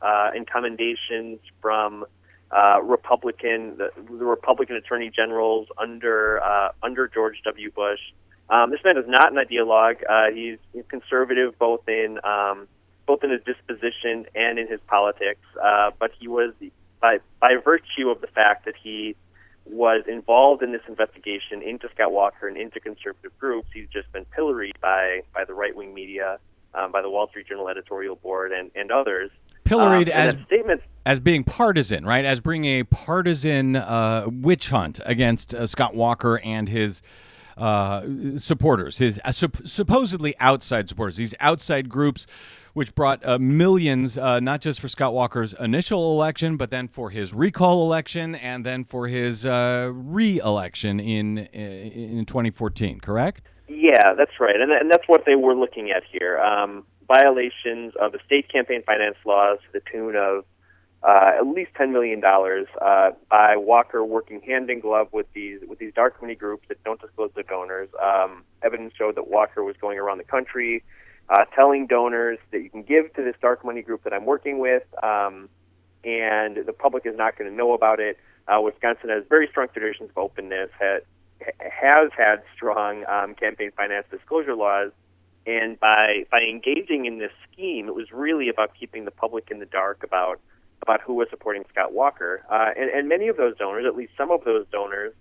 uh, 0.03 0.31
and 0.35 0.47
commendations 0.47 1.39
from 1.63 2.05
uh, 2.51 2.81
Republican 2.83 3.79
the, 3.79 3.91
the 4.11 4.25
Republican 4.25 4.77
Attorney 4.77 5.11
Generals 5.15 5.69
under 5.79 6.43
uh, 6.43 6.73
under 6.83 7.09
George 7.09 7.41
W. 7.45 7.71
Bush. 7.71 8.01
Um, 8.49 8.71
this 8.71 8.81
man 8.85 8.97
is 8.97 9.05
not 9.09 9.33
an 9.33 9.39
ideologue. 9.39 10.03
Uh, 10.09 10.33
he's 10.33 10.59
conservative 10.89 11.59
both 11.59 11.89
in 11.89 12.19
um, 12.25 12.69
both 13.07 13.23
in 13.25 13.31
his 13.31 13.41
disposition 13.45 14.27
and 14.35 14.59
in 14.59 14.69
his 14.69 14.81
politics. 14.87 15.41
Uh, 15.63 15.91
but 15.99 16.13
he 16.19 16.29
was, 16.29 16.53
by 17.01 17.19
by 17.41 17.57
virtue 17.63 18.09
of 18.11 18.21
the 18.21 18.29
fact 18.29 18.65
that 18.67 18.75
he 18.81 19.17
was 19.65 20.05
involved 20.07 20.63
in 20.63 20.71
this 20.71 20.83
investigation 20.87 21.61
into 21.61 21.89
Scott 21.93 22.13
Walker 22.13 22.47
and 22.47 22.57
into 22.57 22.79
conservative 22.79 23.37
groups, 23.39 23.69
he's 23.75 23.89
just 23.93 24.11
been 24.13 24.25
pilloried 24.27 24.79
by 24.81 25.23
by 25.35 25.45
the 25.45 25.55
right 25.55 25.75
wing 25.75 25.93
media, 25.93 26.39
um, 26.75 26.93
by 26.93 27.03
the 27.03 27.11
Wall 27.11 27.29
Street 27.29 27.49
Journal 27.49 27.69
editorial 27.69 28.17
board, 28.17 28.53
and 28.53 28.71
and 28.75 28.93
others. 28.93 29.31
Pilloried 29.65 30.09
Um, 30.09 30.15
as 30.15 30.35
that 30.35 30.47
statement 30.47 30.83
as 31.05 31.21
being 31.21 31.43
partisan, 31.43 32.05
right? 32.05 32.25
As 32.25 32.41
bringing 32.41 32.81
a 32.81 32.85
partisan 32.85 33.75
uh, 33.77 34.27
witch 34.31 34.69
hunt 34.69 35.01
against 35.05 35.55
uh, 35.55 35.67
Scott 35.67 35.95
Walker 35.97 36.41
and 36.45 36.69
his 36.69 37.03
uh, 37.57 38.03
supporters, 38.37 38.99
his 38.99 39.21
uh, 39.25 39.33
sup- 39.33 39.67
supposedly 39.67 40.35
outside 40.39 40.89
supporters, 40.89 41.17
these 41.17 41.35
outside 41.41 41.89
groups, 41.89 42.27
which 42.75 42.95
brought 42.95 43.25
uh, 43.27 43.39
millions, 43.39 44.19
uh, 44.19 44.41
not 44.41 44.61
just 44.61 44.81
for 44.81 44.89
Scott 44.89 45.15
Walker's 45.15 45.55
initial 45.55 46.13
election, 46.13 46.57
but 46.57 46.71
then 46.71 46.89
for 46.89 47.11
his 47.11 47.33
recall 47.33 47.83
election 47.83 48.35
and 48.35 48.65
then 48.65 48.85
for 48.85 49.09
his 49.09 49.47
uh, 49.47 49.91
re-election 49.93 51.01
in 51.01 51.39
in 51.39 52.25
2014. 52.27 53.01
Correct? 53.01 53.43
Yeah, 53.69 54.15
that's 54.17 54.39
right, 54.39 54.61
and, 54.61 54.71
and 54.71 54.91
that's 54.91 55.09
what 55.09 55.25
they 55.27 55.35
were 55.35 55.55
looking 55.55 55.91
at 55.91 56.03
here. 56.11 56.39
Um, 56.39 56.85
violations 57.09 57.95
of 58.01 58.13
the 58.13 58.19
state 58.27 58.51
campaign 58.51 58.83
finance 58.85 59.17
laws 59.25 59.59
to 59.67 59.81
the 59.81 59.83
tune 59.91 60.17
of 60.17 60.45
uh, 61.07 61.33
at 61.39 61.47
least 61.47 61.71
ten 61.77 61.93
million 61.93 62.21
dollars 62.21 62.67
uh, 62.83 63.11
by 63.31 63.57
Walker 63.57 64.05
working 64.05 64.41
hand 64.41 64.69
in 64.71 64.81
glove 64.81 65.09
with 65.13 65.27
these 65.35 65.61
with 65.69 65.79
these 65.79 65.93
dark 65.95 66.21
money 66.21 66.35
groups 66.35 66.65
that 66.69 66.83
don't 66.85 67.01
disclose 67.01 67.31
their 67.35 67.45
donors. 67.45 67.89
Um, 68.03 68.43
evidence 68.63 68.93
showed 68.99 69.15
that 69.15 69.29
Walker 69.29 69.63
was 69.63 69.77
going 69.81 69.99
around 69.99 70.19
the 70.19 70.25
country 70.25 70.83
uh, 71.29 71.45
telling 71.55 71.87
donors 71.87 72.39
that 72.51 72.61
you 72.63 72.71
can 72.71 72.83
give 72.83 73.13
to 73.15 73.23
this 73.23 73.37
dark 73.41 73.65
money 73.65 73.83
group 73.83 74.03
that 74.05 74.13
I'm 74.13 74.25
working 74.25 74.59
with, 74.59 74.83
um, 75.03 75.49
and 76.05 76.59
the 76.67 76.73
public 76.73 77.07
is 77.07 77.17
not 77.17 77.37
going 77.39 77.51
to 77.51 77.57
know 77.57 77.73
about 77.73 78.01
it. 78.01 78.19
Uh, 78.49 78.61
Wisconsin 78.61 79.11
has 79.11 79.25
very 79.29 79.49
strong 79.49 79.69
traditions 79.73 80.11
of 80.11 80.19
openness. 80.19 80.71
Had, 80.79 81.03
has 81.61 82.11
had 82.17 82.43
strong 82.55 83.05
um, 83.07 83.35
campaign 83.35 83.71
finance 83.77 84.07
disclosure 84.11 84.55
laws, 84.55 84.91
and 85.47 85.79
by 85.79 86.25
by 86.31 86.41
engaging 86.41 87.07
in 87.07 87.19
this 87.19 87.33
scheme, 87.53 87.89
it 87.89 87.95
was 87.95 88.11
really 88.13 88.49
about 88.49 88.73
keeping 88.79 89.05
the 89.05 89.11
public 89.11 89.51
in 89.51 89.59
the 89.61 89.67
dark 89.67 90.03
about 90.03 90.41
about 90.83 91.01
who 91.01 91.15
was 91.15 91.29
supporting 91.31 91.65
Scott 91.71 91.93
Walker. 91.93 92.45
Uh, 92.51 92.71
and, 92.79 92.91
and 92.91 93.09
many 93.09 93.29
of 93.29 93.37
those 93.37 93.57
donors, 93.57 93.85
at 93.87 93.97
least 93.97 94.13
some 94.17 94.31
of 94.31 94.45
those 94.45 94.67
donors, 94.71 95.13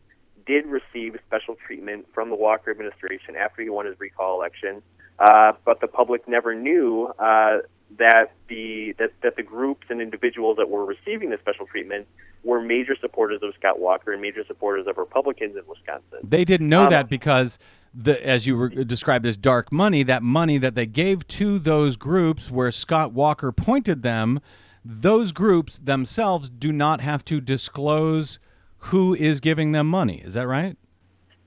did 0.46 0.66
receive 0.66 1.18
special 1.28 1.56
treatment 1.66 2.06
from 2.14 2.30
the 2.30 2.36
Walker 2.36 2.70
administration 2.70 3.36
after 3.36 3.62
he 3.62 3.70
won 3.70 3.86
his 3.86 4.00
recall 4.00 4.40
election. 4.40 4.82
Uh, 5.18 5.54
but 5.64 5.80
the 5.82 5.88
public 5.88 6.28
never 6.28 6.54
knew 6.54 7.06
uh, 7.18 7.60
that 7.98 8.34
the 8.50 8.94
that, 9.00 9.12
that 9.24 9.36
the 9.38 9.44
groups 9.44 9.88
and 9.90 10.02
individuals 10.02 10.58
that 10.58 10.70
were 10.70 10.86
receiving 10.86 11.30
the 11.30 11.38
special 11.40 11.66
treatment 11.66 12.06
were 12.44 12.62
major 12.62 12.96
supporters 13.00 13.40
of 13.42 13.54
Scott 13.58 13.80
Walker 13.80 14.12
and 14.12 14.22
major 14.22 14.44
supporters 14.46 14.86
of 14.88 14.98
Republicans 14.98 15.56
in 15.56 15.64
Wisconsin. 15.68 16.20
They 16.24 16.44
didn't 16.46 16.70
know 16.70 16.84
Um, 16.84 16.90
that 16.90 17.10
because 17.10 17.58
the 17.94 18.24
as 18.28 18.46
you 18.46 18.58
were 18.58 18.70
described 18.70 19.26
as 19.26 19.38
dark 19.38 19.72
money, 19.72 20.04
that 20.04 20.22
money 20.22 20.58
that 20.58 20.76
they 20.76 20.86
gave 20.86 21.26
to 21.30 21.58
those 21.58 21.96
groups 21.96 22.52
where 22.52 22.72
Scott 22.72 23.14
Walker 23.14 23.52
pointed 23.52 24.04
them, 24.04 24.42
those 24.86 25.32
groups 25.32 25.80
themselves 25.80 26.50
do 26.50 26.72
not 26.72 27.02
have 27.02 27.26
to 27.26 27.42
disclose 27.42 28.38
who 28.78 29.16
is 29.16 29.40
giving 29.40 29.72
them 29.72 29.88
money. 29.88 30.22
Is 30.24 30.36
that 30.36 30.48
right? 30.48 30.78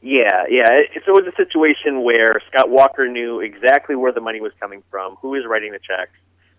Yeah, 0.03 0.45
yeah. 0.51 0.67
So 1.07 1.17
it 1.17 1.25
was 1.25 1.33
a 1.33 1.37
situation 1.37 2.03
where 2.03 2.33
Scott 2.51 2.69
Walker 2.69 3.09
knew 3.09 3.41
exactly 3.41 3.95
where 3.95 4.13
the 4.13 4.21
money 4.21 4.41
was 4.41 4.53
coming 4.61 4.83
from, 4.91 5.17
who 5.17 5.31
was 5.31 5.45
writing 5.47 5.73
the 5.73 5.79
checks, 5.79 6.13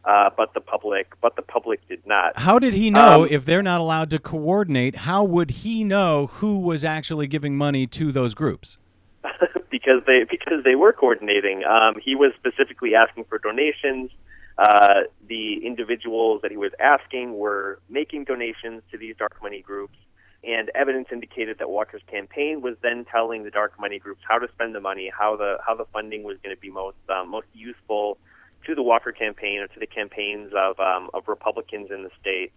uh, 0.05 0.29
but 0.35 0.53
the 0.53 0.61
public, 0.61 1.07
but 1.21 1.35
the 1.35 1.41
public 1.41 1.85
did 1.89 2.05
not. 2.05 2.37
How 2.39 2.59
did 2.59 2.73
he 2.73 2.89
know 2.89 3.23
Um, 3.23 3.27
if 3.29 3.45
they're 3.45 3.63
not 3.63 3.81
allowed 3.81 4.09
to 4.11 4.19
coordinate? 4.19 4.97
How 4.97 5.23
would 5.23 5.51
he 5.51 5.83
know 5.83 6.27
who 6.27 6.59
was 6.59 6.83
actually 6.83 7.27
giving 7.27 7.57
money 7.57 7.87
to 7.87 8.11
those 8.11 8.33
groups? 8.33 8.77
because 9.69 10.01
they 10.07 10.23
because 10.29 10.63
they 10.63 10.75
were 10.75 10.93
coordinating. 10.93 11.63
Um, 11.65 11.95
he 12.01 12.15
was 12.15 12.31
specifically 12.37 12.95
asking 12.95 13.25
for 13.25 13.37
donations. 13.37 14.11
Uh, 14.59 15.01
the 15.27 15.65
individuals 15.65 16.41
that 16.41 16.51
he 16.51 16.57
was 16.57 16.71
asking 16.81 17.37
were 17.37 17.79
making 17.89 18.25
donations 18.25 18.81
to 18.91 18.97
these 18.97 19.15
dark 19.17 19.35
money 19.41 19.61
groups, 19.61 19.95
and 20.43 20.69
evidence 20.75 21.07
indicated 21.13 21.57
that 21.59 21.69
Walker's 21.69 22.01
campaign 22.11 22.61
was 22.61 22.75
then 22.81 23.05
telling 23.09 23.43
the 23.45 23.51
dark 23.51 23.79
money 23.79 23.99
groups 23.99 24.21
how 24.27 24.37
to 24.37 24.47
spend 24.53 24.75
the 24.75 24.81
money, 24.81 25.09
how 25.17 25.37
the 25.37 25.57
how 25.65 25.75
the 25.75 25.85
funding 25.93 26.23
was 26.23 26.37
going 26.43 26.53
to 26.53 26.59
be 26.59 26.69
most 26.69 26.97
um, 27.09 27.29
most 27.29 27.47
useful 27.53 28.17
to 28.65 28.75
the 28.75 28.83
Walker 28.83 29.13
campaign 29.13 29.59
or 29.59 29.67
to 29.67 29.79
the 29.79 29.87
campaigns 29.87 30.51
of 30.65 30.77
um, 30.79 31.09
of 31.13 31.27
Republicans 31.29 31.87
in 31.89 32.03
the 32.03 32.11
state. 32.19 32.51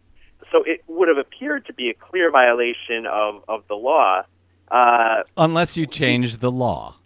So 0.51 0.65
it 0.67 0.83
would 0.89 1.07
have 1.07 1.19
appeared 1.19 1.67
to 1.67 1.73
be 1.73 1.89
a 1.89 1.95
clear 1.95 2.29
violation 2.33 3.07
of, 3.07 3.45
of 3.49 3.63
the 3.69 3.77
law. 3.77 4.23
Uh, 4.73 5.23
Unless 5.37 5.77
you 5.77 5.87
change 5.87 6.39
the 6.39 6.51
law. 6.51 6.97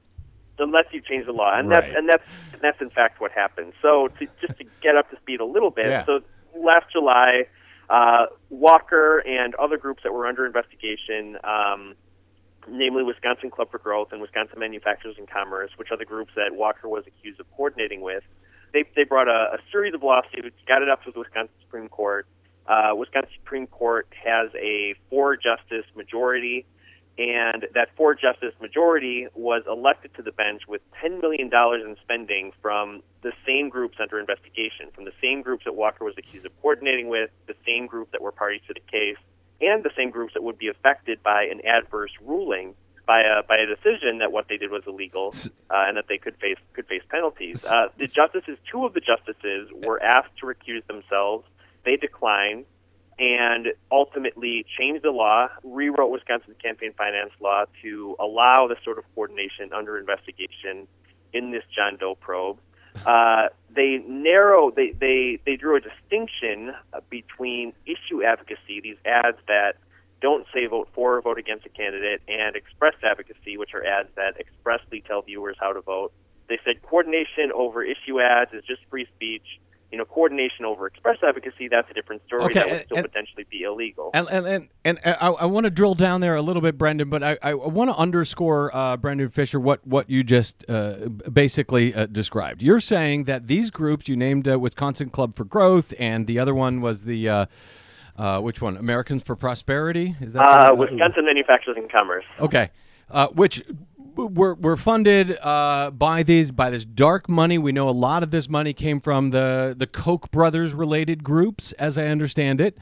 unless 0.58 0.84
you 0.90 1.02
change 1.02 1.26
the 1.26 1.32
law, 1.32 1.52
and 1.54 1.68
Right. 1.68 1.82
that's 1.82 1.94
and 1.98 2.08
that's 2.08 2.24
and 2.56 2.62
that's 2.62 2.80
in 2.80 2.90
fact 2.90 3.20
what 3.20 3.32
happened. 3.32 3.72
So 3.82 4.08
to, 4.18 4.26
just 4.40 4.58
to 4.58 4.64
get 4.82 4.96
up 4.96 5.10
to 5.10 5.16
speed 5.18 5.40
a 5.40 5.44
little 5.44 5.70
bit, 5.70 5.86
Yeah. 5.86 6.04
so 6.04 6.20
last 6.54 6.86
July, 6.92 7.46
uh, 7.90 8.26
Walker 8.50 9.18
and 9.18 9.54
other 9.56 9.76
groups 9.76 10.02
that 10.02 10.12
were 10.12 10.26
under 10.26 10.46
investigation, 10.46 11.38
um, 11.44 11.94
namely 12.68 13.02
Wisconsin 13.04 13.50
Club 13.50 13.70
for 13.70 13.78
Growth 13.78 14.08
and 14.12 14.20
Wisconsin 14.20 14.58
Manufacturers 14.58 15.16
and 15.18 15.28
Commerce, 15.30 15.70
which 15.76 15.90
are 15.90 15.96
the 15.96 16.04
groups 16.04 16.32
that 16.34 16.54
Walker 16.54 16.88
was 16.88 17.04
accused 17.06 17.38
of 17.38 17.46
coordinating 17.56 18.00
with, 18.00 18.24
they 18.72 18.84
they 18.96 19.04
brought 19.04 19.28
a, 19.28 19.54
a 19.54 19.58
series 19.70 19.94
of 19.94 20.02
lawsuits, 20.02 20.56
got 20.66 20.82
it 20.82 20.88
up 20.88 21.04
to 21.04 21.12
the 21.12 21.18
Wisconsin 21.20 21.54
Supreme 21.60 21.88
Court. 21.88 22.26
Uh, 22.66 22.92
Wisconsin 22.96 23.30
Supreme 23.38 23.66
Court 23.68 24.08
has 24.24 24.50
a 24.56 24.94
four 25.08 25.36
justice 25.36 25.84
majority 25.94 26.66
and 27.18 27.66
that 27.74 27.88
four 27.96 28.14
justice 28.14 28.52
majority 28.60 29.26
was 29.34 29.62
elected 29.66 30.14
to 30.14 30.22
the 30.22 30.32
bench 30.32 30.62
with 30.68 30.82
$10 31.02 31.20
million 31.20 31.50
in 31.52 31.96
spending 32.02 32.52
from 32.60 33.02
the 33.22 33.32
same 33.46 33.70
groups 33.70 33.96
under 34.00 34.20
investigation, 34.20 34.90
from 34.94 35.04
the 35.04 35.14
same 35.22 35.40
groups 35.40 35.64
that 35.64 35.74
Walker 35.74 36.04
was 36.04 36.14
accused 36.18 36.44
of 36.44 36.52
coordinating 36.60 37.08
with, 37.08 37.30
the 37.46 37.56
same 37.64 37.86
group 37.86 38.12
that 38.12 38.20
were 38.20 38.32
parties 38.32 38.60
to 38.68 38.74
the 38.74 38.80
case, 38.80 39.16
and 39.60 39.82
the 39.82 39.90
same 39.96 40.10
groups 40.10 40.34
that 40.34 40.42
would 40.42 40.58
be 40.58 40.68
affected 40.68 41.22
by 41.22 41.44
an 41.44 41.60
adverse 41.66 42.12
ruling 42.22 42.74
by 43.06 43.20
a 43.20 43.42
by 43.44 43.56
a 43.56 43.66
decision 43.66 44.18
that 44.18 44.32
what 44.32 44.48
they 44.48 44.56
did 44.56 44.70
was 44.70 44.82
illegal 44.86 45.32
uh, 45.70 45.84
and 45.86 45.96
that 45.96 46.06
they 46.08 46.18
could 46.18 46.36
face 46.36 46.58
could 46.74 46.86
face 46.86 47.02
penalties. 47.08 47.64
Uh, 47.64 47.88
the 47.98 48.06
justices, 48.06 48.58
two 48.70 48.84
of 48.84 48.94
the 48.94 49.00
justices, 49.00 49.70
were 49.72 50.02
asked 50.02 50.36
to 50.40 50.46
recuse 50.46 50.84
themselves. 50.86 51.46
They 51.84 51.96
declined. 51.96 52.64
And 53.18 53.68
ultimately 53.90 54.66
changed 54.78 55.02
the 55.02 55.10
law, 55.10 55.48
rewrote 55.64 56.10
Wisconsin's 56.10 56.56
campaign 56.62 56.92
finance 56.96 57.30
law 57.40 57.64
to 57.82 58.16
allow 58.20 58.66
this 58.68 58.78
sort 58.84 58.98
of 58.98 59.04
coordination 59.14 59.72
under 59.74 59.98
investigation 59.98 60.86
in 61.32 61.50
this 61.50 61.62
John 61.74 61.96
Doe 61.96 62.14
probe. 62.14 62.58
Uh, 63.04 63.48
they 63.74 64.02
narrow, 64.08 64.70
they, 64.70 64.90
they, 64.98 65.38
they 65.44 65.54
drew 65.56 65.76
a 65.76 65.80
distinction 65.80 66.72
between 67.10 67.74
issue 67.84 68.24
advocacy, 68.24 68.80
these 68.82 68.96
ads 69.04 69.36
that 69.48 69.74
don't 70.22 70.46
say 70.52 70.66
vote 70.66 70.88
for 70.94 71.16
or 71.16 71.20
vote 71.20 71.38
against 71.38 71.66
a 71.66 71.68
candidate, 71.68 72.22
and 72.26 72.56
express 72.56 72.94
advocacy, 73.02 73.58
which 73.58 73.74
are 73.74 73.84
ads 73.84 74.08
that 74.16 74.40
expressly 74.40 75.04
tell 75.06 75.20
viewers 75.20 75.56
how 75.60 75.74
to 75.74 75.82
vote. 75.82 76.10
They 76.48 76.58
said 76.64 76.82
coordination 76.82 77.52
over 77.54 77.82
issue 77.82 78.20
ads 78.20 78.52
is 78.54 78.64
just 78.64 78.80
free 78.88 79.06
speech. 79.14 79.60
You 79.92 79.98
know, 79.98 80.04
coordination 80.04 80.64
over 80.64 80.86
express 80.88 81.18
advocacy, 81.22 81.68
that's 81.68 81.88
a 81.90 81.94
different 81.94 82.20
story. 82.26 82.42
Okay, 82.44 82.54
that 82.54 82.70
would 82.70 82.82
still 82.86 82.96
and- 82.98 83.06
potentially 83.06 83.46
be 83.48 83.62
illegal. 83.62 84.10
And 84.14 84.28
and 84.28 84.46
and, 84.46 84.68
and 84.84 84.98
I, 85.04 85.28
I 85.28 85.44
want 85.46 85.64
to 85.64 85.70
drill 85.70 85.94
down 85.94 86.20
there 86.20 86.34
a 86.34 86.42
little 86.42 86.60
bit, 86.60 86.76
Brendan, 86.76 87.08
but 87.08 87.22
I, 87.22 87.38
I 87.40 87.54
want 87.54 87.90
to 87.90 87.96
underscore, 87.96 88.74
uh, 88.74 88.96
Brendan 88.96 89.28
Fischer, 89.28 89.60
what 89.60 89.86
what 89.86 90.10
you 90.10 90.24
just 90.24 90.68
uh, 90.68 91.08
basically 91.32 91.94
uh, 91.94 92.06
described. 92.06 92.62
You're 92.62 92.80
saying 92.80 93.24
that 93.24 93.46
these 93.46 93.70
groups 93.70 94.08
you 94.08 94.16
named 94.16 94.48
uh, 94.48 94.58
Wisconsin 94.58 95.08
Club 95.08 95.36
for 95.36 95.44
Growth, 95.44 95.94
and 95.98 96.26
the 96.26 96.38
other 96.40 96.54
one 96.54 96.80
was 96.80 97.04
the 97.04 97.28
uh, 97.28 97.46
uh, 98.16 98.40
which 98.40 98.60
one? 98.60 98.76
Americans 98.76 99.22
for 99.22 99.36
Prosperity. 99.36 100.16
Is 100.20 100.32
that 100.32 100.42
Uh, 100.42 100.74
Wisconsin 100.74 101.26
Manufacturers 101.26 101.76
and 101.76 101.90
Commerce. 101.92 102.24
Okay, 102.40 102.70
uh, 103.10 103.28
which 103.28 103.62
were 104.16 104.54
were 104.54 104.76
funded 104.76 105.38
uh, 105.40 105.90
by 105.90 106.22
these 106.22 106.52
by 106.52 106.70
this 106.70 106.84
dark 106.84 107.28
money. 107.28 107.58
We 107.58 107.72
know 107.72 107.88
a 107.88 107.90
lot 107.90 108.22
of 108.22 108.30
this 108.30 108.48
money 108.48 108.72
came 108.72 109.00
from 109.00 109.30
the 109.30 109.74
the 109.76 109.86
Koch 109.86 110.30
brothers 110.30 110.74
related 110.74 111.22
groups, 111.22 111.72
as 111.72 111.96
I 111.98 112.06
understand 112.06 112.60
it. 112.60 112.78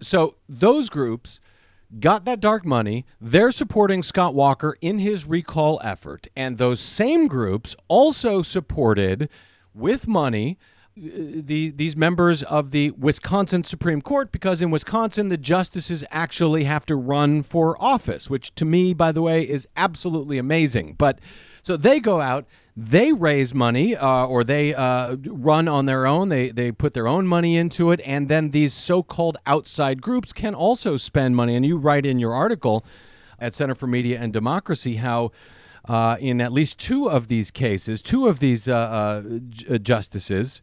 So 0.00 0.36
those 0.48 0.88
groups 0.88 1.40
got 1.98 2.24
that 2.24 2.40
dark 2.40 2.64
money. 2.64 3.04
They're 3.20 3.52
supporting 3.52 4.02
Scott 4.02 4.34
Walker 4.34 4.76
in 4.80 4.98
his 4.98 5.26
recall 5.26 5.80
effort, 5.82 6.28
and 6.36 6.58
those 6.58 6.80
same 6.80 7.26
groups 7.28 7.76
also 7.88 8.42
supported 8.42 9.28
with 9.74 10.08
money 10.08 10.58
the 10.96 11.70
these 11.70 11.96
members 11.96 12.42
of 12.42 12.72
the 12.72 12.90
Wisconsin 12.92 13.64
Supreme 13.64 14.02
Court 14.02 14.32
because 14.32 14.60
in 14.60 14.70
Wisconsin 14.70 15.28
the 15.28 15.38
justices 15.38 16.04
actually 16.10 16.64
have 16.64 16.84
to 16.86 16.96
run 16.96 17.42
for 17.42 17.80
office, 17.82 18.28
which 18.28 18.54
to 18.56 18.64
me, 18.64 18.92
by 18.92 19.12
the 19.12 19.22
way, 19.22 19.42
is 19.42 19.68
absolutely 19.76 20.38
amazing. 20.38 20.96
But 20.98 21.20
so 21.62 21.76
they 21.76 22.00
go 22.00 22.20
out, 22.20 22.46
they 22.76 23.12
raise 23.12 23.54
money, 23.54 23.96
uh, 23.96 24.26
or 24.26 24.44
they 24.44 24.74
uh, 24.74 25.16
run 25.26 25.68
on 25.68 25.86
their 25.86 26.06
own. 26.06 26.28
They 26.28 26.50
they 26.50 26.72
put 26.72 26.94
their 26.94 27.08
own 27.08 27.26
money 27.26 27.56
into 27.56 27.90
it, 27.92 28.00
and 28.04 28.28
then 28.28 28.50
these 28.50 28.74
so-called 28.74 29.38
outside 29.46 30.02
groups 30.02 30.32
can 30.32 30.54
also 30.54 30.96
spend 30.96 31.36
money. 31.36 31.54
And 31.56 31.64
you 31.64 31.76
write 31.76 32.04
in 32.04 32.18
your 32.18 32.34
article 32.34 32.84
at 33.38 33.54
Center 33.54 33.74
for 33.74 33.86
Media 33.86 34.18
and 34.20 34.32
Democracy 34.32 34.96
how 34.96 35.32
uh, 35.88 36.16
in 36.20 36.40
at 36.40 36.52
least 36.52 36.78
two 36.78 37.08
of 37.08 37.28
these 37.28 37.50
cases, 37.50 38.02
two 38.02 38.28
of 38.28 38.38
these 38.38 38.68
uh, 38.68 38.74
uh, 38.74 39.22
uh, 39.74 39.78
justices, 39.78 40.60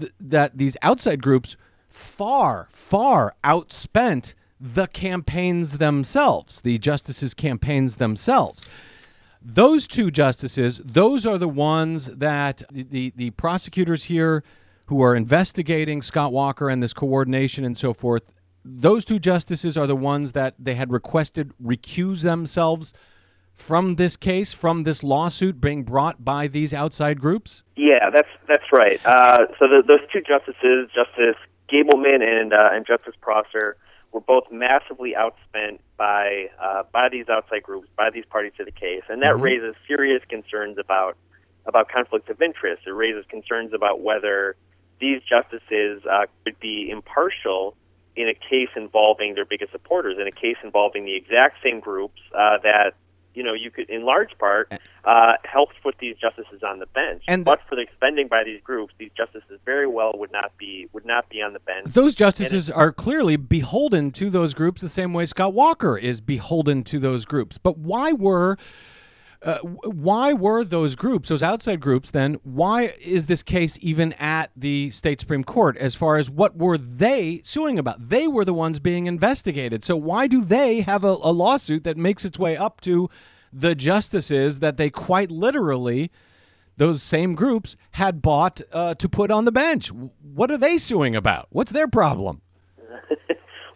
th- 0.00 0.12
that 0.20 0.58
these 0.58 0.76
outside 0.82 1.22
groups 1.22 1.56
far, 1.88 2.68
far 2.72 3.34
outspent 3.42 4.34
the 4.60 4.86
campaigns 4.86 5.78
themselves, 5.78 6.60
the 6.60 6.78
justices' 6.78 7.34
campaigns 7.34 7.96
themselves. 7.96 8.66
Those 9.42 9.86
two 9.86 10.10
justices, 10.10 10.82
those 10.84 11.24
are 11.24 11.38
the 11.38 11.48
ones 11.48 12.06
that 12.06 12.62
the, 12.70 12.82
the, 12.82 13.12
the 13.16 13.30
prosecutors 13.30 14.04
here 14.04 14.44
who 14.86 15.02
are 15.02 15.16
investigating 15.16 16.02
Scott 16.02 16.32
Walker 16.32 16.68
and 16.68 16.82
this 16.82 16.92
coordination 16.92 17.64
and 17.64 17.76
so 17.76 17.94
forth, 17.94 18.32
those 18.64 19.04
two 19.06 19.18
justices 19.18 19.78
are 19.78 19.86
the 19.86 19.96
ones 19.96 20.32
that 20.32 20.54
they 20.58 20.74
had 20.74 20.92
requested 20.92 21.52
recuse 21.62 22.22
themselves 22.22 22.92
from 23.60 23.96
this 23.96 24.16
case, 24.16 24.52
from 24.52 24.84
this 24.84 25.02
lawsuit 25.02 25.60
being 25.60 25.84
brought 25.84 26.24
by 26.24 26.46
these 26.46 26.72
outside 26.72 27.20
groups? 27.20 27.62
Yeah, 27.76 28.10
that's 28.10 28.28
that's 28.48 28.72
right. 28.72 29.00
Uh, 29.04 29.46
so 29.58 29.68
the, 29.68 29.82
those 29.86 30.00
two 30.12 30.20
justices, 30.20 30.90
Justice 30.94 31.36
Gableman 31.72 32.22
and 32.22 32.52
uh, 32.52 32.70
and 32.72 32.86
Justice 32.86 33.14
Prosser, 33.20 33.76
were 34.12 34.20
both 34.20 34.44
massively 34.50 35.14
outspent 35.16 35.78
by 35.96 36.48
uh, 36.60 36.82
by 36.92 37.08
these 37.10 37.28
outside 37.28 37.62
groups, 37.62 37.88
by 37.96 38.10
these 38.10 38.24
parties 38.28 38.52
to 38.58 38.64
the 38.64 38.72
case, 38.72 39.02
and 39.08 39.22
that 39.22 39.38
raises 39.38 39.74
serious 39.86 40.22
concerns 40.28 40.78
about 40.78 41.16
about 41.66 41.88
conflicts 41.88 42.28
of 42.30 42.40
interest. 42.42 42.82
It 42.86 42.90
raises 42.90 43.24
concerns 43.28 43.72
about 43.72 44.00
whether 44.00 44.56
these 45.00 45.22
justices 45.22 46.02
uh, 46.10 46.26
could 46.44 46.58
be 46.60 46.90
impartial 46.90 47.76
in 48.16 48.28
a 48.28 48.34
case 48.34 48.68
involving 48.76 49.34
their 49.34 49.44
biggest 49.44 49.72
supporters, 49.72 50.18
in 50.20 50.26
a 50.26 50.32
case 50.32 50.56
involving 50.64 51.04
the 51.04 51.16
exact 51.16 51.62
same 51.62 51.80
groups 51.80 52.20
uh, 52.34 52.58
that 52.62 52.94
you 53.40 53.46
know 53.46 53.54
you 53.54 53.70
could, 53.70 53.88
in 53.88 54.04
large 54.04 54.36
part, 54.38 54.70
uh, 55.06 55.32
helped 55.44 55.76
put 55.82 55.96
these 55.98 56.14
justices 56.20 56.62
on 56.62 56.78
the 56.78 56.84
bench. 56.84 57.22
And- 57.26 57.42
but 57.42 57.60
for 57.66 57.74
the 57.74 57.86
spending 57.96 58.28
by 58.28 58.44
these 58.44 58.60
groups, 58.62 58.92
these 58.98 59.12
justices 59.16 59.58
very 59.64 59.86
well 59.86 60.12
would 60.16 60.30
not 60.30 60.52
be 60.58 60.88
would 60.92 61.06
not 61.06 61.30
be 61.30 61.40
on 61.40 61.54
the 61.54 61.60
bench. 61.60 61.86
Those 61.94 62.14
justices 62.14 62.68
are 62.68 62.92
clearly 62.92 63.36
beholden 63.38 64.10
to 64.12 64.28
those 64.28 64.52
groups 64.52 64.82
the 64.82 64.90
same 64.90 65.14
way 65.14 65.24
Scott 65.24 65.54
Walker 65.54 65.96
is 65.96 66.20
beholden 66.20 66.84
to 66.84 66.98
those 66.98 67.24
groups. 67.24 67.56
But 67.56 67.78
why 67.78 68.12
were 68.12 68.58
uh, 69.42 69.58
why 69.58 70.32
were 70.32 70.64
those 70.64 70.94
groups, 70.94 71.30
those 71.30 71.42
outside 71.42 71.80
groups, 71.80 72.10
then? 72.10 72.38
Why 72.42 72.94
is 73.00 73.26
this 73.26 73.42
case 73.42 73.78
even 73.80 74.12
at 74.14 74.50
the 74.54 74.90
state 74.90 75.20
supreme 75.20 75.44
court? 75.44 75.76
As 75.78 75.94
far 75.94 76.18
as 76.18 76.28
what 76.28 76.56
were 76.56 76.76
they 76.76 77.40
suing 77.42 77.78
about? 77.78 78.10
They 78.10 78.28
were 78.28 78.44
the 78.44 78.52
ones 78.52 78.80
being 78.80 79.06
investigated. 79.06 79.82
So 79.82 79.96
why 79.96 80.26
do 80.26 80.44
they 80.44 80.82
have 80.82 81.04
a, 81.04 81.16
a 81.22 81.32
lawsuit 81.32 81.84
that 81.84 81.96
makes 81.96 82.24
its 82.24 82.38
way 82.38 82.56
up 82.56 82.80
to 82.82 83.08
the 83.52 83.74
justices 83.74 84.60
that 84.60 84.76
they 84.76 84.90
quite 84.90 85.30
literally? 85.30 86.10
Those 86.76 87.02
same 87.02 87.34
groups 87.34 87.76
had 87.92 88.22
bought 88.22 88.60
uh, 88.72 88.94
to 88.94 89.08
put 89.08 89.30
on 89.30 89.44
the 89.44 89.52
bench. 89.52 89.90
What 90.22 90.50
are 90.50 90.58
they 90.58 90.78
suing 90.78 91.16
about? 91.16 91.46
What's 91.50 91.72
their 91.72 91.88
problem? 91.88 92.42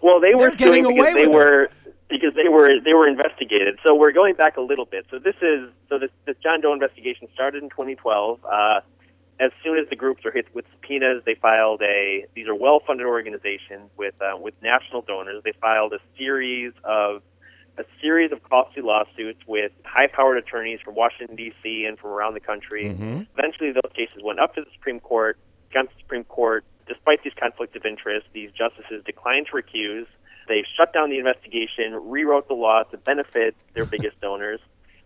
Well, 0.05 0.21
they 0.21 0.35
were 0.35 0.55
They're 0.55 0.69
suing 0.69 0.83
because 0.87 1.15
they 1.15 1.27
with 1.27 1.49
it. 1.49 1.71
Because 2.09 2.35
they 2.35 2.49
were 2.49 2.69
they 2.85 2.95
were 2.95 3.09
investigated. 3.09 3.79
So 3.87 3.95
we're 3.95 4.13
going 4.13 4.35
back 4.35 4.57
a 4.57 4.61
little 4.61 4.85
bit. 4.85 5.07
So 5.11 5.19
this 5.19 5.37
is 5.43 5.71
so 5.89 5.99
this, 5.99 6.11
this 6.27 6.37
John 6.43 6.61
Doe 6.61 6.73
investigation 6.73 7.29
started 7.35 7.63
in 7.63 7.71
2012. 7.71 8.41
Uh, 8.45 8.81
as 9.41 9.51
soon 9.65 9.79
as 9.79 9.89
the 9.91 9.97
groups 9.97 10.25
are 10.25 10.31
hit 10.31 10.47
with 10.55 10.65
subpoenas, 10.73 11.23
they 11.27 11.35
filed 11.35 11.83
a. 11.83 12.27
These 12.35 12.47
are 12.47 12.55
well-funded 12.55 13.07
organizations 13.07 13.91
with 13.97 14.15
uh, 14.21 14.37
with 14.37 14.55
national 14.63 15.03
donors. 15.03 15.43
They 15.45 15.53
filed 15.61 15.93
a 15.93 15.99
series 16.17 16.73
of 16.85 17.23
a 17.77 17.85
series 18.01 18.31
of 18.31 18.41
costly 18.45 18.83
lawsuits 18.83 19.41
with 19.49 19.73
high-powered 19.85 20.39
attorneys 20.39 20.79
from 20.85 20.95
Washington 20.95 21.35
D.C. 21.35 21.85
and 21.89 21.99
from 21.99 22.11
around 22.11 22.35
the 22.35 22.41
country. 22.41 22.87
Eventually, 23.37 23.73
those 23.73 23.91
cases 23.95 24.23
went 24.23 24.39
up 24.39 24.55
to 24.55 24.61
the 24.61 24.71
Supreme 24.75 25.01
Court. 25.01 25.37
Got 25.73 25.83
to 25.83 25.89
the 25.89 26.01
Supreme 26.03 26.25
Court. 26.25 26.65
Despite 26.87 27.25
these 27.25 27.33
conflicts 27.41 27.75
of 27.75 27.85
interest, 27.85 28.27
these 28.33 28.51
justices 28.53 29.03
declined 29.05 29.49
to 29.51 29.57
recuse. 29.57 30.07
They 30.49 30.65
shut 30.77 30.93
down 30.93 31.11
the 31.11 31.19
investigation, 31.19 31.95
rewrote 31.95 32.49
the 32.49 32.55
law 32.55 32.83
to 32.85 32.97
benefit 32.99 33.55
their 33.75 33.85
biggest 33.95 34.21
donors, 34.21 34.61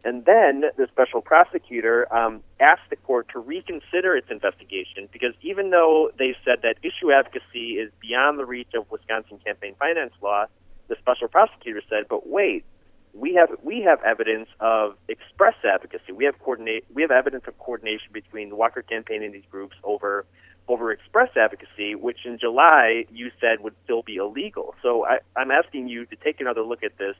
and 0.04 0.24
then 0.24 0.64
the 0.76 0.86
special 0.90 1.20
prosecutor 1.20 2.12
um, 2.14 2.42
asked 2.60 2.88
the 2.88 2.96
court 2.96 3.28
to 3.32 3.40
reconsider 3.40 4.16
its 4.16 4.30
investigation 4.30 5.08
because 5.12 5.34
even 5.42 5.70
though 5.70 6.10
they 6.18 6.36
said 6.44 6.62
that 6.62 6.76
issue 6.82 7.12
advocacy 7.12 7.78
is 7.78 7.90
beyond 8.00 8.38
the 8.38 8.44
reach 8.44 8.68
of 8.74 8.90
Wisconsin 8.90 9.38
campaign 9.44 9.74
finance 9.78 10.12
law, 10.22 10.46
the 10.88 10.96
special 11.00 11.28
prosecutor 11.28 11.82
said, 11.90 12.06
"But 12.08 12.28
wait, 12.28 12.64
we 13.12 13.34
have 13.34 13.50
we 13.62 13.82
have 13.82 14.02
evidence 14.02 14.48
of 14.60 14.96
express 15.08 15.54
advocacy. 15.64 16.12
We 16.12 16.24
have 16.24 16.38
coordinate 16.38 16.84
we 16.94 17.02
have 17.02 17.10
evidence 17.10 17.44
of 17.46 17.58
coordination 17.58 18.08
between 18.12 18.50
the 18.50 18.56
Walker 18.56 18.82
campaign 18.82 19.22
and 19.22 19.34
these 19.34 19.46
groups 19.50 19.76
over 19.82 20.24
over 20.68 20.92
express 20.92 21.30
advocacy, 21.36 21.94
which 21.94 22.18
in 22.24 22.38
July 22.38 23.06
you 23.12 23.30
said 23.40 23.60
would 23.60 23.74
still 23.84 24.02
be 24.02 24.16
illegal. 24.16 24.74
So 24.82 25.04
I, 25.06 25.18
I'm 25.36 25.50
asking 25.50 25.88
you 25.88 26.06
to 26.06 26.16
take 26.16 26.40
another 26.40 26.62
look 26.62 26.82
at 26.84 26.98
this, 26.98 27.16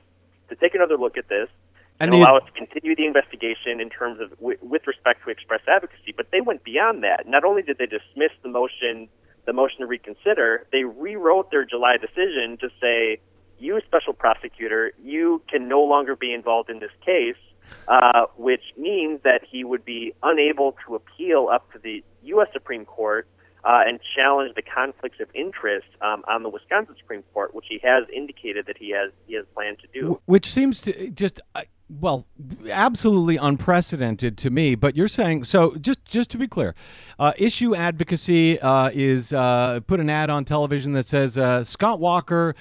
to 0.50 0.56
take 0.56 0.74
another 0.74 0.96
look 0.96 1.16
at 1.16 1.28
this, 1.28 1.48
And 2.00 2.12
and, 2.12 2.12
the- 2.12 2.18
allow 2.18 2.36
us 2.36 2.44
to 2.46 2.52
continue 2.52 2.94
the 2.94 3.06
investigation 3.06 3.80
in 3.80 3.88
terms 3.90 4.20
of 4.20 4.32
with, 4.38 4.62
with 4.62 4.86
respect 4.86 5.24
to 5.24 5.30
express 5.30 5.60
advocacy. 5.66 6.12
But 6.16 6.30
they 6.30 6.40
went 6.40 6.62
beyond 6.64 7.02
that. 7.04 7.26
Not 7.26 7.44
only 7.44 7.62
did 7.62 7.78
they 7.78 7.86
dismiss 7.86 8.32
the 8.42 8.48
motion, 8.48 9.08
the 9.46 9.52
motion 9.52 9.80
to 9.80 9.86
reconsider, 9.86 10.66
they 10.72 10.84
rewrote 10.84 11.50
their 11.50 11.64
July 11.64 11.96
decision 11.96 12.58
to 12.60 12.68
say, 12.80 13.18
"You, 13.58 13.80
special 13.86 14.12
prosecutor, 14.12 14.92
you 15.02 15.42
can 15.48 15.68
no 15.68 15.82
longer 15.82 16.14
be 16.16 16.32
involved 16.32 16.70
in 16.70 16.78
this 16.80 16.92
case." 17.04 17.36
Uh, 17.86 18.24
which 18.36 18.62
means 18.78 19.20
that 19.24 19.42
he 19.44 19.62
would 19.62 19.84
be 19.84 20.14
unable 20.22 20.74
to 20.86 20.94
appeal 20.94 21.48
up 21.52 21.70
to 21.70 21.78
the 21.78 22.02
U.S. 22.22 22.48
Supreme 22.50 22.86
Court 22.86 23.28
uh, 23.64 23.82
and 23.86 24.00
challenge 24.16 24.54
the 24.54 24.62
conflicts 24.62 25.20
of 25.20 25.28
interest 25.34 25.88
um, 26.00 26.22
on 26.28 26.42
the 26.42 26.48
Wisconsin 26.48 26.94
Supreme 26.98 27.22
Court, 27.34 27.54
which 27.54 27.66
he 27.68 27.80
has 27.82 28.04
indicated 28.14 28.66
that 28.66 28.76
he 28.78 28.90
has 28.90 29.10
he 29.26 29.34
has 29.34 29.44
planned 29.54 29.78
to 29.80 29.88
do. 29.92 30.20
Which 30.26 30.46
seems 30.46 30.80
to 30.82 31.10
just 31.10 31.40
uh, 31.54 31.62
well, 31.90 32.26
absolutely 32.70 33.36
unprecedented 33.36 34.36
to 34.38 34.50
me. 34.50 34.74
But 34.74 34.94
you're 34.96 35.08
saying 35.08 35.44
so. 35.44 35.74
Just 35.76 36.04
just 36.04 36.30
to 36.30 36.38
be 36.38 36.46
clear, 36.46 36.74
uh, 37.18 37.32
issue 37.38 37.74
advocacy 37.74 38.60
uh, 38.60 38.90
is 38.92 39.32
uh, 39.32 39.80
put 39.86 40.00
an 40.00 40.10
ad 40.10 40.30
on 40.30 40.44
television 40.44 40.92
that 40.92 41.06
says 41.06 41.38
uh, 41.38 41.64
Scott 41.64 41.98
Walker 41.98 42.54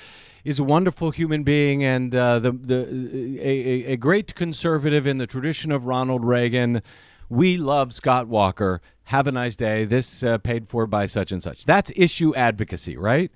is 0.44 0.60
a 0.60 0.64
wonderful 0.64 1.12
human 1.12 1.44
being 1.44 1.84
and 1.84 2.12
the 2.12 2.58
the 2.60 3.40
a, 3.42 3.94
a 3.94 3.98
great 3.98 4.34
conservative 4.34 5.06
in 5.06 5.18
the 5.18 5.28
tradition 5.28 5.72
of 5.72 5.86
Ronald 5.86 6.24
Reagan. 6.24 6.82
We 7.30 7.58
love 7.58 7.94
Scott 7.94 8.28
Walker. 8.28 8.82
Have 9.08 9.26
a 9.28 9.32
nice 9.32 9.56
day. 9.56 9.86
This 9.86 10.22
uh, 10.22 10.38
paid 10.38 10.68
for 10.68 10.86
by 10.86 11.06
such 11.06 11.32
and 11.32 11.42
such. 11.42 11.66
That's 11.66 11.92
issue 11.96 12.36
advocacy, 12.36 12.98
right? 12.98 13.32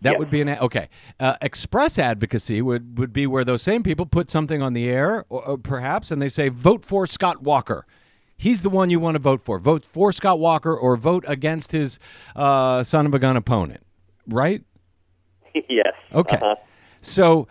That 0.00 0.12
Yes. 0.12 0.18
would 0.18 0.30
be 0.30 0.40
an 0.40 0.48
okay. 0.50 0.88
Uh, 1.20 1.36
express 1.40 1.98
advocacy 2.00 2.60
would 2.60 2.98
would 2.98 3.12
be 3.12 3.26
where 3.26 3.44
those 3.44 3.62
same 3.62 3.82
people 3.84 4.06
put 4.06 4.28
something 4.28 4.60
on 4.60 4.72
the 4.72 4.90
air, 4.90 5.24
or, 5.28 5.46
or 5.50 5.56
perhaps, 5.58 6.10
and 6.10 6.20
they 6.20 6.28
say, 6.28 6.48
"Vote 6.48 6.84
for 6.84 7.06
Scott 7.06 7.42
Walker." 7.42 7.86
He's 8.36 8.62
the 8.62 8.68
one 8.70 8.90
you 8.90 8.98
want 8.98 9.14
to 9.14 9.20
vote 9.20 9.40
for. 9.40 9.60
Vote 9.60 9.84
for 9.84 10.10
Scott 10.10 10.40
Walker, 10.40 10.76
or 10.76 10.96
vote 10.96 11.24
against 11.28 11.70
his 11.70 12.00
uh, 12.34 12.82
son 12.82 13.06
of 13.06 13.14
a 13.14 13.18
gun 13.20 13.36
opponent. 13.36 13.82
Right? 14.28 14.62
yes. 15.54 15.94
Okay. 16.12 16.36
Uh-huh. 16.36 16.56
So 17.00 17.46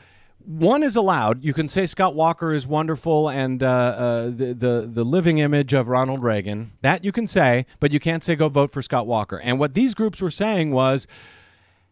one 0.46 0.84
is 0.84 0.96
allowed. 0.96 1.44
You 1.44 1.54
can 1.54 1.68
say 1.68 1.86
Scott 1.86 2.16
Walker 2.16 2.54
is 2.54 2.68
wonderful 2.68 3.30
and 3.30 3.62
uh, 3.64 3.68
uh, 3.68 4.24
the, 4.26 4.54
the 4.54 4.90
the 4.92 5.04
living 5.04 5.38
image 5.38 5.74
of 5.74 5.88
Ronald 5.88 6.24
Reagan. 6.24 6.74
That 6.82 7.04
you 7.04 7.12
can 7.12 7.28
say, 7.28 7.66
but 7.80 7.92
you 7.92 8.00
can't 8.00 8.24
say 8.24 8.36
go 8.36 8.50
vote 8.50 8.72
for 8.72 8.82
Scott 8.82 9.08
Walker. 9.08 9.40
And 9.40 9.60
what 9.60 9.74
these 9.74 9.94
groups 9.94 10.22
were 10.22 10.32
saying 10.32 10.72
was. 10.72 11.08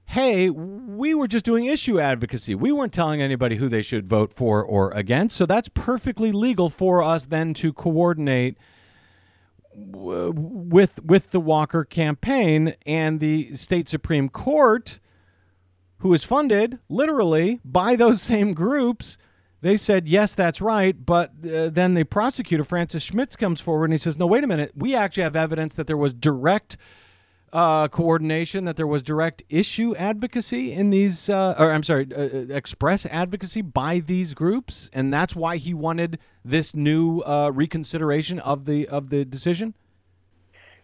Hey, 0.06 0.50
we 0.50 1.14
were 1.14 1.28
just 1.28 1.46
doing 1.46 1.68
issue 1.68 1.98
advocacy. 1.98 2.54
We 2.54 2.74
weren't 2.74 2.92
telling 2.92 3.22
anybody 3.22 3.56
who 3.56 3.70
they 3.70 3.82
should 3.82 4.10
vote 4.10 4.34
for 4.34 4.62
or 4.62 4.92
against. 4.92 5.38
So 5.38 5.46
that's 5.46 5.70
perfectly 5.70 6.34
legal 6.34 6.70
for 6.70 7.02
us 7.02 7.28
then 7.28 7.54
to 7.54 7.72
coordinate 7.72 8.58
w- 9.92 10.34
with 10.36 11.02
with 11.04 11.32
the 11.32 11.40
Walker 11.40 11.84
campaign 11.86 12.76
and 12.86 13.20
the 13.20 13.56
state 13.56 13.88
supreme 13.88 14.30
court 14.30 15.00
who 16.02 16.14
is 16.14 16.24
funded 16.24 16.80
literally 16.90 17.60
by 17.64 17.96
those 17.96 18.22
same 18.34 18.54
groups 18.54 19.18
they 19.62 19.78
said 19.78 20.08
yes 20.08 20.36
that's 20.36 20.62
right 20.62 21.06
but 21.06 21.32
uh, 21.46 21.70
then 21.70 21.94
the 21.94 22.04
prosecutor 22.04 22.64
francis 22.64 23.04
schmitz 23.04 23.36
comes 23.36 23.62
forward 23.62 23.86
and 23.86 23.94
he 23.94 23.98
says 23.98 24.18
no 24.18 24.28
wait 24.28 24.44
a 24.44 24.48
minute. 24.48 24.72
We 24.76 24.96
actually 24.96 25.24
have 25.24 25.36
evidence 25.36 25.76
that 25.76 25.88
there 25.88 25.98
was 25.98 26.14
direct 26.14 26.78
uh, 27.54 27.88
coordination 27.90 28.64
that 28.64 28.78
there 28.78 28.88
was 28.88 29.04
direct 29.04 29.44
issue 29.50 29.94
advocacy 29.98 30.72
in 30.72 30.90
these 30.90 31.30
uh, 31.30 31.54
or 31.60 31.72
i'm 31.72 31.84
sorry 31.84 32.08
uh, 32.16 32.22
uh, 32.22 32.28
express 32.50 33.06
advocacy 33.08 33.62
by 33.62 34.00
these 34.00 34.34
groups 34.34 34.90
and 34.94 35.14
that's 35.14 35.36
why 35.36 35.58
he 35.58 35.74
wanted 35.74 36.18
this 36.46 36.74
new 36.74 37.20
uh, 37.22 37.52
reconsideration 37.54 38.40
of 38.40 38.66
the 38.66 38.88
of 38.88 39.10
the 39.10 39.26
decision 39.26 39.74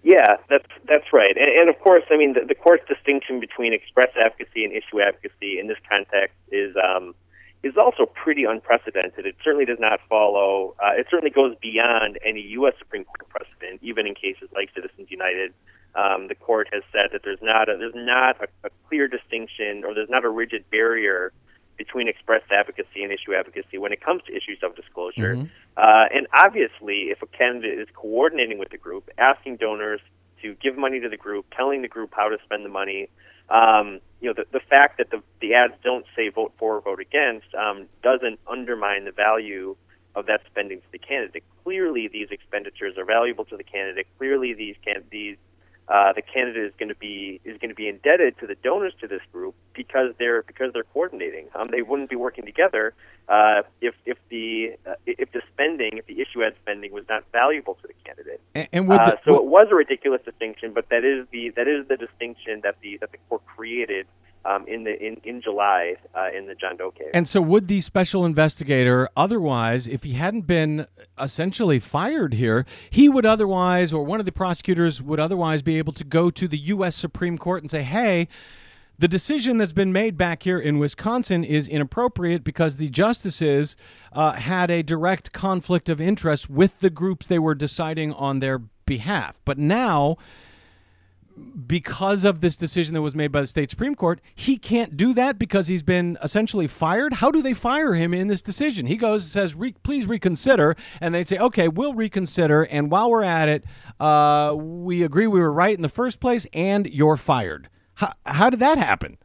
Yeah, 0.08 0.40
that's 0.48 0.72
that's 0.88 1.12
right, 1.12 1.36
and, 1.36 1.52
and 1.52 1.68
of 1.68 1.78
course, 1.84 2.04
I 2.10 2.16
mean 2.16 2.32
the, 2.32 2.48
the 2.48 2.56
court's 2.56 2.88
distinction 2.88 3.42
between 3.42 3.74
express 3.74 4.08
advocacy 4.16 4.64
and 4.64 4.72
issue 4.72 5.02
advocacy 5.04 5.60
in 5.60 5.68
this 5.68 5.76
context 5.84 6.32
is 6.50 6.72
um, 6.80 7.14
is 7.62 7.76
also 7.76 8.06
pretty 8.06 8.46
unprecedented. 8.46 9.26
It 9.26 9.36
certainly 9.44 9.66
does 9.66 9.82
not 9.82 10.00
follow. 10.08 10.76
Uh, 10.80 10.96
it 10.96 11.08
certainly 11.12 11.30
goes 11.36 11.56
beyond 11.62 12.20
any 12.26 12.40
U.S. 12.56 12.72
Supreme 12.80 13.04
Court 13.04 13.28
precedent, 13.28 13.84
even 13.84 14.08
in 14.08 14.16
cases 14.16 14.48
like 14.56 14.70
Citizens 14.74 15.12
United. 15.12 15.52
Um, 15.96 16.30
the 16.30 16.36
court 16.36 16.70
has 16.72 16.84
said 16.94 17.10
that 17.12 17.24
there's 17.26 17.42
not 17.42 17.68
a, 17.68 17.76
there's 17.76 17.92
not 17.94 18.40
a, 18.40 18.48
a 18.68 18.70
clear 18.88 19.10
distinction, 19.10 19.84
or 19.84 19.94
there's 19.94 20.10
not 20.10 20.24
a 20.24 20.30
rigid 20.30 20.64
barrier 20.72 21.34
between 21.78 22.08
express 22.08 22.42
advocacy 22.52 23.04
and 23.04 23.12
issue 23.12 23.34
advocacy 23.36 23.78
when 23.78 23.92
it 23.92 24.02
comes 24.02 24.24
to 24.24 24.32
issues 24.36 24.60
of 24.64 24.76
disclosure. 24.76 25.36
Uh, 25.78 26.06
and 26.14 26.28
obviously, 26.34 27.10
if 27.12 27.22
a 27.22 27.28
candidate 27.28 27.80
is 27.80 27.88
coordinating 27.94 28.58
with 28.58 28.70
the 28.70 28.78
group, 28.78 29.10
asking 29.18 29.58
donors 29.58 30.02
to 30.42 30.56
give 30.56 30.78
money 30.78 31.00
to 31.00 31.10
the 31.10 31.18
group, 31.18 31.46
telling 31.56 31.82
the 31.82 31.88
group 31.88 32.14
how 32.16 32.30
to 32.30 32.38
spend 32.44 32.66
the 32.66 32.70
money, 32.70 33.10
um, 33.50 34.00
you 34.20 34.28
know, 34.28 34.34
the, 34.34 34.46
the 34.52 34.60
fact 34.60 34.98
that 34.98 35.12
the, 35.12 35.22
the 35.40 35.54
ads 35.54 35.74
don't 35.84 36.06
say 36.16 36.30
vote 36.30 36.54
for 36.58 36.76
or 36.76 36.82
vote 36.82 37.00
against 37.00 37.48
um, 37.56 37.86
doesn't 38.04 38.40
undermine 38.48 39.06
the 39.06 39.12
value 39.12 39.76
of 40.16 40.26
that 40.26 40.42
spending 40.50 40.80
to 40.80 40.88
the 40.92 40.98
candidate. 40.98 41.44
Clearly, 41.64 42.08
these 42.08 42.30
expenditures 42.32 42.98
are 42.98 43.06
valuable 43.06 43.46
to 43.46 43.56
the 43.56 43.64
candidate. 43.64 44.08
Clearly, 44.18 44.54
these 44.54 44.76
can 44.84 45.04
these 45.12 45.38
uh, 45.90 46.12
the 46.14 46.22
candidate 46.22 46.66
is 46.66 46.74
going 46.78 46.90
to 46.90 46.96
be 46.96 47.40
is 47.46 47.58
going 47.60 47.70
to 47.70 47.76
be 47.76 47.88
indebted 47.88 48.38
to 48.40 48.48
the 48.48 48.56
donors 48.56 48.94
to 49.00 49.08
this 49.08 49.22
group 49.32 49.56
because 49.74 50.14
they're 50.20 50.44
because 50.44 50.74
they're 50.74 50.84
coordinating. 50.94 51.48
Um, 51.56 51.70
they 51.72 51.82
wouldn't 51.82 52.10
be 52.10 52.16
working 52.18 52.46
together 52.46 52.94
uh, 53.30 53.62
if 53.82 53.96
if 54.06 54.18
the 54.30 54.76
uh, 54.86 54.96
if 55.06 55.32
the 55.32 55.42
spending 55.54 55.98
if 55.98 56.06
the 56.08 56.20
issue 56.22 56.44
ad 56.44 56.56
spending 56.62 56.92
was 56.92 57.06
not 57.08 57.24
valuable 57.32 57.76
to 57.76 57.88
the 57.88 57.94
candidate. 58.04 58.42
and, 58.54 58.68
and 58.74 58.92
Uh, 58.92 58.98
the, 59.12 59.18
so 59.24 59.32
with- 59.34 59.42
it 59.42 59.46
was 59.46 59.68
a 59.72 59.76
ridiculous 59.76 60.22
distinction, 60.26 60.74
but 60.74 60.90
that 60.90 61.06
is 61.06 61.26
the 61.32 61.50
that 61.52 61.68
is 61.70 61.88
the 61.88 61.96
distinction 61.98 62.62
that 62.64 62.76
the 62.82 62.98
that 62.98 63.12
the 63.12 63.18
court 63.30 63.46
created 63.46 64.08
um, 64.46 64.66
in 64.68 64.84
the 64.84 64.98
in 65.06 65.18
in 65.24 65.42
July 65.42 65.96
uh, 66.16 66.28
in 66.36 66.48
the 66.48 66.56
John 66.56 66.78
Doe 66.78 66.92
case. 66.92 67.08
And 67.14 67.28
so, 67.28 67.42
would 67.42 67.68
the 67.68 67.82
special 67.82 68.26
investigator 68.26 69.10
otherwise, 69.16 69.88
if 69.88 70.04
he 70.04 70.14
hadn't 70.14 70.48
been 70.48 70.88
essentially 71.20 71.80
fired 71.80 72.34
here, 72.34 72.66
he 72.90 73.10
would 73.10 73.26
otherwise, 73.26 73.94
or 73.94 74.04
one 74.04 74.20
of 74.20 74.26
the 74.26 74.32
prosecutors 74.32 75.02
would 75.02 75.20
otherwise 75.20 75.62
be 75.62 75.78
able 75.78 75.94
to 75.94 76.04
go 76.04 76.30
to 76.30 76.48
the 76.48 76.58
U.S. 76.58 76.96
Supreme 76.96 77.38
Court 77.38 77.64
and 77.64 77.72
say, 77.72 77.84
hey, 77.84 78.28
the 79.00 79.08
decision 79.08 79.58
that's 79.58 79.74
been 79.74 79.94
made 79.94 80.18
back 80.18 80.44
here 80.44 80.58
in 80.58 80.80
Wisconsin 80.80 81.44
is 81.44 81.68
inappropriate 81.68 82.44
because 82.44 82.78
the 82.78 82.90
justices 82.90 83.76
uh, 84.12 84.34
had 84.34 84.72
a 84.72 84.82
direct 84.82 85.32
conflict 85.32 85.88
of 85.88 86.02
interest 86.02 86.50
with 86.50 86.80
the 86.80 86.90
groups 86.90 87.28
they 87.28 87.38
were 87.38 87.54
deciding 87.54 88.12
on 88.14 88.40
their 88.40 88.60
behalf. 88.86 89.40
But 89.46 89.60
now, 89.60 90.18
because 91.66 92.24
of 92.24 92.42
this 92.42 92.56
decision 92.56 92.94
that 92.94 93.02
was 93.02 93.16
made 93.16 93.32
by 93.32 93.42
the 93.42 93.48
state 93.48 93.70
supreme 93.70 93.96
court, 93.96 94.22
he 94.36 94.58
can't 94.58 94.96
do 94.96 95.14
that 95.14 95.38
because 95.38 95.68
he's 95.68 95.84
been 95.84 96.18
essentially 96.24 96.68
fired. 96.68 97.14
How 97.14 97.32
do 97.32 97.42
they 97.42 97.54
fire 97.54 97.94
him 97.94 98.14
in 98.14 98.28
this 98.28 98.42
decision? 98.42 98.86
He 98.86 98.98
goes 98.98 99.24
and 99.24 99.32
says, 99.32 99.56
Re- 99.56 99.76
"Please 99.84 100.06
reconsider," 100.06 100.76
and 101.02 101.14
they 101.14 101.24
say, 101.24 101.38
"Okay, 101.38 101.68
we'll 101.68 101.94
reconsider." 101.94 102.64
And 102.64 102.92
while 102.92 103.10
we're 103.10 103.24
at 103.24 103.50
it, 103.50 103.64
uh, 104.00 104.56
we 104.58 105.04
agree 105.04 105.28
we 105.28 105.40
were 105.40 105.52
right 105.52 105.76
in 105.76 105.82
the 105.82 105.90
first 105.90 106.20
place, 106.20 106.48
and 106.54 106.88
you're 106.88 107.18
fired. 107.18 107.70
How, 107.96 108.14
how 108.26 108.50
did 108.50 108.60
that 108.60 108.78
happen? 108.78 109.18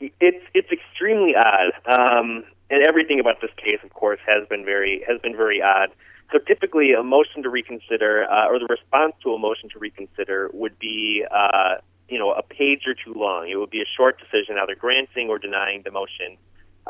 it's 0.00 0.44
it's 0.54 0.68
extremely 0.70 1.34
odd, 1.34 1.72
um, 1.86 2.44
and 2.70 2.86
everything 2.86 3.20
about 3.20 3.40
this 3.40 3.50
case, 3.56 3.78
of 3.84 3.92
course, 3.92 4.20
has 4.26 4.46
been 4.48 4.64
very 4.64 5.02
has 5.08 5.20
been 5.20 5.36
very 5.36 5.62
odd. 5.62 5.90
So 6.30 6.38
typically, 6.38 6.92
a 6.92 7.02
motion 7.02 7.42
to 7.42 7.48
reconsider 7.48 8.26
uh, 8.30 8.48
or 8.48 8.58
the 8.58 8.66
response 8.66 9.14
to 9.22 9.32
a 9.32 9.38
motion 9.38 9.70
to 9.70 9.78
reconsider 9.78 10.50
would 10.52 10.78
be, 10.78 11.24
uh, 11.30 11.76
you 12.08 12.18
know, 12.18 12.32
a 12.32 12.42
page 12.42 12.82
or 12.86 12.94
two 12.94 13.18
long. 13.18 13.48
It 13.48 13.56
would 13.56 13.70
be 13.70 13.80
a 13.80 13.88
short 13.96 14.18
decision, 14.20 14.56
either 14.60 14.74
granting 14.74 15.30
or 15.30 15.38
denying 15.38 15.82
the 15.84 15.90
motion. 15.90 16.36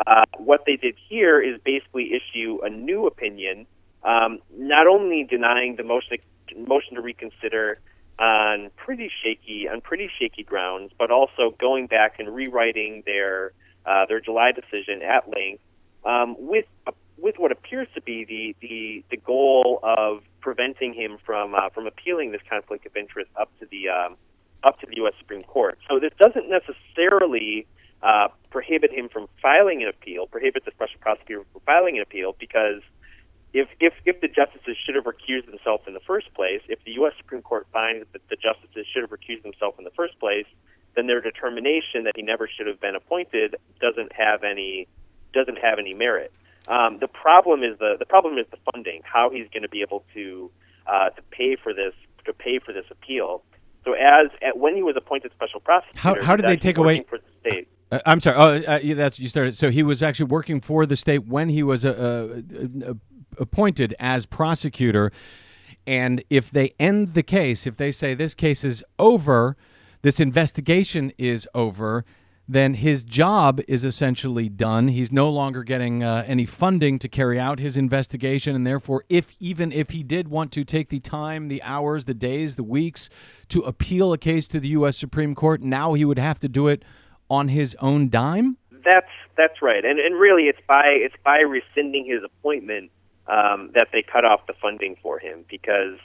Uh, 0.07 0.25
what 0.39 0.65
they 0.67 0.77
did 0.77 0.97
here 1.09 1.41
is 1.41 1.61
basically 1.65 2.11
issue 2.15 2.59
a 2.65 2.71
new 2.71 3.07
opinion, 3.07 3.67
um, 4.03 4.39
not 4.57 4.87
only 4.87 5.25
denying 5.25 5.77
the 5.77 5.85
motion 5.85 6.19
motion 6.57 6.95
to 6.95 7.03
reconsider 7.03 7.77
on 8.19 8.71
pretty 8.77 9.11
shaky 9.23 9.69
on 9.69 9.81
pretty 9.81 10.11
shaky 10.19 10.43
grounds, 10.43 10.93
but 10.99 11.11
also 11.11 11.55
going 11.61 11.87
back 11.87 12.19
and 12.19 12.35
rewriting 12.35 13.03
their 13.07 13.53
uh, 13.87 14.07
their 14.07 14.21
July 14.21 14.53
decision 14.53 15.03
at 15.03 15.29
length 15.29 15.63
um, 16.05 16.37
with 16.39 16.65
with 17.21 17.39
what 17.39 17.53
appears 17.53 17.89
to 17.95 18.01
be 18.01 18.25
the, 18.25 18.55
the 18.67 19.05
the 19.11 19.17
goal 19.17 19.81
of 19.83 20.23
preventing 20.41 20.95
him 20.95 21.19
from 21.25 21.55
uh, 21.55 21.69
from 21.71 21.87
appealing 21.87 22.33
this 22.33 22.41
conflict 22.49 22.87
of 22.87 22.97
interest 22.97 23.31
up 23.39 23.51
to 23.61 23.67
the 23.71 23.89
um, 23.89 24.17
up 24.65 24.79
to 24.81 24.87
the 24.87 24.97
U.S. 24.97 25.15
Supreme 25.19 25.43
Court. 25.43 25.79
So 25.89 25.99
this 25.99 26.13
doesn't 26.19 26.49
necessarily 26.49 27.67
uh, 28.03 28.29
prohibit 28.51 28.93
him 28.93 29.09
from 29.09 29.29
filing 29.43 29.83
an 29.83 29.89
appeal, 29.89 30.27
prohibit 30.27 30.65
the 30.65 30.73
special 30.73 30.99
prosecutor 31.01 31.45
from 31.53 31.61
filing 31.67 31.97
an 31.97 32.03
appeal, 32.03 32.35
because 32.39 32.83
if 33.53 33.69
if 33.81 33.95
if 34.05 34.21
the 34.21 34.29
justices 34.29 34.77
should 34.85 34.95
have 34.95 35.05
recused 35.05 35.47
themselves 35.47 35.85
in 35.87 35.95
the 35.95 36.05
first 36.07 36.33
place, 36.35 36.61
if 36.69 36.83
the 36.85 36.93
U.S. 37.03 37.13
Supreme 37.19 37.43
Court 37.43 37.67
finds 37.73 38.07
that 38.13 38.23
the 38.29 38.37
justices 38.37 38.87
should 38.93 39.03
have 39.03 39.11
recused 39.11 39.43
themselves 39.43 39.77
in 39.79 39.85
the 39.85 39.95
first 39.97 40.19
place, 40.21 40.47
then 40.95 41.07
their 41.07 41.21
determination 41.21 42.05
that 42.05 42.15
he 42.17 42.23
never 42.23 42.49
should 42.49 42.67
have 42.67 42.81
been 42.81 42.95
appointed 42.95 43.57
doesn't 43.81 44.13
have 44.13 44.45
any 44.45 44.87
doesn't 45.33 45.59
have 45.59 45.79
any 45.79 45.95
merit. 45.95 46.33
Um, 46.69 46.99
the 47.01 47.09
problem 47.09 47.63
is 47.63 47.79
the 47.79 47.97
the 47.99 48.05
problem 48.07 48.39
is 48.39 48.47
the 48.51 48.59
funding. 48.73 49.01
How 49.05 49.31
he's 49.31 49.49
going 49.53 49.63
to 49.63 49.69
be 49.69 49.81
able 49.83 50.05
to 50.15 50.51
uh, 50.87 51.11
to 51.11 51.23
pay 51.31 51.57
for 51.57 51.73
this 51.73 51.95
to 52.27 52.33
pay 52.33 52.59
for 52.59 52.73
this 52.73 52.85
appeal. 52.91 53.43
So 53.85 53.95
as 53.95 54.27
at, 54.43 54.59
when 54.59 54.77
he 54.77 54.83
was 54.83 54.97
appointed 54.97 55.33
special 55.35 55.61
prosecutor, 55.61 55.99
How- 55.99 56.23
how 56.23 56.37
did 56.37 56.45
they 56.47 56.57
take 56.57 56.77
away- 56.79 57.05
for 57.09 57.19
the 57.19 57.25
state? 57.51 57.69
Uh, 57.91 58.01
I'm 58.05 58.21
sorry. 58.21 58.37
Oh, 58.67 58.73
uh, 58.73 58.81
yeah, 58.83 58.95
that's 58.95 59.19
you 59.19 59.29
started. 59.29 59.55
So 59.57 59.71
he 59.71 59.83
was 59.83 60.03
actually 60.03 60.27
working 60.27 60.61
for 60.61 60.85
the 60.85 60.97
state 60.97 61.27
when 61.27 61.49
he 61.49 61.63
was 61.63 61.85
uh, 61.87 61.91
uh, 61.91 62.91
uh, 62.91 62.95
appointed 63.39 63.95
as 63.99 64.27
prosecutor. 64.27 65.11
And 65.87 66.23
if 66.29 66.51
they 66.51 66.73
end 66.79 67.15
the 67.15 67.23
case, 67.23 67.67
if 67.67 67.79
they 67.79 67.93
say 67.93 68.13
this 68.13 68.35
case 68.35 68.63
is 68.63 68.85
over, 68.99 69.57
this 70.03 70.21
investigation 70.21 71.13
is 71.17 71.49
over, 71.55 72.05
then 72.49 72.75
his 72.75 73.05
job 73.05 73.61
is 73.69 73.85
essentially 73.85 74.49
done. 74.49 74.89
He's 74.89 75.13
no 75.13 75.29
longer 75.29 75.63
getting 75.63 76.03
uh, 76.03 76.25
any 76.27 76.47
funding 76.47 76.99
to 77.01 77.09
carry 77.09 77.39
out 77.39 77.59
his 77.59 77.77
investigation, 77.77 78.57
and 78.57 78.67
therefore, 78.67 79.05
if 79.11 79.37
even 79.39 79.71
if 79.71 79.91
he 79.91 80.03
did 80.03 80.29
want 80.29 80.51
to 80.53 80.65
take 80.65 80.89
the 80.89 80.99
time, 80.99 81.49
the 81.49 81.63
hours, 81.63 82.07
the 82.07 82.15
days, 82.15 82.57
the 82.57 82.63
weeks 82.63 83.11
to 83.51 83.61
appeal 83.61 84.15
a 84.15 84.19
case 84.19 84.49
to 84.49 84.61
the 84.61 84.69
U.S. 84.69 84.97
Supreme 84.97 85.35
Court, 85.35 85.61
now 85.61 85.93
he 85.93 86.07
would 86.07 86.19
have 86.19 86.41
to 86.41 86.49
do 86.49 86.69
it 86.69 86.83
on 87.29 87.49
his 87.49 87.77
own 87.81 88.09
dime. 88.09 88.57
That's 88.83 89.13
that's 89.37 89.61
right, 89.61 89.85
and 89.85 90.01
and 90.01 90.19
really, 90.19 90.45
it's 90.45 90.61
by 90.67 90.85
it's 90.87 91.17
by 91.23 91.41
rescinding 91.47 92.07
his 92.07 92.23
appointment 92.25 92.91
um, 93.27 93.73
that 93.75 93.89
they 93.93 94.03
cut 94.03 94.25
off 94.25 94.47
the 94.47 94.55
funding 94.55 94.97
for 95.03 95.19
him 95.19 95.45
because 95.51 95.99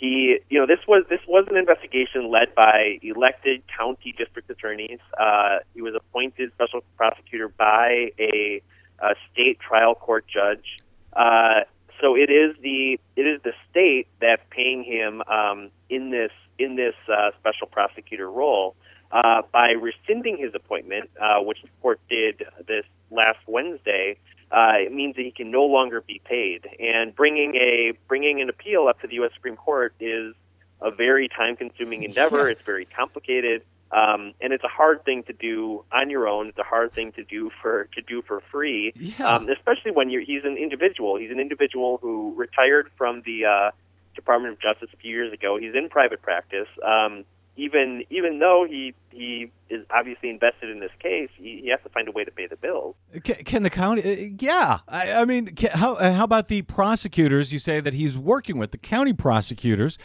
he, 0.00 0.38
you 0.48 0.58
know, 0.58 0.66
this 0.66 0.80
was 0.88 1.04
this 1.10 1.20
was 1.28 1.46
an 1.50 1.58
investigation 1.58 2.30
led 2.30 2.54
by 2.54 2.98
elected 3.02 3.62
county 3.76 4.14
district 4.16 4.48
attorneys. 4.48 4.98
Uh, 5.18 5.58
he 5.74 5.82
was 5.82 5.94
appointed 5.94 6.50
special 6.54 6.80
prosecutor 6.96 7.48
by 7.48 8.10
a, 8.18 8.62
a 8.98 9.14
state 9.30 9.60
trial 9.60 9.94
court 9.94 10.24
judge. 10.26 10.78
Uh, 11.12 11.60
so 12.00 12.16
it 12.16 12.30
is 12.30 12.56
the 12.62 12.98
it 13.14 13.26
is 13.26 13.42
the 13.42 13.52
state 13.70 14.06
that's 14.22 14.42
paying 14.48 14.84
him 14.84 15.22
um, 15.28 15.70
in 15.90 16.10
this 16.10 16.32
in 16.58 16.76
this 16.76 16.94
uh, 17.12 17.32
special 17.38 17.66
prosecutor 17.66 18.30
role. 18.30 18.74
Uh, 19.12 19.42
by 19.52 19.72
rescinding 19.72 20.38
his 20.38 20.54
appointment, 20.54 21.10
uh, 21.20 21.40
which 21.40 21.60
the 21.62 21.68
court 21.82 21.98
did 22.08 22.44
this 22.68 22.84
last 23.10 23.40
Wednesday, 23.48 24.16
uh, 24.52 24.72
it 24.78 24.92
means 24.92 25.16
that 25.16 25.22
he 25.24 25.30
can 25.30 25.50
no 25.50 25.64
longer 25.64 26.00
be 26.00 26.20
paid. 26.24 26.66
And 26.78 27.14
bringing 27.14 27.54
a 27.56 27.92
bringing 28.08 28.40
an 28.40 28.48
appeal 28.48 28.86
up 28.88 29.00
to 29.00 29.06
the 29.06 29.14
U.S. 29.16 29.30
Supreme 29.34 29.56
Court 29.56 29.94
is 30.00 30.34
a 30.82 30.90
very 30.90 31.28
time-consuming 31.28 32.02
endeavor. 32.02 32.48
Yes. 32.48 32.58
It's 32.58 32.66
very 32.66 32.86
complicated, 32.86 33.62
um, 33.92 34.32
and 34.40 34.52
it's 34.52 34.64
a 34.64 34.68
hard 34.68 35.04
thing 35.04 35.22
to 35.24 35.32
do 35.32 35.84
on 35.92 36.08
your 36.10 36.26
own. 36.26 36.48
It's 36.48 36.58
a 36.58 36.62
hard 36.64 36.94
thing 36.94 37.12
to 37.12 37.24
do 37.24 37.50
for 37.60 37.84
to 37.94 38.02
do 38.02 38.22
for 38.22 38.40
free, 38.50 38.92
Yeah. 38.96 39.26
um, 39.36 39.48
especially 39.48 39.92
when 39.92 40.10
you're. 40.10 40.22
He's 40.22 40.44
an 40.44 40.56
individual. 40.56 41.16
He's 41.16 41.30
an 41.30 41.38
individual 41.40 41.98
who 42.00 42.34
retired 42.36 42.90
from 42.96 43.22
the 43.26 43.44
uh, 43.44 43.70
Department 44.14 44.54
of 44.54 44.60
Justice 44.60 44.88
a 44.92 44.96
few 44.96 45.10
years 45.10 45.32
ago. 45.32 45.58
He's 45.58 45.74
in 45.74 45.88
private 45.88 46.22
practice. 46.22 46.68
Um, 46.84 47.24
even 47.60 48.04
even 48.08 48.38
though 48.38 48.66
he 48.68 48.94
he 49.10 49.50
is 49.68 49.84
obviously 49.90 50.30
invested 50.30 50.70
in 50.70 50.80
this 50.80 50.90
case, 50.98 51.28
he, 51.36 51.60
he 51.62 51.70
has 51.70 51.78
to 51.84 51.90
find 51.90 52.08
a 52.08 52.12
way 52.12 52.24
to 52.24 52.30
pay 52.30 52.46
the 52.46 52.56
bills. 52.56 52.96
Can, 53.22 53.36
can 53.44 53.62
the 53.62 53.70
county? 53.70 54.02
Uh, 54.02 54.34
yeah, 54.38 54.78
I, 54.88 55.12
I 55.12 55.24
mean, 55.26 55.54
ca 55.54 55.68
how 55.74 55.94
uh, 55.94 56.12
how 56.12 56.24
about 56.24 56.48
the 56.48 56.62
prosecutors? 56.62 57.52
You 57.52 57.58
say 57.58 57.80
that 57.80 57.92
he's 57.92 58.16
working 58.16 58.56
with 58.56 58.70
the 58.70 58.78
county 58.78 59.12
prosecutors. 59.12 59.98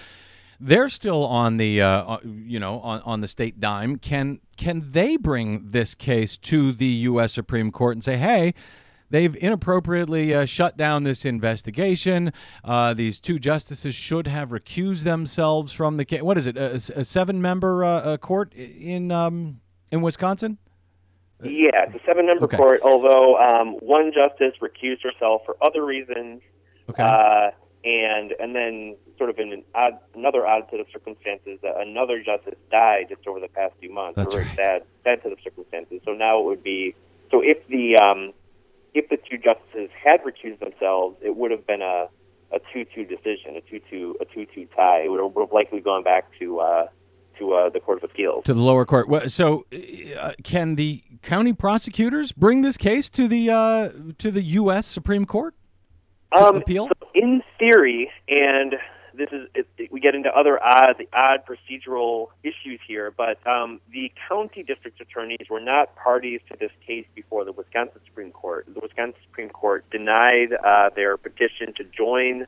They're 0.59 0.89
still 0.89 1.25
on 1.25 1.57
the 1.57 1.81
uh, 1.81 1.87
uh, 1.87 2.17
you 2.23 2.59
know 2.59 2.81
on, 2.81 3.01
on 3.01 3.21
the 3.21 3.27
state 3.29 3.59
dime. 3.59 3.97
Can 3.99 4.41
can 4.57 4.91
they 4.91 5.15
bring 5.15 5.69
this 5.69 5.95
case 5.95 6.35
to 6.37 6.73
the 6.73 6.85
U.S. 6.85 7.31
Supreme 7.31 7.71
Court 7.71 7.95
and 7.95 8.03
say, 8.03 8.17
hey? 8.17 8.53
They've 9.09 9.35
inappropriately 9.35 10.33
uh, 10.33 10.45
shut 10.45 10.77
down 10.77 11.03
this 11.03 11.25
investigation. 11.25 12.33
Uh, 12.63 12.93
these 12.93 13.19
two 13.19 13.39
justices 13.39 13.93
should 13.93 14.27
have 14.27 14.49
recused 14.49 15.03
themselves 15.03 15.73
from 15.73 15.97
the 15.97 16.05
case. 16.05 16.21
What 16.21 16.37
is 16.37 16.47
it? 16.47 16.57
A, 16.57 16.73
a 16.75 17.03
seven-member 17.03 17.83
uh, 17.83 17.89
uh, 17.89 18.17
court 18.17 18.53
in 18.53 19.11
um, 19.11 19.61
in 19.91 20.01
Wisconsin? 20.01 20.57
Yeah, 21.43 21.85
it's 21.87 21.95
a 21.95 22.05
seven-member 22.05 22.45
Okay. 22.45 22.57
court. 22.57 22.81
Although 22.83 23.37
um, 23.37 23.73
one 23.81 24.11
justice 24.13 24.53
recused 24.61 25.03
herself 25.03 25.43
for 25.45 25.55
other 25.61 25.85
reasons, 25.85 26.41
Okay. 26.89 27.03
uh, 27.03 27.51
and 27.83 28.31
and 28.39 28.55
then 28.55 28.95
sort 29.17 29.29
of 29.29 29.37
in 29.37 29.53
an 29.53 29.63
odd, 29.75 29.99
another 30.15 30.47
odd 30.47 30.63
set 30.71 30.79
of 30.79 30.87
circumstances, 30.91 31.59
uh, 31.63 31.73
another 31.77 32.23
justice 32.23 32.55
died 32.71 33.05
just 33.09 33.27
over 33.27 33.39
the 33.39 33.47
past 33.49 33.73
few 33.79 33.93
months. 33.93 34.15
That's 34.17 34.35
right. 34.35 34.47
sad, 34.55 34.83
sad 35.03 35.19
set 35.21 35.31
of 35.31 35.37
circumstances. 35.43 36.01
So 36.05 36.13
now 36.13 36.39
it 36.39 36.45
would 36.45 36.63
be 36.63 36.95
so 37.29 37.41
if 37.41 37.65
the 37.67 37.97
um, 37.97 38.33
if 38.95 39.09
the 39.09 39.17
two 39.17 39.37
justices 39.37 39.89
had 39.93 40.21
recused 40.23 40.59
themselves, 40.59 41.17
it 41.21 41.35
would 41.35 41.51
have 41.51 41.67
been 41.67 41.81
a 41.81 42.07
a 42.51 42.59
two-two 42.71 43.03
decision, 43.03 43.57
a 43.57 43.61
two-two 43.61 44.15
a 44.21 44.25
two-two 44.25 44.67
tie. 44.75 45.01
It 45.03 45.11
would 45.11 45.21
have, 45.21 45.33
would 45.33 45.41
have 45.43 45.51
likely 45.51 45.81
gone 45.81 46.03
back 46.03 46.25
to 46.39 46.59
uh, 46.59 46.87
to 47.37 47.53
uh, 47.53 47.69
the 47.69 47.81
Court 47.81 48.01
of 48.01 48.09
Appeals. 48.09 48.45
to 48.45 48.53
the 48.53 48.61
lower 48.61 48.85
court. 48.85 49.29
So, 49.29 49.65
uh, 50.17 50.31
can 50.43 50.75
the 50.75 51.03
county 51.21 51.51
prosecutors 51.51 52.31
bring 52.31 52.61
this 52.61 52.77
case 52.77 53.09
to 53.09 53.27
the 53.27 53.49
uh, 53.49 53.89
to 54.17 54.31
the 54.31 54.41
U.S. 54.41 54.87
Supreme 54.87 55.25
Court? 55.25 55.53
Um, 56.37 56.57
appeal? 56.57 56.87
so 56.87 57.09
in 57.13 57.41
theory, 57.59 58.09
and 58.27 58.75
this 59.17 59.29
is 59.31 59.47
it, 59.55 59.67
it- 59.77 59.91
we 59.91 59.99
get 59.99 60.15
into 60.15 60.29
other 60.29 60.61
odd 60.63 60.95
the 60.97 61.07
odd 61.13 61.41
procedural 61.45 62.27
issues 62.43 62.79
here, 62.87 63.11
but 63.15 63.45
um, 63.47 63.79
the 63.91 64.11
county 64.27 64.63
district 64.63 64.99
attorneys 65.01 65.47
were 65.49 65.59
not 65.59 65.95
parties 65.95 66.41
to 66.51 66.57
this 66.59 66.71
case 66.85 67.05
before 67.15 67.45
the 67.45 67.51
Wisconsin 67.51 68.01
Supreme 68.05 68.31
Court. 68.31 68.65
The 68.73 68.79
Wisconsin 68.79 69.19
Supreme 69.27 69.49
Court 69.49 69.85
denied 69.91 70.53
uh, 70.53 70.89
their 70.95 71.17
petition 71.17 71.73
to 71.77 71.83
join 71.85 72.45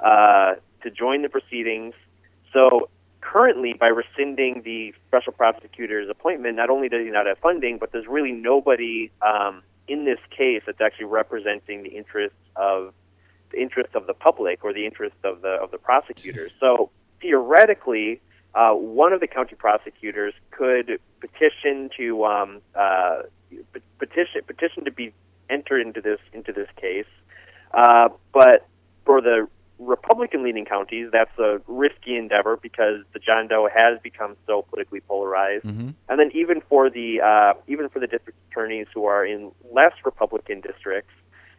uh, 0.00 0.54
to 0.82 0.90
join 0.90 1.22
the 1.22 1.28
proceedings. 1.28 1.94
So 2.52 2.88
currently, 3.20 3.74
by 3.74 3.88
rescinding 3.88 4.62
the 4.64 4.94
special 5.08 5.32
prosecutor's 5.32 6.08
appointment, 6.08 6.56
not 6.56 6.70
only 6.70 6.88
does 6.88 7.04
he 7.04 7.10
not 7.10 7.26
have 7.26 7.38
funding, 7.38 7.78
but 7.78 7.92
there's 7.92 8.06
really 8.06 8.32
nobody 8.32 9.10
um, 9.22 9.62
in 9.88 10.04
this 10.04 10.18
case 10.36 10.62
that's 10.66 10.80
actually 10.80 11.06
representing 11.06 11.82
the 11.82 11.90
interests 11.90 12.38
of 12.56 12.92
interest 13.54 13.94
of 13.94 14.06
the 14.06 14.14
public 14.14 14.64
or 14.64 14.72
the 14.72 14.86
interest 14.86 15.16
of 15.24 15.42
the 15.42 15.58
of 15.62 15.70
the 15.70 15.78
prosecutors. 15.78 16.52
So 16.60 16.90
theoretically, 17.20 18.20
uh, 18.54 18.72
one 18.72 19.12
of 19.12 19.20
the 19.20 19.26
county 19.26 19.54
prosecutors 19.54 20.34
could 20.50 20.98
petition 21.20 21.90
to 21.96 22.24
um, 22.24 22.60
uh, 22.74 23.22
petition 23.98 24.42
petition 24.46 24.84
to 24.84 24.90
be 24.90 25.12
entered 25.50 25.86
into 25.86 26.00
this 26.00 26.20
into 26.32 26.52
this 26.52 26.68
case, 26.80 27.06
uh, 27.74 28.08
but 28.32 28.66
for 29.04 29.20
the 29.20 29.46
Republican 29.78 30.42
leaning 30.42 30.64
counties, 30.64 31.10
that's 31.12 31.38
a 31.38 31.60
risky 31.66 32.16
endeavor 32.16 32.56
because 32.56 33.00
the 33.12 33.18
John 33.18 33.46
Doe 33.46 33.68
has 33.74 34.00
become 34.02 34.36
so 34.46 34.62
politically 34.62 35.00
polarized. 35.00 35.66
Mm-hmm. 35.66 35.90
And 36.08 36.18
then 36.18 36.30
even 36.34 36.62
for 36.68 36.88
the 36.88 37.20
uh, 37.20 37.60
even 37.68 37.88
for 37.88 38.00
the 38.00 38.06
district 38.06 38.38
attorneys 38.50 38.86
who 38.94 39.04
are 39.04 39.24
in 39.24 39.52
less 39.72 39.92
Republican 40.04 40.60
districts, 40.60 41.12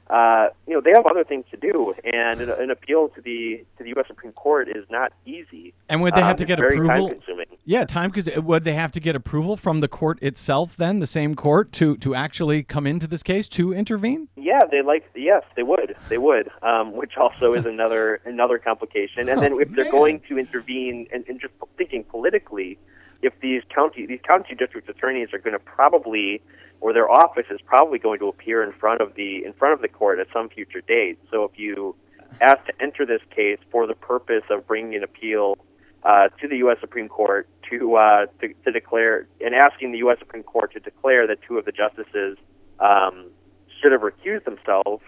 uh, 0.09 0.47
you 0.67 0.73
know 0.73 0.81
they 0.81 0.91
have 0.95 1.05
other 1.05 1.23
things 1.23 1.45
to 1.51 1.57
do, 1.57 1.93
and 2.03 2.41
an, 2.41 2.49
an 2.49 2.71
appeal 2.71 3.09
to 3.09 3.21
the 3.21 3.63
to 3.77 3.83
the 3.83 3.89
U.S. 3.89 4.05
Supreme 4.07 4.33
Court 4.33 4.67
is 4.69 4.85
not 4.89 5.13
easy. 5.25 5.73
And 5.89 6.01
would 6.01 6.15
they 6.15 6.21
have 6.21 6.31
Um, 6.31 6.37
to 6.37 6.45
get 6.45 6.59
approval? 6.59 6.87
Time-consuming. 7.09 7.47
Yeah, 7.65 7.83
time 7.83 8.11
because 8.11 8.33
would 8.37 8.63
they 8.63 8.73
have 8.73 8.91
to 8.93 8.99
get 9.01 9.15
approval 9.15 9.57
from 9.57 9.81
the 9.81 9.87
court 9.89 10.19
itself? 10.21 10.77
Then 10.77 10.99
the 10.99 11.07
same 11.07 11.35
court 11.35 11.71
to 11.73 11.97
to 11.97 12.15
actually 12.15 12.63
come 12.63 12.87
into 12.87 13.07
this 13.07 13.23
case 13.23 13.47
to 13.49 13.73
intervene. 13.73 14.29
Yeah, 14.37 14.61
they 14.71 14.81
like. 14.81 15.03
Yes, 15.15 15.43
they 15.55 15.63
would. 15.63 15.95
They 16.09 16.17
would. 16.17 16.49
Um, 16.61 16.93
which 16.93 17.17
also 17.17 17.53
is 17.53 17.65
another 17.65 18.21
another 18.25 18.57
complication. 18.57 19.27
And 19.29 19.41
then 19.43 19.53
Oh, 19.53 19.59
if 19.59 19.69
they're 19.71 19.91
going 19.91 20.21
to 20.29 20.37
intervene, 20.37 21.07
and, 21.11 21.25
and 21.27 21.39
just 21.41 21.53
thinking 21.77 22.03
politically, 22.03 22.77
if 23.21 23.33
these 23.41 23.63
county 23.73 24.05
these 24.05 24.21
county 24.25 24.55
district 24.55 24.89
attorneys 24.89 25.29
are 25.33 25.39
going 25.39 25.53
to 25.53 25.59
probably, 25.59 26.41
or 26.81 26.93
their 26.93 27.09
office 27.09 27.45
is 27.49 27.59
probably 27.65 27.99
going 27.99 28.19
to 28.19 28.27
appear 28.27 28.63
in 28.63 28.71
front 28.73 29.01
of 29.01 29.15
the 29.15 29.43
in 29.43 29.53
front 29.53 29.73
of 29.73 29.81
the 29.81 29.87
court 29.87 30.19
at 30.19 30.27
some 30.31 30.49
future 30.49 30.81
date. 30.81 31.19
So 31.31 31.43
if 31.43 31.57
you 31.57 31.95
ask 32.41 32.65
to 32.65 32.73
enter 32.81 33.05
this 33.05 33.21
case 33.35 33.59
for 33.71 33.87
the 33.87 33.95
purpose 33.95 34.43
of 34.49 34.67
bringing 34.67 34.95
an 34.95 35.03
appeal 35.03 35.57
uh, 36.03 36.29
to 36.39 36.47
the 36.47 36.57
U.S. 36.57 36.77
Supreme 36.79 37.09
Court 37.09 37.47
to, 37.69 37.95
uh, 37.95 38.25
to 38.41 38.53
to 38.65 38.71
declare 38.71 39.27
and 39.41 39.55
asking 39.55 39.91
the 39.91 39.97
U.S. 39.99 40.17
Supreme 40.19 40.43
Court 40.43 40.73
to 40.73 40.79
declare 40.79 41.27
that 41.27 41.39
two 41.47 41.57
of 41.57 41.65
the 41.65 41.71
justices 41.71 42.37
um, 42.79 43.29
should 43.81 43.91
have 43.91 44.01
recused 44.01 44.45
themselves. 44.45 45.03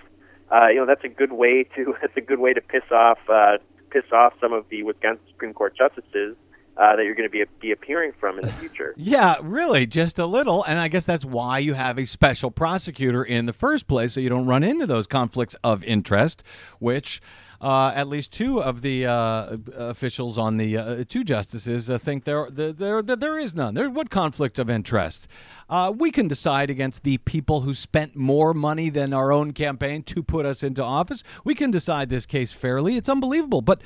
Uh, 0.51 0.68
you 0.68 0.76
know 0.76 0.86
that's 0.86 1.03
a 1.03 1.10
good 1.10 1.32
way 1.32 1.64
to 1.76 1.95
that's 2.01 2.18
a 2.18 2.22
good 2.22 2.39
way 2.39 2.53
to 2.53 2.62
piss 2.62 2.84
off 2.91 3.20
uh, 3.30 3.57
piss 3.91 4.05
off 4.12 4.34
some 4.41 4.53
of 4.53 4.68
the 4.70 4.84
Wisconsin 4.84 5.24
Supreme 5.30 5.53
Court 5.53 5.76
justices 5.78 6.36
uh, 6.80 6.96
that 6.96 7.04
you're 7.04 7.16
going 7.16 7.30
to 7.30 7.32
be 7.32 7.44
be 7.60 7.72
appearing 7.72 8.14
from 8.20 8.40
in 8.40 8.46
the 8.46 8.52
future. 8.54 8.96
Yeah, 9.10 9.38
really, 9.42 9.86
just 9.86 10.20
a 10.20 10.26
little. 10.26 10.64
And 10.64 10.80
I 10.80 10.88
guess 10.88 11.06
that's 11.06 11.26
why 11.26 11.60
you 11.60 11.74
have 11.74 11.98
a 11.98 12.06
special 12.06 12.52
prosecutor 12.52 13.24
in 13.24 13.46
the 13.48 13.54
first 13.54 13.88
place, 13.88 14.14
so 14.14 14.20
you 14.20 14.30
don't 14.30 14.46
run 14.46 14.64
into 14.64 14.86
those 14.86 15.08
conflicts 15.08 15.56
of 15.64 15.84
interest, 15.84 16.44
which 16.80 17.22
uh, 17.62 17.92
at 17.96 18.08
least 18.08 18.32
two 18.32 18.62
of 18.62 18.82
the 18.82 19.06
uh, 19.06 19.58
officials 19.76 20.38
on 20.38 20.58
the 20.58 20.78
uh, 20.78 21.04
two 21.08 21.24
justices 21.24 21.90
uh, 21.90 21.98
think 21.98 22.24
there, 22.24 22.50
there, 22.50 22.72
there, 22.72 23.02
there 23.02 23.40
is 23.40 23.56
none. 23.56 23.74
There, 23.74 23.90
what 23.90 24.10
conflict 24.10 24.60
of 24.60 24.70
interest? 24.70 25.28
Uh, 25.70 25.94
we 25.96 26.12
can 26.12 26.28
decide 26.28 26.70
against 26.70 27.04
the 27.04 27.18
people 27.20 27.62
who 27.62 27.74
spent 27.74 28.16
more 28.16 28.54
money 28.54 28.90
than 28.90 29.14
our 29.14 29.32
own 29.32 29.52
campaign 29.54 30.04
to 30.04 30.24
put 30.24 30.46
us 30.46 30.64
into 30.64 30.84
office. 30.84 31.24
We 31.44 31.56
can 31.56 31.72
decide 31.72 32.10
this 32.10 32.26
case 32.26 32.52
fairly. 32.52 32.96
It's 32.96 33.10
unbelievable, 33.10 33.62
but. 33.62 33.82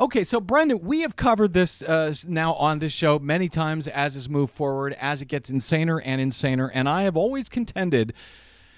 Okay, 0.00 0.22
so 0.22 0.40
Brendan, 0.40 0.78
we 0.82 1.00
have 1.00 1.16
covered 1.16 1.54
this 1.54 1.82
uh, 1.82 2.14
now 2.26 2.54
on 2.54 2.78
this 2.78 2.92
show 2.92 3.18
many 3.18 3.48
times 3.48 3.88
as 3.88 4.16
it's 4.16 4.28
moved 4.28 4.54
forward, 4.54 4.96
as 5.00 5.20
it 5.20 5.26
gets 5.26 5.50
insaner 5.50 6.00
and 6.04 6.20
insaner, 6.20 6.70
and 6.72 6.88
I 6.88 7.02
have 7.02 7.16
always 7.16 7.48
contended 7.48 8.12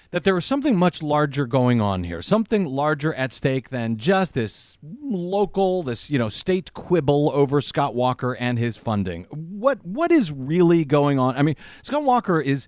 that 0.09 0.23
there 0.23 0.35
is 0.35 0.45
something 0.45 0.75
much 0.75 1.03
larger 1.03 1.45
going 1.45 1.79
on 1.79 2.03
here, 2.05 2.23
something 2.23 2.65
larger 2.65 3.13
at 3.13 3.31
stake 3.31 3.69
than 3.69 3.97
just 3.97 4.33
this 4.33 4.79
local, 4.81 5.83
this 5.83 6.09
you 6.09 6.17
know, 6.17 6.27
state 6.27 6.73
quibble 6.73 7.29
over 7.35 7.61
Scott 7.61 7.93
Walker 7.93 8.33
and 8.33 8.57
his 8.57 8.75
funding. 8.75 9.25
What 9.29 9.85
what 9.85 10.11
is 10.11 10.31
really 10.31 10.85
going 10.85 11.19
on? 11.19 11.35
I 11.37 11.43
mean, 11.43 11.55
Scott 11.83 12.03
Walker 12.03 12.41
is 12.41 12.67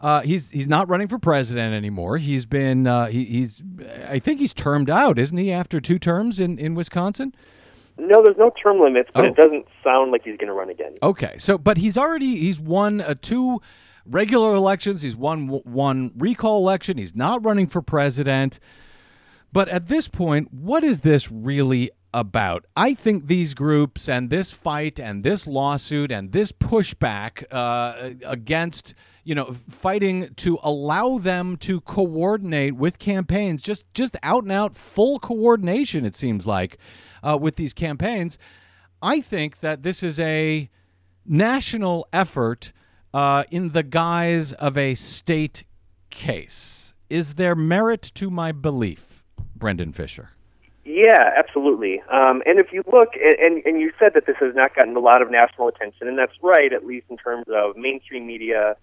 Uh, 0.00 0.20
he's 0.20 0.50
he's 0.50 0.68
not 0.68 0.88
running 0.90 1.08
for 1.08 1.18
president 1.18 1.72
anymore. 1.72 2.18
He's 2.18 2.44
been 2.44 2.86
uh, 2.86 3.06
he, 3.06 3.24
he's 3.24 3.62
I 4.06 4.18
think 4.18 4.40
he's 4.40 4.52
termed 4.52 4.90
out, 4.90 5.18
isn't 5.18 5.38
he? 5.38 5.50
After 5.50 5.80
two 5.80 5.98
terms 5.98 6.38
in 6.38 6.58
in 6.58 6.74
Wisconsin. 6.74 7.32
No, 7.96 8.22
there's 8.22 8.36
no 8.36 8.50
term 8.62 8.80
limits, 8.80 9.10
but 9.14 9.24
Oh. 9.24 9.28
it 9.28 9.36
doesn't 9.36 9.66
sound 9.82 10.10
like 10.12 10.22
he's 10.24 10.36
going 10.36 10.48
to 10.48 10.52
run 10.54 10.68
again. 10.70 10.94
Okay, 11.02 11.34
so 11.38 11.56
but 11.58 11.76
he's 11.78 11.96
already 11.96 12.36
he's 12.40 12.58
won 12.60 13.00
uh, 13.00 13.14
two 13.20 13.60
regular 14.04 14.54
elections. 14.54 15.02
He's 15.02 15.16
won 15.16 15.48
one 15.48 16.10
recall 16.16 16.58
election. 16.58 16.98
He's 16.98 17.14
not 17.14 17.44
running 17.44 17.66
for 17.66 17.82
president. 17.82 18.58
But 19.52 19.68
at 19.68 19.86
this 19.86 20.08
point, 20.08 20.52
what 20.52 20.82
is 20.82 21.02
this 21.02 21.30
really 21.30 21.92
about? 22.12 22.64
I 22.76 22.92
think 22.94 23.28
these 23.28 23.54
groups 23.54 24.08
and 24.08 24.28
this 24.28 24.50
fight 24.50 24.98
and 24.98 25.22
this 25.22 25.46
lawsuit 25.46 26.10
and 26.10 26.32
this 26.32 26.50
pushback 26.50 27.44
uh, 27.52 28.10
against 28.26 28.94
you 29.22 29.36
know 29.36 29.54
fighting 29.70 30.34
to 30.38 30.58
allow 30.64 31.18
them 31.18 31.56
to 31.58 31.80
coordinate 31.82 32.74
with 32.74 32.98
campaigns 32.98 33.62
just 33.62 33.86
just 33.94 34.16
out 34.22 34.42
and 34.42 34.52
out 34.52 34.76
full 34.76 35.18
coordination 35.18 36.04
it 36.04 36.14
seems 36.14 36.46
like 36.46 36.76
uh, 37.24 37.36
with 37.36 37.56
these 37.56 37.72
campaigns 37.72 38.38
i 39.02 39.20
think 39.20 39.60
that 39.60 39.82
this 39.82 40.02
is 40.02 40.20
a 40.20 40.68
national 41.26 42.06
effort 42.12 42.72
uh, 43.12 43.44
in 43.50 43.70
the 43.70 43.82
guise 43.82 44.52
of 44.54 44.76
a 44.76 44.94
state 44.94 45.64
case. 46.10 46.94
Is 47.08 47.34
there 47.34 47.54
merit 47.54 48.02
to 48.16 48.30
my 48.30 48.52
belief, 48.52 49.22
Brendan 49.54 49.92
Fischer? 49.92 50.30
Yeah, 50.84 51.32
absolutely. 51.38 52.02
Um, 52.12 52.42
and 52.44 52.58
if 52.58 52.72
you 52.72 52.82
look, 52.92 53.10
and, 53.14 53.62
and, 53.64 53.80
you 53.80 53.90
said 53.98 54.12
that 54.14 54.26
this 54.26 54.36
has 54.40 54.54
not 54.54 54.74
gotten 54.74 54.94
a 54.94 55.00
lot 55.00 55.22
of 55.22 55.30
national 55.30 55.68
attention, 55.68 56.08
and 56.08 56.18
that's 56.18 56.34
right, 56.42 56.72
at 56.72 56.84
least 56.84 57.06
in 57.08 57.16
terms 57.16 57.46
of 57.48 57.76
mainstream 57.76 58.26
media 58.26 58.76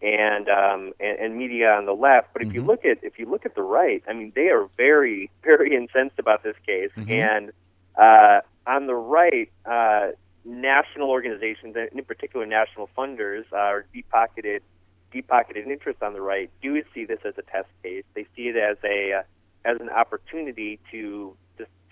and 0.00 0.48
um, 0.48 0.92
and, 1.00 1.18
and 1.18 1.36
media 1.36 1.72
on 1.72 1.86
the 1.86 1.94
left. 1.94 2.28
But 2.32 2.42
if 2.42 2.54
you 2.54 2.62
look 2.62 2.84
at 2.84 3.02
if 3.02 3.18
you 3.18 3.28
look 3.28 3.44
at 3.44 3.56
the 3.56 3.62
right, 3.62 4.04
I 4.08 4.12
mean, 4.12 4.32
they 4.36 4.50
are 4.50 4.68
very 4.76 5.30
very 5.42 5.74
incensed 5.74 6.20
about 6.20 6.44
this 6.44 6.54
case, 6.64 6.90
and 7.08 7.50
uh, 7.98 8.40
on 8.66 8.86
the 8.86 8.94
right, 8.94 9.50
uh, 9.66 10.08
national 10.44 11.10
organizations, 11.10 11.76
and 11.76 11.88
in 11.92 12.04
particular 12.04 12.46
national 12.46 12.88
funders, 12.96 13.44
uh, 13.52 13.72
or 13.72 13.86
deep 13.92 14.08
pocketed 14.10 14.62
deep 15.10 15.26
pocketed 15.26 15.66
interests 15.66 16.02
on 16.02 16.12
the 16.12 16.20
right, 16.20 16.50
do 16.60 16.82
see 16.94 17.06
this 17.06 17.18
as 17.24 17.32
a 17.38 17.42
test 17.42 17.68
case. 17.82 18.04
They 18.14 18.26
see 18.36 18.48
it 18.48 18.56
as 18.56 18.76
a 18.84 19.20
uh, 19.20 19.22
as 19.64 19.80
an 19.80 19.90
opportunity 19.90 20.78
to 20.90 21.36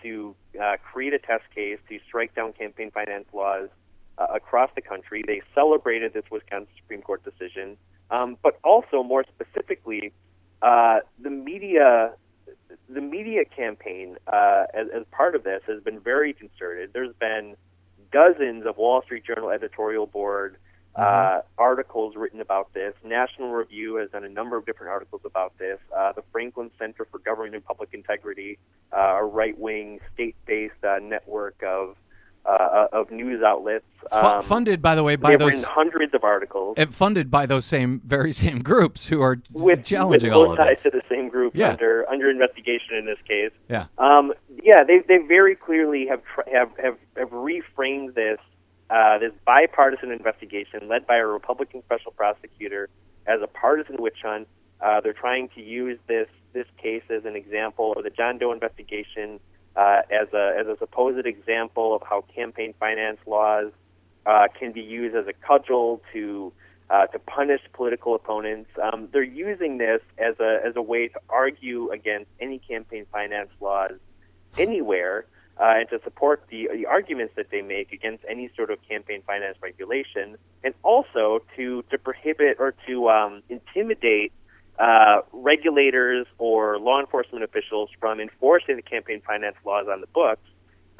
to, 0.03 0.37
uh, 0.63 0.77
create 0.93 1.15
a 1.15 1.19
test 1.19 1.43
case 1.53 1.79
to 1.89 1.99
strike 2.07 2.33
down 2.33 2.53
campaign 2.53 2.93
finance 2.93 3.25
laws 3.33 3.69
uh, 4.19 4.27
across 4.33 4.71
the 4.77 4.81
country. 4.81 5.25
They 5.27 5.43
celebrated 5.53 6.13
this 6.13 6.23
Wisconsin 6.31 6.69
Supreme 6.81 7.03
Court 7.03 7.25
decision, 7.25 7.77
um, 8.13 8.37
but 8.41 8.61
also 8.63 9.03
more 9.03 9.25
specifically, 9.25 10.13
the 10.63 11.31
media. 11.31 12.13
The 12.89 13.01
media 13.01 13.45
campaign, 13.45 14.17
uh, 14.27 14.65
as, 14.73 14.87
as 14.95 15.03
part 15.11 15.35
of 15.35 15.45
this, 15.45 15.63
has 15.67 15.83
been 15.83 16.01
very 16.01 16.33
concerted. 16.33 16.91
There's 16.93 17.15
been 17.19 17.57
dozens 18.13 18.65
of 18.67 18.77
Wall 18.77 19.03
Street 19.03 19.25
Journal 19.25 19.51
editorial 19.51 20.07
board 20.07 20.57
uh, 20.97 21.43
articles 21.59 22.17
written 22.17 22.41
about 22.41 22.73
this. 22.73 22.95
National 23.05 23.53
Review 23.53 23.97
has 23.97 24.11
done 24.11 24.25
a 24.25 24.29
number 24.29 24.57
of 24.57 24.65
different 24.65 24.91
articles 24.91 25.21
about 25.25 25.57
this. 25.59 25.79
Uh, 25.95 26.13
the 26.13 26.23
Franklin 26.33 26.71
Center 26.79 27.07
for 27.11 27.19
Government 27.19 27.55
and 27.55 27.65
Public 27.65 27.91
Integrity, 27.93 28.59
uh, 28.97 29.19
a 29.19 29.25
right-wing, 29.25 30.01
state-based 30.15 30.83
uh, 30.83 30.99
network 31.03 31.63
of 31.63 31.97
uh, 32.47 32.87
of 32.93 33.11
news 33.11 33.43
outlets, 33.43 33.85
um, 34.13 34.41
funded, 34.43 34.81
by 34.81 34.95
the 34.95 35.03
way, 35.03 35.17
by 35.17 35.37
those 35.37 35.65
hundreds 35.65 36.15
of 36.15 36.23
articles 36.25 36.75
and 36.77 36.95
funded 36.95 37.31
by 37.31 37.45
those 37.47 37.65
same 37.65 38.01
very 38.05 38.33
same 38.33 38.63
groups 38.63 39.07
who 39.07 39.21
are 39.21 39.43
with, 39.53 39.85
challenging 39.85 40.31
with 40.31 40.37
all 40.37 40.47
both 40.47 40.59
of 40.59 40.65
sides 40.65 40.83
this. 40.83 40.93
to 40.93 40.99
the 40.99 41.03
same 41.15 41.29
group 41.29 41.53
Yeah. 41.57 41.71
under 41.71 42.09
under 42.09 42.31
investigation 42.31 42.97
in 42.97 43.07
this 43.07 43.19
case. 43.27 43.51
Yeah. 43.69 43.87
Um, 43.99 44.33
yeah, 44.63 44.85
they 44.85 45.01
they 45.09 45.19
very 45.19 45.57
clearly 45.57 46.07
have 46.07 46.23
tr- 46.25 46.49
have 46.53 46.71
have 46.83 46.97
have 47.17 47.31
reframed 47.31 48.15
this 48.15 48.39
uh, 48.91 49.19
this 49.19 49.33
bipartisan 49.45 50.13
investigation 50.13 50.89
led 50.89 51.07
by 51.07 51.17
a 51.17 51.27
Republican 51.27 51.83
special 51.85 52.13
prosecutor 52.13 52.89
as 53.27 53.43
a 53.43 53.49
partisan 53.49 53.97
witch 53.99 54.19
hunt. 54.23 54.47
Uh, 54.81 55.01
they're 55.01 55.13
trying 55.13 55.49
to 55.57 55.61
use 55.63 55.99
this 56.07 56.29
this 56.53 56.67
case 56.81 57.03
as 57.11 57.25
an 57.25 57.35
example 57.35 57.93
of 57.95 58.05
the 58.05 58.11
John 58.11 58.39
Doe 58.39 58.53
investigation 58.53 59.41
uh, 59.77 60.03
as 60.11 60.29
a 60.33 60.57
as 60.59 60.67
a 60.67 60.77
supposed 60.79 61.27
example 61.27 61.95
of 61.95 62.03
how 62.03 62.25
campaign 62.35 62.75
finance 62.81 63.19
laws 63.27 63.73
uh, 64.25 64.47
can 64.59 64.73
be 64.73 64.81
used 64.81 65.15
as 65.15 65.27
a 65.27 65.33
cudgel 65.47 66.01
to 66.13 66.53
uh, 66.89 67.07
to 67.07 67.19
punish 67.19 67.61
political 67.73 68.15
opponents. 68.15 68.71
Um, 68.83 69.09
they're 69.13 69.23
using 69.23 69.79
this 69.79 70.01
as 70.19 70.39
a 70.41 70.61
as 70.65 70.77
a 70.77 70.83
way 70.83 71.09
to 71.09 71.21
argue 71.29 71.91
against 71.91 72.31
any 72.41 72.59
campaign 72.59 73.07
finance 73.13 73.51
laws 73.61 73.93
anywhere, 74.57 75.27
uh, 75.61 75.75
and 75.77 75.89
to 75.91 76.01
support 76.05 76.45
the 76.49 76.69
the 76.73 76.87
arguments 76.87 77.35
that 77.37 77.51
they 77.51 77.63
make 77.63 77.93
against 77.93 78.25
any 78.29 78.51
sort 78.57 78.71
of 78.71 78.79
campaign 78.89 79.23
finance 79.27 79.59
regulation, 79.61 80.37
and 80.65 80.75
also 80.83 81.43
to 81.57 81.83
to 81.91 81.99
prohibit 81.99 82.57
or 82.59 82.75
to 82.87 83.09
um, 83.09 83.43
intimidate. 83.49 84.33
Uh, 84.79 85.23
regulators 85.33 86.27
or 86.39 86.79
law 86.79 87.01
enforcement 87.01 87.43
officials 87.43 87.89
from 87.99 88.21
enforcing 88.21 88.77
the 88.77 88.83
campaign 88.83 89.23
finance 89.27 89.57
laws 89.65 89.87
on 89.91 90.03
the 90.03 90.07
books, 90.09 90.43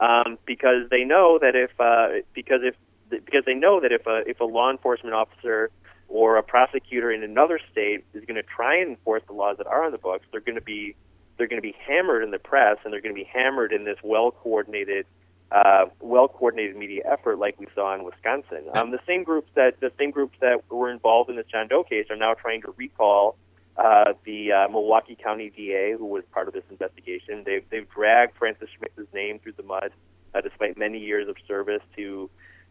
um, 0.01 0.39
because 0.47 0.89
they 0.91 1.05
know 1.05 1.39
that 1.41 1.55
if 1.55 1.79
uh, 1.79 2.09
because 2.35 2.61
if 2.63 2.75
because 3.11 3.45
they 3.45 3.55
know 3.55 3.81
that 3.81 3.93
if 3.93 4.07
a 4.07 4.23
if 4.27 4.41
a 4.41 4.45
law 4.45 4.71
enforcement 4.71 5.15
officer 5.15 5.71
or 6.09 6.37
a 6.37 6.43
prosecutor 6.43 7.11
in 7.11 7.23
another 7.23 7.59
state 7.71 8.05
is 8.15 8.25
going 8.25 8.37
to 8.37 8.43
try 8.43 8.77
and 8.77 8.91
enforce 8.91 9.23
the 9.27 9.33
laws 9.33 9.57
that 9.59 9.67
are 9.67 9.85
on 9.85 9.93
the 9.93 9.99
books, 9.99 10.25
they're 10.31 10.41
going 10.41 10.55
to 10.55 10.65
be 10.65 10.95
they're 11.37 11.49
going 11.49 11.61
to 11.61 11.67
be 11.67 11.77
hammered 11.87 12.23
in 12.23 12.31
the 12.31 12.39
press 12.39 12.79
and 12.85 12.93
they're 12.93 13.01
going 13.01 13.15
to 13.15 13.21
be 13.21 13.29
hammered 13.31 13.73
in 13.73 13.85
this 13.85 13.99
well 14.03 14.31
coordinated 14.31 15.07
uh, 15.53 15.87
well 16.01 16.29
coordinated 16.29 16.77
media 16.77 17.03
effort 17.11 17.39
like 17.39 17.59
we 17.61 17.67
saw 17.75 17.95
in 17.95 18.05
Wisconsin. 18.05 18.65
Um, 18.75 18.91
the 18.91 19.01
same 19.07 19.23
groups 19.23 19.51
that 19.55 19.79
the 19.81 19.93
same 19.99 20.11
groups 20.11 20.37
that 20.41 20.69
were 20.71 20.91
involved 20.91 21.31
in 21.31 21.37
this 21.37 21.47
John 21.47 21.69
Doe 21.69 21.85
case 21.85 22.07
are 22.11 22.17
now 22.17 22.35
trying 22.35 22.63
to 22.63 22.75
recall 22.77 23.37
uh, 23.79 24.15
the 24.25 24.53
uh, 24.53 24.69
Milwaukee 24.69 25.17
County 25.23 25.51
DA 25.51 25.93
who 25.93 26.07
was 26.07 26.25
part 26.33 26.49
of 26.49 26.55
this 26.55 26.65
investigation. 26.71 27.43
They've 27.45 27.65
they've 27.71 27.89
dragged 27.89 28.37
Francis 28.37 28.69
Schmitz's 28.77 29.13
name 29.13 29.39
through 29.39 29.53
the 29.53 29.63
mud, 29.63 29.91
uh, 30.35 30.41
despite 30.41 30.79
many 30.79 30.99
years 30.99 31.29
of 31.29 31.37
service 31.47 31.83
to 31.97 32.31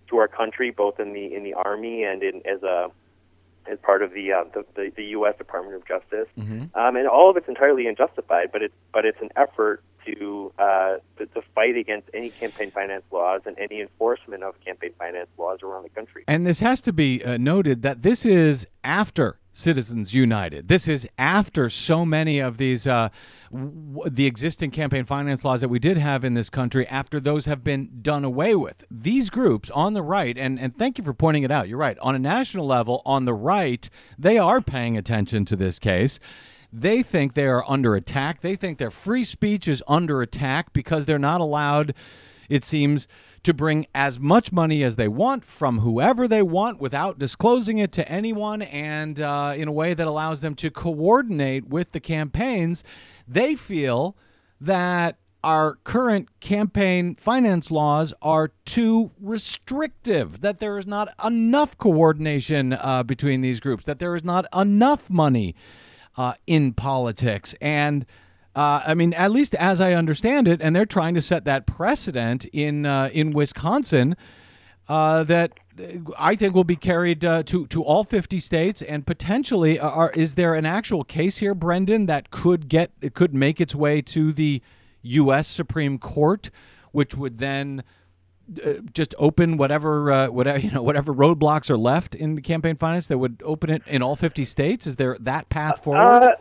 to 0.09 0.17
our 0.17 0.27
country, 0.27 0.71
both 0.71 0.99
in 0.99 1.13
the 1.13 1.33
in 1.33 1.43
the 1.43 1.53
army 1.53 2.03
and 2.03 2.23
in 2.23 2.41
as 2.45 2.63
a 2.63 2.89
as 3.67 3.79
part 3.79 4.01
of 4.01 4.13
the 4.13 4.31
uh, 4.31 4.43
the, 4.53 4.65
the, 4.75 4.91
the 4.95 5.03
U.S. 5.05 5.37
Department 5.37 5.75
of 5.75 5.87
Justice, 5.87 6.27
um, 6.75 6.95
and 6.95 7.07
all 7.07 7.29
of 7.29 7.37
it's 7.37 7.47
entirely 7.47 7.87
unjustified. 7.87 8.51
But 8.51 8.61
it's 8.63 8.75
but 8.91 9.05
it's 9.05 9.21
an 9.21 9.29
effort 9.35 9.83
to, 10.05 10.53
uh, 10.59 10.97
to 11.17 11.25
to 11.27 11.41
fight 11.53 11.75
against 11.75 12.09
any 12.13 12.29
campaign 12.29 12.71
finance 12.71 13.03
laws 13.11 13.41
and 13.45 13.57
any 13.59 13.81
enforcement 13.81 14.43
of 14.43 14.53
campaign 14.63 14.91
finance 14.97 15.29
laws 15.37 15.59
around 15.63 15.83
the 15.83 15.89
country. 15.89 16.23
And 16.27 16.45
this 16.45 16.59
has 16.59 16.81
to 16.81 16.93
be 16.93 17.23
uh, 17.23 17.37
noted 17.37 17.81
that 17.81 18.03
this 18.03 18.25
is 18.25 18.67
after 18.83 19.39
Citizens 19.57 20.13
United. 20.13 20.67
This 20.67 20.85
is 20.85 21.07
after 21.17 21.69
so 21.69 22.05
many 22.05 22.39
of 22.39 22.57
these, 22.57 22.85
uh, 22.85 23.07
w- 23.53 24.09
the 24.09 24.25
existing 24.25 24.69
campaign 24.69 25.05
finance 25.05 25.45
laws 25.45 25.61
that 25.61 25.69
we 25.69 25.79
did 25.79 25.97
have 25.97 26.25
in 26.25 26.33
this 26.33 26.49
country, 26.49 26.85
after 26.87 27.21
those 27.21 27.45
have 27.45 27.63
been 27.63 28.01
done 28.01 28.25
away 28.25 28.53
with. 28.53 28.83
These 28.91 29.29
groups 29.29 29.69
on 29.69 29.93
the 29.93 30.03
right, 30.03 30.37
and, 30.37 30.59
and 30.59 30.77
thank 30.77 30.97
you 30.97 31.05
for 31.05 31.13
pointing 31.13 31.43
it 31.43 31.51
out, 31.51 31.69
you're 31.69 31.77
right, 31.77 31.97
on 31.99 32.15
a 32.15 32.19
national 32.19 32.67
level, 32.67 33.01
on 33.05 33.23
the 33.23 33.33
right, 33.33 33.89
they 34.19 34.37
are 34.37 34.59
paying 34.59 34.97
attention 34.97 35.45
to 35.45 35.55
this 35.55 35.79
case. 35.79 36.19
They 36.73 37.01
think 37.01 37.33
they 37.33 37.47
are 37.47 37.63
under 37.65 37.95
attack. 37.95 38.41
They 38.41 38.57
think 38.57 38.77
their 38.77 38.91
free 38.91 39.23
speech 39.23 39.69
is 39.69 39.81
under 39.87 40.21
attack 40.21 40.73
because 40.73 41.05
they're 41.05 41.17
not 41.17 41.39
allowed, 41.39 41.93
it 42.49 42.65
seems, 42.65 43.07
to 43.45 43.53
bring 43.53 43.87
as 43.95 44.19
much 44.19 44.51
money 44.51 44.83
as 44.83 44.95
they 44.95 45.07
want 45.07 45.45
from 45.45 45.79
whoever 45.79 46.27
they 46.27 46.41
want 46.41 46.79
without 46.79 47.17
disclosing 47.17 47.77
it 47.77 47.91
to 47.93 48.07
anyone 48.09 48.61
and 48.61 49.21
uh, 49.21 49.53
in 49.55 49.67
a 49.67 49.71
way 49.71 49.93
that 49.93 50.07
allows 50.07 50.41
them 50.41 50.55
to 50.55 50.69
coordinate 50.69 51.67
with 51.67 51.91
the 51.91 51.99
campaigns. 51.99 52.83
They 53.27 53.55
feel 53.55 54.17
that 54.59 55.17
our 55.43 55.75
current 55.83 56.39
campaign 56.39 57.13
finance 57.15 57.69
laws 57.69 58.15
are 58.19 58.51
too 58.65 59.11
restrictive, 59.21 60.41
that 60.41 60.59
there 60.59 60.79
is 60.79 60.87
not 60.87 61.07
enough 61.23 61.77
coordination 61.77 62.73
uh, 62.73 63.03
between 63.03 63.41
these 63.41 63.59
groups, 63.59 63.85
that 63.85 63.99
there 63.99 64.15
is 64.15 64.23
not 64.23 64.47
enough 64.55 65.07
money 65.07 65.55
uh, 66.17 66.33
in 66.47 66.73
politics. 66.73 67.53
And 67.61 68.07
uh, 68.55 68.81
I 68.85 68.93
mean, 68.93 69.13
at 69.13 69.31
least 69.31 69.53
as 69.55 69.81
I 69.81 69.93
understand 69.93 70.47
it, 70.47 70.61
and 70.61 70.73
they're 70.73 70.85
trying 70.85 71.13
to 71.15 71.21
set 71.21 71.43
that 71.45 71.65
precedent 71.65 72.45
in 72.45 72.85
uh, 72.85 73.09
in 73.11 73.31
Wisconsin 73.31 74.15
uh, 74.87 75.23
that 75.23 75.51
I 76.17 76.37
think 76.37 76.55
will 76.55 76.63
be 76.63 76.77
carried 76.77 77.25
uh, 77.25 77.43
to 77.43 77.67
to 77.67 77.83
all 77.83 78.05
50 78.05 78.39
states, 78.39 78.81
and 78.81 79.05
potentially, 79.05 79.77
uh, 79.77 79.89
are, 79.89 80.11
is 80.11 80.35
there 80.35 80.53
an 80.53 80.65
actual 80.65 81.03
case 81.03 81.39
here, 81.39 81.53
Brendan, 81.53 82.05
that 82.05 82.31
could 82.31 82.69
get 82.69 82.91
it 83.01 83.13
could 83.13 83.33
make 83.33 83.59
its 83.59 83.75
way 83.75 84.01
to 84.03 84.31
the 84.31 84.61
U.S. 85.01 85.49
Supreme 85.49 85.97
Court, 85.97 86.49
which 86.93 87.13
would 87.13 87.39
then 87.39 87.83
uh, 88.65 88.75
just 88.93 89.13
open 89.19 89.57
whatever 89.57 90.31
whatever 90.31 90.59
you 90.59 90.71
know 90.71 90.81
whatever 90.81 91.13
roadblocks 91.13 91.69
are 91.69 91.77
left 91.77 92.15
in 92.15 92.35
the 92.35 92.41
campaign 92.41 92.77
finance 92.77 93.07
that 93.07 93.17
would 93.17 93.41
open 93.43 93.69
it 93.69 93.81
in 93.85 94.01
all 94.01 94.15
50 94.15 94.45
states? 94.45 94.87
Is 94.87 94.95
there 94.95 95.17
that 95.19 95.49
path 95.49 95.83
forward? 95.83 96.35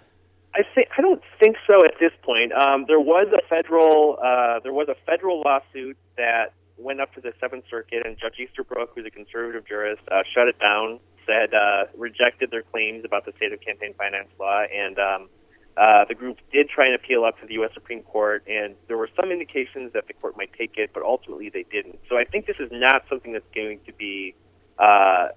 I 0.54 0.62
think 0.74 0.88
I 0.96 1.02
don't 1.02 1.22
think 1.40 1.56
so 1.68 1.84
at 1.84 1.94
this 1.98 2.12
point. 2.22 2.52
Um, 2.52 2.84
there 2.86 3.00
was 3.00 3.26
a 3.32 3.46
federal 3.48 4.18
uh, 4.22 4.60
there 4.60 4.72
was 4.72 4.88
a 4.88 4.94
federal 5.04 5.42
lawsuit 5.44 5.96
that 6.16 6.52
went 6.78 7.00
up 7.00 7.12
to 7.14 7.20
the 7.20 7.32
Seventh 7.40 7.64
Circuit, 7.70 8.02
and 8.04 8.16
Judge 8.18 8.38
Easterbrook, 8.38 8.92
who's 8.94 9.06
a 9.06 9.10
conservative 9.10 9.66
jurist, 9.66 10.02
uh, 10.10 10.22
shut 10.34 10.48
it 10.48 10.58
down. 10.60 11.00
Said 11.26 11.54
uh, 11.54 11.86
rejected 11.96 12.50
their 12.50 12.62
claims 12.62 13.04
about 13.04 13.24
the 13.24 13.32
state 13.36 13.52
of 13.52 13.60
campaign 13.60 13.94
finance 13.96 14.28
law, 14.38 14.62
and 14.62 14.98
um, 14.98 15.28
uh, 15.76 16.04
the 16.06 16.14
group 16.14 16.38
did 16.52 16.68
try 16.68 16.86
and 16.86 16.94
appeal 16.94 17.24
up 17.24 17.40
to 17.40 17.46
the 17.46 17.54
U.S. 17.54 17.70
Supreme 17.74 18.02
Court, 18.02 18.44
and 18.46 18.76
there 18.86 18.98
were 18.98 19.08
some 19.16 19.32
indications 19.32 19.92
that 19.94 20.06
the 20.06 20.12
court 20.12 20.36
might 20.36 20.52
take 20.52 20.76
it, 20.76 20.90
but 20.92 21.02
ultimately 21.02 21.48
they 21.48 21.64
didn't. 21.72 21.98
So 22.08 22.16
I 22.16 22.24
think 22.24 22.46
this 22.46 22.58
is 22.60 22.70
not 22.70 23.02
something 23.08 23.32
that's 23.32 23.48
going 23.54 23.80
to 23.86 23.92
be. 23.92 24.34
Uh, 24.78 25.28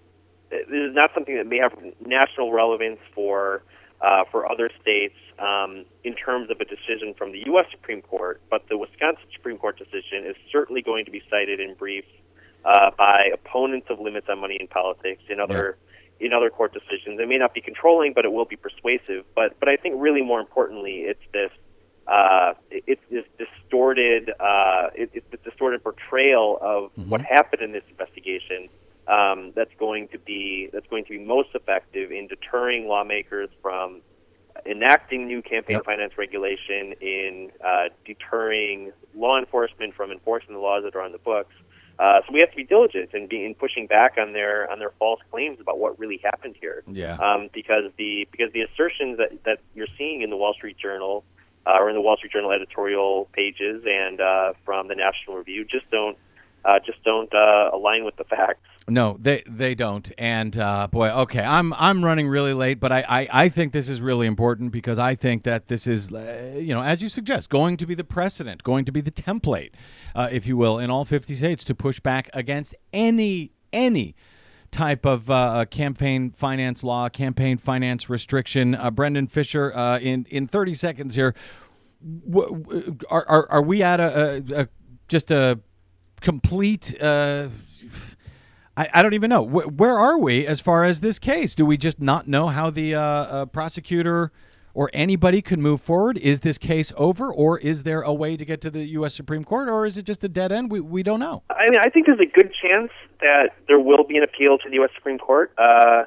this 0.49 0.67
is 0.69 0.93
not 0.93 1.11
something 1.13 1.35
that 1.37 1.47
may 1.47 1.57
have 1.57 1.73
national 2.05 2.51
relevance 2.51 2.99
for 3.15 3.63
uh, 4.01 4.23
for 4.31 4.49
other 4.49 4.69
states 4.81 5.15
um, 5.39 5.85
in 6.03 6.15
terms 6.15 6.49
of 6.49 6.59
a 6.61 6.65
decision 6.65 7.13
from 7.17 7.31
the 7.31 7.43
U.S. 7.47 7.65
Supreme 7.71 8.01
Court, 8.01 8.41
but 8.49 8.67
the 8.69 8.77
Wisconsin 8.77 9.25
Supreme 9.33 9.57
Court 9.57 9.77
decision 9.77 10.25
is 10.25 10.35
certainly 10.51 10.81
going 10.81 11.05
to 11.05 11.11
be 11.11 11.21
cited 11.29 11.59
in 11.59 11.73
briefs 11.75 12.07
uh, 12.65 12.91
by 12.97 13.31
opponents 13.33 13.87
of 13.89 13.99
limits 13.99 14.27
on 14.29 14.39
money 14.39 14.57
in 14.59 14.67
politics 14.67 15.21
in 15.29 15.39
other 15.39 15.77
in 16.19 16.33
other 16.33 16.49
court 16.49 16.73
decisions. 16.73 17.19
It 17.19 17.27
may 17.27 17.37
not 17.37 17.53
be 17.53 17.61
controlling, 17.61 18.13
but 18.13 18.25
it 18.25 18.31
will 18.31 18.45
be 18.45 18.55
persuasive. 18.55 19.25
But 19.35 19.59
but 19.59 19.69
I 19.69 19.77
think 19.77 19.95
really 19.97 20.21
more 20.21 20.39
importantly, 20.39 21.01
it's 21.01 21.23
this. 21.33 21.51
Uh, 22.07 22.53
it's 22.71 23.01
this 23.11 23.25
distorted, 23.37 24.29
uh, 24.39 24.87
it, 24.95 25.09
it's 25.13 25.27
this 25.29 25.41
distorted 25.43 25.83
portrayal 25.83 26.57
of 26.61 26.89
what 27.09 27.19
happened 27.19 27.61
in 27.61 27.73
this 27.73 27.83
investigation 27.89 28.69
um, 29.07 29.53
that's 29.55 29.73
going 29.79 30.09
to 30.09 30.19
be 30.19 30.69
that's 30.71 30.87
going 30.87 31.05
to 31.05 31.11
be 31.11 31.19
most 31.19 31.49
effective 31.53 32.11
in 32.11 32.27
deterring 32.27 32.87
lawmakers 32.87 33.49
from 33.61 34.01
enacting 34.65 35.27
new 35.27 35.41
campaign 35.41 35.77
Yep. 35.77 35.85
finance 35.85 36.13
regulation, 36.17 36.93
in 36.99 37.51
uh, 37.63 37.89
deterring 38.05 38.91
law 39.15 39.37
enforcement 39.37 39.93
from 39.95 40.11
enforcing 40.11 40.53
the 40.53 40.59
laws 40.59 40.83
that 40.83 40.95
are 40.95 41.01
on 41.01 41.11
the 41.11 41.17
books. 41.19 41.53
Uh, 41.99 42.21
so 42.27 42.33
we 42.33 42.39
have 42.39 42.49
to 42.51 42.55
be 42.55 42.63
diligent 42.63 43.09
in, 43.13 43.27
be, 43.27 43.43
in 43.43 43.55
pushing 43.55 43.87
back 43.87 44.17
on 44.19 44.33
their 44.33 44.69
on 44.71 44.77
their 44.77 44.91
false 44.99 45.19
claims 45.31 45.59
about 45.59 45.79
what 45.79 45.97
really 45.97 46.19
happened 46.23 46.55
here. 46.59 46.83
Yeah. 46.85 47.15
Um, 47.15 47.49
because 47.53 47.85
the 47.97 48.27
because 48.31 48.51
the 48.53 48.61
assertions 48.61 49.17
that, 49.17 49.43
that 49.45 49.59
you're 49.73 49.87
seeing 49.97 50.21
in 50.21 50.29
the 50.29 50.37
Wall 50.37 50.53
Street 50.53 50.77
Journal 50.77 51.23
uh, 51.65 51.77
or 51.79 51.89
in 51.89 51.95
the 51.95 52.01
Wall 52.01 52.15
Street 52.17 52.33
Journal 52.33 52.51
editorial 52.51 53.27
pages 53.33 53.83
and 53.87 54.21
uh, 54.21 54.53
from 54.63 54.87
the 54.87 54.95
National 54.95 55.37
Review 55.37 55.65
just 55.65 55.89
don't 55.89 56.17
uh, 56.67 56.79
just 56.85 57.01
don't 57.03 57.33
uh, 57.33 57.69
align 57.73 58.03
with 58.03 58.17
the 58.17 58.25
facts. 58.25 58.59
No, 58.89 59.17
they 59.19 59.43
they 59.47 59.75
don't. 59.75 60.09
And 60.17 60.57
uh, 60.57 60.87
boy, 60.87 61.09
okay, 61.09 61.41
I'm 61.41 61.73
I'm 61.73 62.03
running 62.03 62.27
really 62.27 62.53
late, 62.53 62.79
but 62.79 62.91
I, 62.91 63.05
I, 63.07 63.27
I 63.45 63.49
think 63.49 63.73
this 63.73 63.89
is 63.89 64.01
really 64.01 64.27
important 64.27 64.71
because 64.71 64.99
I 64.99 65.15
think 65.15 65.43
that 65.43 65.67
this 65.67 65.87
is, 65.87 66.13
uh, 66.13 66.55
you 66.57 66.73
know, 66.73 66.81
as 66.81 67.01
you 67.01 67.09
suggest, 67.09 67.49
going 67.49 67.77
to 67.77 67.85
be 67.85 67.95
the 67.95 68.03
precedent, 68.03 68.63
going 68.63 68.85
to 68.85 68.91
be 68.91 69.01
the 69.01 69.11
template, 69.11 69.71
uh, 70.15 70.29
if 70.31 70.47
you 70.47 70.55
will, 70.55 70.79
in 70.79 70.89
all 70.89 71.03
50 71.05 71.35
states 71.35 71.63
to 71.65 71.75
push 71.75 71.99
back 71.99 72.29
against 72.33 72.75
any 72.93 73.51
any 73.73 74.15
type 74.71 75.05
of 75.05 75.29
uh, 75.29 75.65
campaign 75.69 76.31
finance 76.31 76.83
law, 76.83 77.09
campaign 77.09 77.57
finance 77.57 78.09
restriction. 78.09 78.75
Uh, 78.75 78.91
Brendan 78.91 79.27
Fischer, 79.27 79.75
uh, 79.75 79.99
in 79.99 80.25
in 80.29 80.47
30 80.47 80.73
seconds 80.73 81.15
here, 81.15 81.33
w- 82.29 82.63
w- 82.63 82.97
are, 83.09 83.25
are 83.27 83.47
are 83.49 83.61
we 83.61 83.83
at 83.83 83.99
a, 83.99 84.43
a, 84.55 84.61
a 84.61 84.67
just 85.09 85.31
a 85.31 85.59
complete? 86.21 86.99
Uh, 87.01 87.49
I, 88.75 88.89
I 88.93 89.01
don't 89.01 89.13
even 89.13 89.29
know. 89.29 89.45
Wh- 89.45 89.79
where 89.79 89.97
are 89.97 90.17
we 90.17 90.45
as 90.45 90.59
far 90.59 90.83
as 90.83 91.01
this 91.01 91.19
case? 91.19 91.55
Do 91.55 91.65
we 91.65 91.77
just 91.77 91.99
not 91.99 92.27
know 92.27 92.47
how 92.47 92.69
the 92.69 92.95
uh, 92.95 93.01
uh, 93.01 93.45
prosecutor 93.45 94.31
or 94.73 94.91
anybody 94.93 95.41
could 95.41 95.57
move 95.57 95.81
forward? 95.81 96.17
Is 96.19 96.41
this 96.41 96.59
case 96.59 96.93
over, 96.95 97.33
or 97.33 97.57
is 97.57 97.81
there 97.81 98.03
a 98.03 98.13
way 98.13 98.37
to 98.37 98.45
get 98.45 98.61
to 98.61 98.69
the 98.69 98.85
U.S. 98.89 99.15
Supreme 99.15 99.43
Court, 99.43 99.67
or 99.67 99.87
is 99.87 99.97
it 99.97 100.05
just 100.05 100.23
a 100.23 100.29
dead 100.29 100.51
end? 100.51 100.71
We, 100.71 100.79
we 100.79 101.01
don't 101.01 101.19
know. 101.19 101.41
I 101.49 101.67
mean, 101.69 101.79
I 101.83 101.89
think 101.89 102.05
there's 102.05 102.19
a 102.19 102.31
good 102.31 102.53
chance 102.53 102.91
that 103.19 103.55
there 103.67 103.79
will 103.79 104.03
be 104.03 104.17
an 104.17 104.23
appeal 104.23 104.59
to 104.59 104.69
the 104.69 104.75
U.S. 104.75 104.91
Supreme 104.95 105.17
Court. 105.17 105.51
Uh, 105.57 106.03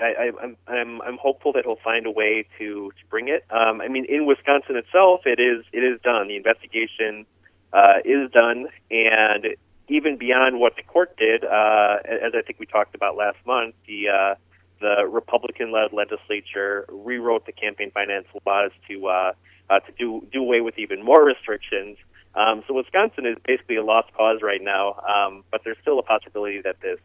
I, 0.00 0.04
I, 0.04 0.30
I'm, 0.42 0.56
I'm, 0.66 1.02
I'm 1.02 1.18
hopeful 1.18 1.52
that 1.52 1.64
he'll 1.64 1.78
find 1.82 2.06
a 2.06 2.10
way 2.10 2.46
to, 2.58 2.90
to 2.90 3.06
bring 3.08 3.28
it. 3.28 3.44
Um, 3.50 3.80
I 3.80 3.88
mean, 3.88 4.04
in 4.08 4.26
Wisconsin 4.26 4.76
itself, 4.76 5.20
it 5.24 5.40
is, 5.40 5.64
it 5.72 5.84
is 5.84 6.00
done. 6.02 6.28
The 6.28 6.36
investigation 6.36 7.26
uh, 7.72 7.98
is 8.04 8.30
done, 8.30 8.68
and 8.90 9.56
even 9.88 10.16
beyond 10.18 10.60
what 10.60 10.76
the 10.76 10.82
court 10.82 11.16
did, 11.16 11.44
uh, 11.44 11.96
as 12.04 12.32
I 12.34 12.42
think 12.42 12.58
we 12.58 12.66
talked 12.66 12.94
about 12.94 13.16
last 13.16 13.38
month, 13.46 13.74
the 13.86 14.08
uh, 14.08 14.34
the 14.80 15.06
Republican-led 15.10 15.92
legislature 15.92 16.84
rewrote 16.88 17.46
the 17.46 17.52
campaign 17.52 17.90
finance 17.90 18.26
laws 18.46 18.70
to 18.88 19.06
uh, 19.08 19.32
uh, 19.70 19.80
to 19.80 19.92
do 19.98 20.26
do 20.32 20.40
away 20.40 20.60
with 20.60 20.78
even 20.78 21.04
more 21.04 21.24
restrictions. 21.24 21.96
Um, 22.34 22.62
so 22.68 22.74
Wisconsin 22.74 23.26
is 23.26 23.36
basically 23.44 23.76
a 23.76 23.84
lost 23.84 24.12
cause 24.14 24.40
right 24.42 24.62
now, 24.62 24.94
um, 25.08 25.44
but 25.50 25.62
there's 25.64 25.78
still 25.82 25.98
a 25.98 26.02
possibility 26.02 26.60
that 26.62 26.80
this 26.80 26.98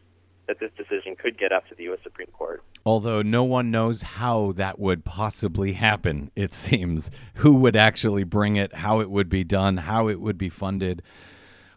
that 0.46 0.60
this 0.60 0.70
decision 0.76 1.16
could 1.16 1.38
get 1.38 1.52
up 1.52 1.66
to 1.68 1.74
the 1.74 1.84
U.S. 1.84 2.00
Supreme 2.02 2.28
Court. 2.28 2.62
Although 2.86 3.22
no 3.22 3.44
one 3.44 3.70
knows 3.70 4.02
how 4.02 4.52
that 4.52 4.78
would 4.78 5.04
possibly 5.04 5.72
happen, 5.72 6.30
it 6.36 6.52
seems. 6.52 7.10
Who 7.36 7.54
would 7.56 7.76
actually 7.76 8.24
bring 8.24 8.56
it, 8.56 8.74
how 8.74 9.00
it 9.00 9.10
would 9.10 9.28
be 9.28 9.44
done, 9.44 9.78
how 9.78 10.08
it 10.08 10.20
would 10.20 10.38
be 10.38 10.48
funded. 10.48 11.02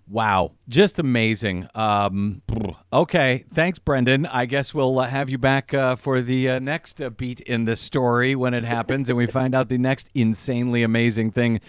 Wow, 0.10 0.54
just 0.70 1.00
amazing. 1.00 1.68
Um, 1.76 2.42
okay, 2.94 3.44
thanks, 3.54 3.78
Brendan. 3.78 4.26
I 4.26 4.46
guess 4.46 4.74
we'll 4.74 4.98
uh, 5.00 5.08
have 5.08 5.30
you 5.30 5.38
back 5.38 5.74
uh, 5.74 5.98
for 5.98 6.22
the 6.22 6.50
uh, 6.50 6.60
next 6.60 7.02
uh, 7.02 7.10
beat 7.10 7.42
in 7.42 7.66
this 7.66 7.82
story 7.82 8.34
when 8.34 8.54
it 8.54 8.64
happens 8.64 9.10
and 9.10 9.18
we 9.18 9.28
find 9.28 9.54
out 9.54 9.68
the 9.68 9.78
next 9.78 10.10
insanely 10.16 10.82
amazing 10.82 11.32
thing 11.32 11.60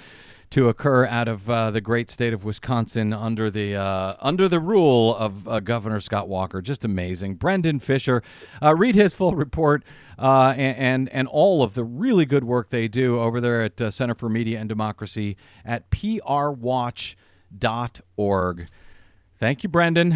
to 0.50 0.68
occur 0.68 1.06
out 1.06 1.28
of 1.28 1.48
uh, 1.48 1.70
the 1.70 1.80
great 1.80 2.10
state 2.10 2.32
of 2.32 2.44
Wisconsin 2.44 3.12
under 3.12 3.50
the 3.50 3.76
uh, 3.76 4.14
under 4.20 4.48
the 4.48 4.60
rule 4.60 5.14
of 5.16 5.46
uh, 5.46 5.60
Governor 5.60 6.00
Scott 6.00 6.28
Walker. 6.28 6.60
Just 6.62 6.84
amazing. 6.84 7.34
Brendan 7.34 7.78
Fischer, 7.80 8.22
uh, 8.62 8.74
read 8.74 8.94
his 8.94 9.12
full 9.12 9.34
report 9.34 9.84
uh, 10.18 10.54
and, 10.56 10.76
and 10.76 11.08
and 11.10 11.28
all 11.28 11.62
of 11.62 11.74
the 11.74 11.84
really 11.84 12.24
good 12.24 12.44
work 12.44 12.70
they 12.70 12.88
do 12.88 13.20
over 13.20 13.40
there 13.40 13.62
at 13.62 13.80
uh, 13.80 13.90
Center 13.90 14.14
for 14.14 14.28
Media 14.28 14.58
and 14.58 14.68
Democracy 14.68 15.36
at 15.64 15.90
prwatch.org. 15.90 17.16
Thank 19.36 19.62
you, 19.62 19.68
Brendan. 19.68 20.12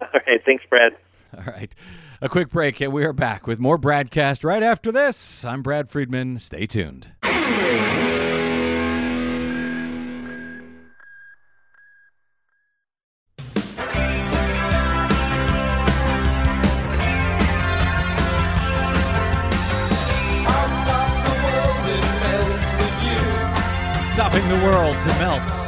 All 0.00 0.08
right, 0.26 0.40
thanks, 0.44 0.64
Brad. 0.68 0.92
All 1.36 1.44
right. 1.52 1.74
A 2.22 2.28
quick 2.30 2.48
break, 2.48 2.80
and 2.80 2.92
we 2.92 3.04
are 3.04 3.12
back 3.12 3.46
with 3.46 3.58
more 3.58 3.78
BradCast 3.78 4.42
right 4.42 4.62
after 4.62 4.90
this. 4.90 5.44
I'm 5.44 5.62
Brad 5.62 5.90
Friedman. 5.90 6.38
Stay 6.38 6.66
tuned. 6.66 7.12
Stopping 24.16 24.48
the 24.48 24.56
world 24.64 24.96
to 25.02 25.08
melt. 25.18 25.65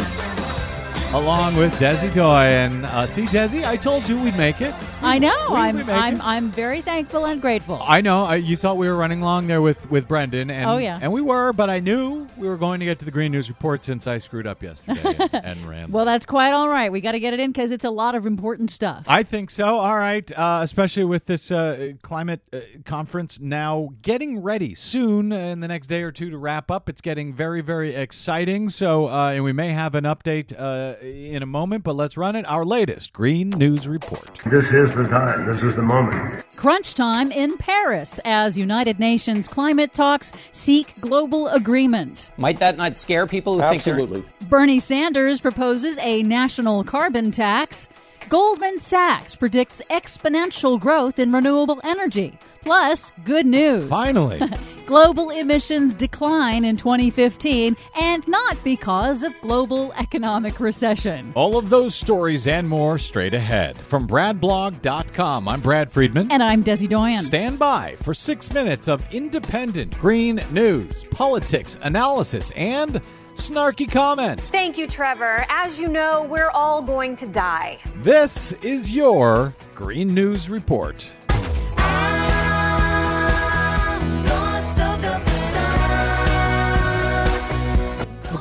Along 1.14 1.56
with 1.56 1.72
Desi 1.76 2.12
Doy. 2.12 2.44
And 2.44 2.84
uh, 2.84 3.06
see, 3.06 3.22
Desi, 3.24 3.64
I 3.66 3.78
told 3.78 4.06
you 4.06 4.20
we'd 4.20 4.36
make 4.36 4.60
it. 4.60 4.74
I 5.00 5.18
know. 5.18 5.54
I'm 5.54 5.88
I'm 5.88 6.16
it. 6.16 6.22
I'm 6.22 6.50
very 6.50 6.82
thankful 6.82 7.24
and 7.24 7.40
grateful. 7.40 7.80
I 7.82 8.02
know. 8.02 8.24
I, 8.24 8.36
you 8.36 8.58
thought 8.58 8.76
we 8.76 8.88
were 8.88 8.94
running 8.96 9.22
long 9.22 9.46
there 9.46 9.62
with, 9.62 9.90
with 9.90 10.06
Brendan. 10.06 10.50
And, 10.50 10.68
Oh, 10.68 10.76
yeah. 10.76 10.98
And 11.00 11.10
we 11.10 11.22
were, 11.22 11.54
but 11.54 11.70
I 11.70 11.80
knew 11.80 12.26
we 12.36 12.46
were 12.46 12.58
going 12.58 12.80
to 12.80 12.84
get 12.86 12.98
to 12.98 13.06
the 13.06 13.10
Green 13.10 13.32
News 13.32 13.48
Report 13.48 13.82
since 13.86 14.06
I 14.06 14.18
screwed 14.18 14.46
up 14.46 14.62
yesterday 14.62 15.16
and, 15.18 15.34
and 15.44 15.66
ran. 15.68 15.90
well, 15.90 16.04
that's 16.04 16.26
quite 16.26 16.52
all 16.52 16.68
right. 16.68 16.92
We 16.92 17.00
got 17.00 17.12
to 17.12 17.20
get 17.20 17.32
it 17.32 17.40
in 17.40 17.52
because 17.52 17.70
it's 17.70 17.86
a 17.86 17.90
lot 17.90 18.14
of 18.14 18.26
important 18.26 18.70
stuff. 18.70 19.04
I 19.08 19.22
think 19.22 19.48
so. 19.48 19.78
All 19.78 19.96
right. 19.96 20.30
Uh, 20.36 20.60
especially 20.62 21.04
with 21.04 21.24
this 21.24 21.50
uh, 21.50 21.92
climate 22.02 22.42
uh, 22.52 22.60
conference 22.84 23.40
now 23.40 23.88
getting 24.02 24.42
ready 24.42 24.74
soon 24.74 25.32
in 25.32 25.60
the 25.60 25.68
next 25.68 25.86
day 25.86 26.02
or 26.02 26.12
two 26.12 26.28
to 26.28 26.36
wrap 26.36 26.70
up. 26.70 26.86
It's 26.90 27.00
getting 27.00 27.32
very, 27.32 27.62
very 27.62 27.94
exciting. 27.94 28.68
So, 28.68 29.06
uh, 29.08 29.30
and 29.34 29.42
we 29.42 29.54
may 29.54 29.70
have 29.70 29.94
an 29.94 30.04
update 30.04 30.52
uh, 30.58 30.96
Uh, 31.00 31.06
in 31.06 31.42
a 31.42 31.46
moment, 31.46 31.84
but 31.84 31.94
let's 31.94 32.16
run 32.16 32.34
it. 32.36 32.44
Our 32.46 32.64
latest 32.64 33.12
Green 33.12 33.50
News 33.50 33.86
Report. 33.86 34.38
This 34.46 34.72
is 34.72 34.94
the 34.94 35.04
time. 35.04 35.46
This 35.46 35.62
is 35.62 35.76
the 35.76 35.82
moment. 35.82 36.44
Crunch 36.56 36.94
time 36.94 37.30
in 37.30 37.56
Paris 37.56 38.18
as 38.24 38.56
United 38.56 38.98
Nations 38.98 39.48
climate 39.48 39.92
talks 39.92 40.32
seek 40.52 40.98
global 41.00 41.48
agreement. 41.48 42.30
Might 42.36 42.58
that 42.60 42.76
not 42.76 42.96
scare 42.96 43.26
people 43.26 43.60
who 43.60 43.68
think 43.68 43.82
they're 43.84 44.22
Bernie 44.48 44.80
Sanders 44.80 45.40
proposes 45.40 45.98
a 45.98 46.22
national 46.22 46.84
carbon 46.84 47.30
tax. 47.30 47.88
Goldman 48.28 48.78
Sachs 48.78 49.36
predicts 49.36 49.80
exponential 49.90 50.80
growth 50.80 51.18
in 51.18 51.32
renewable 51.32 51.80
energy. 51.84 52.38
Plus, 52.68 53.12
good 53.24 53.46
news. 53.46 53.86
Finally. 53.86 54.42
global 54.86 55.30
emissions 55.30 55.94
decline 55.94 56.66
in 56.66 56.76
2015, 56.76 57.74
and 57.98 58.28
not 58.28 58.62
because 58.62 59.22
of 59.22 59.32
global 59.40 59.90
economic 59.94 60.60
recession. 60.60 61.32
All 61.34 61.56
of 61.56 61.70
those 61.70 61.94
stories 61.94 62.46
and 62.46 62.68
more 62.68 62.98
straight 62.98 63.32
ahead. 63.32 63.78
From 63.78 64.06
BradBlog.com, 64.06 65.48
I'm 65.48 65.62
Brad 65.62 65.90
Friedman. 65.90 66.30
And 66.30 66.42
I'm 66.42 66.62
Desi 66.62 66.86
Doyen. 66.86 67.24
Stand 67.24 67.58
by 67.58 67.96
for 68.02 68.12
six 68.12 68.52
minutes 68.52 68.86
of 68.86 69.02
independent 69.14 69.98
green 69.98 70.38
news, 70.50 71.04
politics, 71.10 71.78
analysis, 71.80 72.50
and 72.50 73.00
snarky 73.34 73.90
comment. 73.90 74.42
Thank 74.42 74.76
you, 74.76 74.86
Trevor. 74.86 75.46
As 75.48 75.80
you 75.80 75.88
know, 75.88 76.24
we're 76.24 76.50
all 76.50 76.82
going 76.82 77.16
to 77.16 77.26
die. 77.26 77.78
This 78.02 78.52
is 78.60 78.92
your 78.92 79.54
Green 79.74 80.12
News 80.12 80.50
Report. 80.50 81.10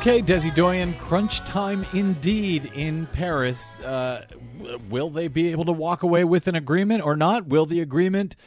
Okay, 0.07 0.21
Desi 0.21 0.55
Doyen, 0.55 0.93
crunch 0.93 1.39
time 1.39 1.85
indeed 1.91 2.71
in 2.73 3.07
Paris. 3.07 3.69
Uh, 3.81 4.25
will 4.89 5.09
they 5.09 5.27
be 5.27 5.51
able 5.51 5.65
to 5.65 5.73
walk 5.73 6.01
away 6.01 6.23
with 6.23 6.47
an 6.47 6.55
agreement 6.55 7.03
or 7.03 7.17
not? 7.17 7.47
Will 7.47 7.65
the 7.65 7.81
agreement 7.81 8.37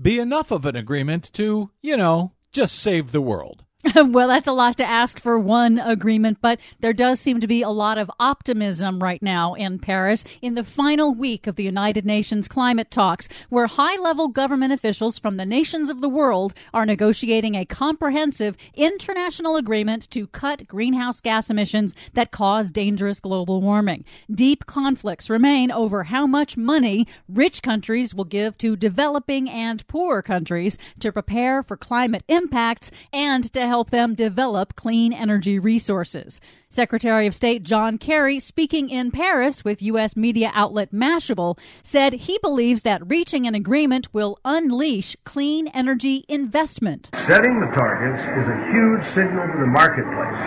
be 0.00 0.18
enough 0.18 0.50
of 0.50 0.64
an 0.64 0.74
agreement 0.74 1.30
to, 1.34 1.68
you 1.82 1.98
know, 1.98 2.32
just 2.50 2.78
save 2.78 3.12
the 3.12 3.20
world? 3.20 3.62
well, 3.96 4.28
that's 4.28 4.46
a 4.46 4.52
lot 4.52 4.76
to 4.76 4.84
ask 4.84 5.18
for 5.18 5.36
one 5.36 5.78
agreement, 5.78 6.38
but 6.40 6.60
there 6.80 6.92
does 6.92 7.18
seem 7.18 7.40
to 7.40 7.48
be 7.48 7.62
a 7.62 7.68
lot 7.68 7.98
of 7.98 8.08
optimism 8.20 9.02
right 9.02 9.20
now 9.20 9.54
in 9.54 9.80
Paris 9.80 10.24
in 10.40 10.54
the 10.54 10.62
final 10.62 11.12
week 11.12 11.48
of 11.48 11.56
the 11.56 11.64
United 11.64 12.06
Nations 12.06 12.46
climate 12.46 12.92
talks, 12.92 13.28
where 13.48 13.66
high 13.66 13.96
level 13.96 14.28
government 14.28 14.72
officials 14.72 15.18
from 15.18 15.36
the 15.36 15.44
nations 15.44 15.90
of 15.90 16.00
the 16.00 16.08
world 16.08 16.54
are 16.72 16.86
negotiating 16.86 17.56
a 17.56 17.64
comprehensive 17.64 18.56
international 18.74 19.56
agreement 19.56 20.08
to 20.10 20.28
cut 20.28 20.68
greenhouse 20.68 21.20
gas 21.20 21.50
emissions 21.50 21.92
that 22.14 22.30
cause 22.30 22.70
dangerous 22.70 23.18
global 23.18 23.60
warming. 23.60 24.04
Deep 24.32 24.64
conflicts 24.64 25.28
remain 25.28 25.72
over 25.72 26.04
how 26.04 26.24
much 26.24 26.56
money 26.56 27.04
rich 27.28 27.62
countries 27.62 28.14
will 28.14 28.24
give 28.24 28.56
to 28.58 28.76
developing 28.76 29.50
and 29.50 29.84
poor 29.88 30.22
countries 30.22 30.78
to 31.00 31.10
prepare 31.10 31.64
for 31.64 31.76
climate 31.76 32.22
impacts 32.28 32.92
and 33.12 33.52
to 33.52 33.71
help 33.72 33.88
them 33.88 34.14
develop 34.14 34.76
clean 34.76 35.14
energy 35.14 35.58
resources. 35.58 36.42
Secretary 36.68 37.26
of 37.26 37.34
State 37.34 37.62
John 37.62 37.96
Kerry, 37.96 38.38
speaking 38.38 38.90
in 38.90 39.10
Paris 39.10 39.64
with 39.64 39.80
U.S. 39.80 40.14
media 40.14 40.52
outlet 40.52 40.92
Mashable, 40.92 41.58
said 41.82 42.12
he 42.12 42.38
believes 42.42 42.82
that 42.82 43.00
reaching 43.08 43.46
an 43.46 43.54
agreement 43.54 44.12
will 44.12 44.38
unleash 44.44 45.16
clean 45.24 45.68
energy 45.68 46.26
investment. 46.28 47.08
Setting 47.14 47.60
the 47.60 47.68
targets 47.68 48.24
is 48.24 48.46
a 48.46 48.70
huge 48.70 49.02
signal 49.02 49.46
to 49.46 49.58
the 49.60 49.66
marketplace. 49.66 50.42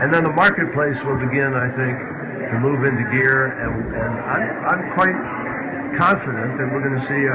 And 0.00 0.14
then 0.14 0.22
the 0.22 0.30
marketplace 0.30 1.02
will 1.02 1.18
begin, 1.18 1.54
I 1.54 1.74
think, 1.74 1.98
to 2.50 2.58
move 2.60 2.84
into 2.84 3.02
gear. 3.10 3.50
And, 3.50 3.96
and 3.96 4.14
I'm, 4.30 4.64
I'm 4.64 4.94
quite 4.94 5.98
confident 5.98 6.58
that 6.58 6.70
we're 6.70 6.86
going 6.86 6.94
to 6.94 7.02
see 7.02 7.26
a 7.26 7.34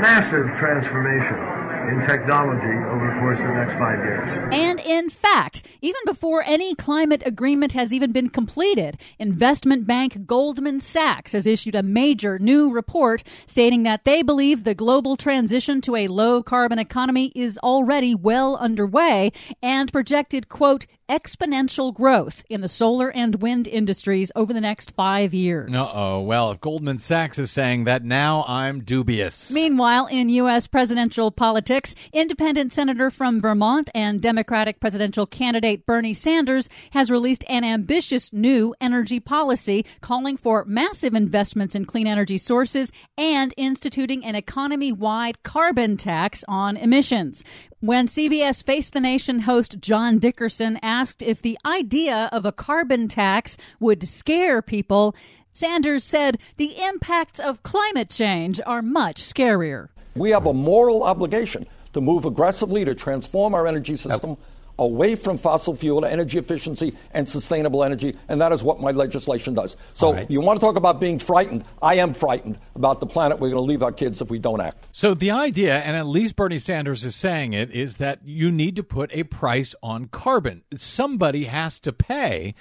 massive 0.00 0.46
transformation 0.56 1.61
in 1.88 2.02
technology 2.02 2.76
over 2.88 3.06
the 3.12 3.20
course 3.20 3.40
of 3.40 3.46
the 3.46 3.54
next 3.54 3.74
five 3.74 3.98
years. 4.04 4.28
And 4.52 4.80
in 4.80 5.10
fact, 5.10 5.66
even 5.80 6.00
before 6.06 6.42
any 6.44 6.74
climate 6.74 7.22
agreement 7.26 7.72
has 7.72 7.92
even 7.92 8.12
been 8.12 8.28
completed, 8.28 8.98
investment 9.18 9.86
bank 9.86 10.26
Goldman 10.26 10.80
Sachs 10.80 11.32
has 11.32 11.46
issued 11.46 11.74
a 11.74 11.82
major 11.82 12.38
new 12.38 12.70
report 12.70 13.22
stating 13.46 13.82
that 13.84 14.04
they 14.04 14.22
believe 14.22 14.64
the 14.64 14.74
global 14.74 15.16
transition 15.16 15.80
to 15.82 15.96
a 15.96 16.08
low 16.08 16.42
carbon 16.42 16.78
economy 16.78 17.32
is 17.34 17.58
already 17.58 18.14
well 18.14 18.56
underway 18.56 19.32
and 19.62 19.92
projected, 19.92 20.48
quote, 20.48 20.86
exponential 21.08 21.92
growth 21.92 22.44
in 22.48 22.60
the 22.60 22.68
solar 22.68 23.10
and 23.10 23.42
wind 23.42 23.68
industries 23.68 24.32
over 24.34 24.52
the 24.52 24.60
next 24.60 24.92
five 24.92 25.34
years. 25.34 25.72
Uh 25.72 25.90
oh. 25.94 26.20
Well, 26.20 26.50
if 26.52 26.60
Goldman 26.60 26.98
Sachs 26.98 27.38
is 27.38 27.50
saying 27.50 27.84
that 27.84 28.04
now, 28.04 28.44
I'm 28.46 28.82
dubious. 28.82 29.50
Meanwhile, 29.50 30.06
in 30.06 30.28
U.S. 30.30 30.66
presidential 30.66 31.30
politics, 31.30 31.94
independent 32.12 32.72
senator 32.72 33.10
from 33.10 33.40
Vermont 33.40 33.90
and 33.94 34.20
Democratic 34.20 34.80
presidential 34.80 35.26
candidate 35.26 35.86
Bernie 35.86 36.14
Sanders 36.14 36.68
has 36.92 37.10
released 37.10 37.44
an 37.48 37.64
ambitious 37.64 38.32
new 38.32 38.74
energy 38.80 39.20
policy 39.20 39.84
calling 40.00 40.36
for 40.36 40.64
massive 40.64 41.14
investments 41.14 41.74
in 41.74 41.84
clean 41.84 42.06
energy 42.06 42.38
sources 42.38 42.92
and 43.16 43.54
instituting 43.56 44.24
an 44.24 44.34
economy 44.34 44.92
wide 44.92 45.42
carbon 45.42 45.96
tax 45.96 46.44
on 46.48 46.76
emissions. 46.76 47.44
When 47.82 48.06
CBS 48.06 48.64
Face 48.64 48.90
the 48.90 49.00
Nation 49.00 49.40
host 49.40 49.80
John 49.80 50.20
Dickerson 50.20 50.78
asked 50.82 51.20
if 51.20 51.42
the 51.42 51.58
idea 51.66 52.28
of 52.30 52.46
a 52.46 52.52
carbon 52.52 53.08
tax 53.08 53.56
would 53.80 54.06
scare 54.06 54.62
people, 54.62 55.16
Sanders 55.52 56.04
said 56.04 56.38
the 56.58 56.76
impacts 56.80 57.40
of 57.40 57.64
climate 57.64 58.08
change 58.08 58.60
are 58.64 58.82
much 58.82 59.20
scarier. 59.20 59.88
We 60.14 60.30
have 60.30 60.46
a 60.46 60.54
moral 60.54 61.02
obligation 61.02 61.66
to 61.92 62.00
move 62.00 62.24
aggressively 62.24 62.84
to 62.84 62.94
transform 62.94 63.52
our 63.52 63.66
energy 63.66 63.96
system 63.96 64.36
away 64.82 65.14
from 65.14 65.38
fossil 65.38 65.74
fuel 65.74 66.00
to 66.00 66.10
energy 66.10 66.38
efficiency 66.38 66.96
and 67.12 67.28
sustainable 67.28 67.84
energy, 67.84 68.16
and 68.28 68.40
that 68.40 68.52
is 68.52 68.62
what 68.62 68.80
my 68.80 68.90
legislation 68.90 69.54
does. 69.54 69.76
So, 69.94 70.12
right. 70.12 70.26
you 70.30 70.42
want 70.42 70.60
to 70.60 70.66
talk 70.66 70.76
about 70.76 71.00
being 71.00 71.18
frightened? 71.18 71.64
I 71.80 71.94
am 71.94 72.14
frightened 72.14 72.58
about 72.74 73.00
the 73.00 73.06
planet 73.06 73.38
we're 73.38 73.48
going 73.48 73.62
to 73.62 73.68
leave 73.68 73.82
our 73.82 73.92
kids 73.92 74.20
if 74.20 74.30
we 74.30 74.38
don't 74.38 74.60
act. 74.60 74.86
So 74.92 75.14
the 75.14 75.30
idea, 75.30 75.76
and 75.76 75.96
at 75.96 76.06
least 76.06 76.36
Bernie 76.36 76.58
Sanders 76.58 77.04
is 77.04 77.16
saying 77.16 77.52
it, 77.52 77.70
is 77.70 77.96
that 77.98 78.20
you 78.24 78.50
need 78.50 78.76
to 78.76 78.82
put 78.82 79.10
a 79.12 79.24
price 79.24 79.74
on 79.82 80.06
carbon. 80.06 80.62
Somebody 80.74 81.44
has 81.44 81.80
to 81.80 81.92
pay 81.92 82.54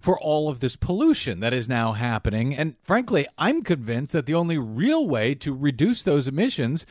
for 0.00 0.18
all 0.18 0.48
of 0.48 0.60
this 0.60 0.76
pollution 0.76 1.40
that 1.40 1.52
is 1.52 1.68
now 1.68 1.92
happening. 1.92 2.54
And 2.54 2.74
frankly, 2.82 3.26
I'm 3.36 3.62
convinced 3.62 4.12
that 4.12 4.26
the 4.26 4.34
only 4.34 4.58
real 4.58 5.06
way 5.06 5.34
to 5.36 5.52
reduce 5.52 6.02
those 6.02 6.28
emissions 6.28 6.86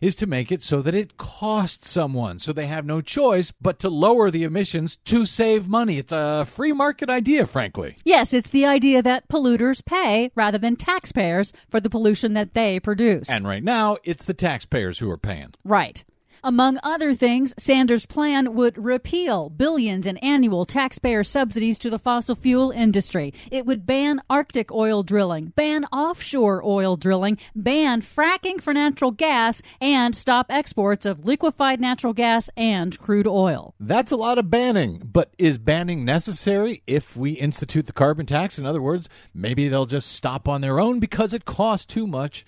is 0.00 0.14
to 0.16 0.26
make 0.26 0.52
it 0.52 0.62
so 0.62 0.82
that 0.82 0.94
it 0.94 1.16
costs 1.16 1.90
someone, 1.90 2.38
so 2.38 2.52
they 2.52 2.66
have 2.66 2.84
no 2.84 3.00
choice 3.00 3.52
but 3.60 3.78
to 3.80 3.88
lower 3.88 4.30
the 4.30 4.44
emissions 4.44 4.96
to 5.04 5.26
save 5.26 5.68
money. 5.68 5.98
It's 5.98 6.12
a 6.12 6.46
free 6.46 6.72
market 6.72 7.10
idea, 7.10 7.46
frankly. 7.46 7.96
Yes, 8.04 8.32
it's 8.32 8.50
the 8.50 8.66
idea 8.66 9.02
that 9.02 9.28
polluters 9.28 9.84
pay 9.84 10.30
rather 10.34 10.58
than 10.58 10.76
taxpayers 10.76 11.52
for 11.68 11.80
the 11.80 11.90
pollution 11.90 12.34
that 12.34 12.54
they 12.54 12.80
produce. 12.80 13.28
And 13.30 13.46
right 13.46 13.64
now, 13.64 13.96
it's 14.04 14.24
the 14.24 14.34
taxpayers 14.34 14.98
who 14.98 15.10
are 15.10 15.18
paying. 15.18 15.54
Right. 15.64 16.04
Among 16.44 16.78
other 16.82 17.14
things, 17.14 17.54
Sanders' 17.58 18.06
plan 18.06 18.54
would 18.54 18.78
repeal 18.78 19.48
billions 19.48 20.06
in 20.06 20.16
annual 20.18 20.64
taxpayer 20.64 21.24
subsidies 21.24 21.78
to 21.80 21.90
the 21.90 21.98
fossil 21.98 22.34
fuel 22.34 22.70
industry. 22.70 23.34
It 23.50 23.66
would 23.66 23.86
ban 23.86 24.20
Arctic 24.30 24.70
oil 24.70 25.02
drilling, 25.02 25.52
ban 25.56 25.84
offshore 25.86 26.64
oil 26.64 26.96
drilling, 26.96 27.38
ban 27.54 28.02
fracking 28.02 28.60
for 28.60 28.72
natural 28.72 29.10
gas, 29.10 29.62
and 29.80 30.14
stop 30.14 30.46
exports 30.48 31.04
of 31.04 31.24
liquefied 31.24 31.80
natural 31.80 32.12
gas 32.12 32.50
and 32.56 32.98
crude 32.98 33.26
oil. 33.26 33.74
That's 33.80 34.12
a 34.12 34.16
lot 34.16 34.38
of 34.38 34.50
banning, 34.50 35.02
but 35.12 35.34
is 35.38 35.58
banning 35.58 36.04
necessary 36.04 36.82
if 36.86 37.16
we 37.16 37.32
institute 37.32 37.86
the 37.86 37.92
carbon 37.92 38.26
tax? 38.26 38.58
In 38.58 38.66
other 38.66 38.82
words, 38.82 39.08
maybe 39.34 39.68
they'll 39.68 39.86
just 39.86 40.12
stop 40.12 40.48
on 40.48 40.60
their 40.60 40.78
own 40.78 41.00
because 41.00 41.32
it 41.32 41.44
costs 41.44 41.86
too 41.86 42.06
much 42.06 42.44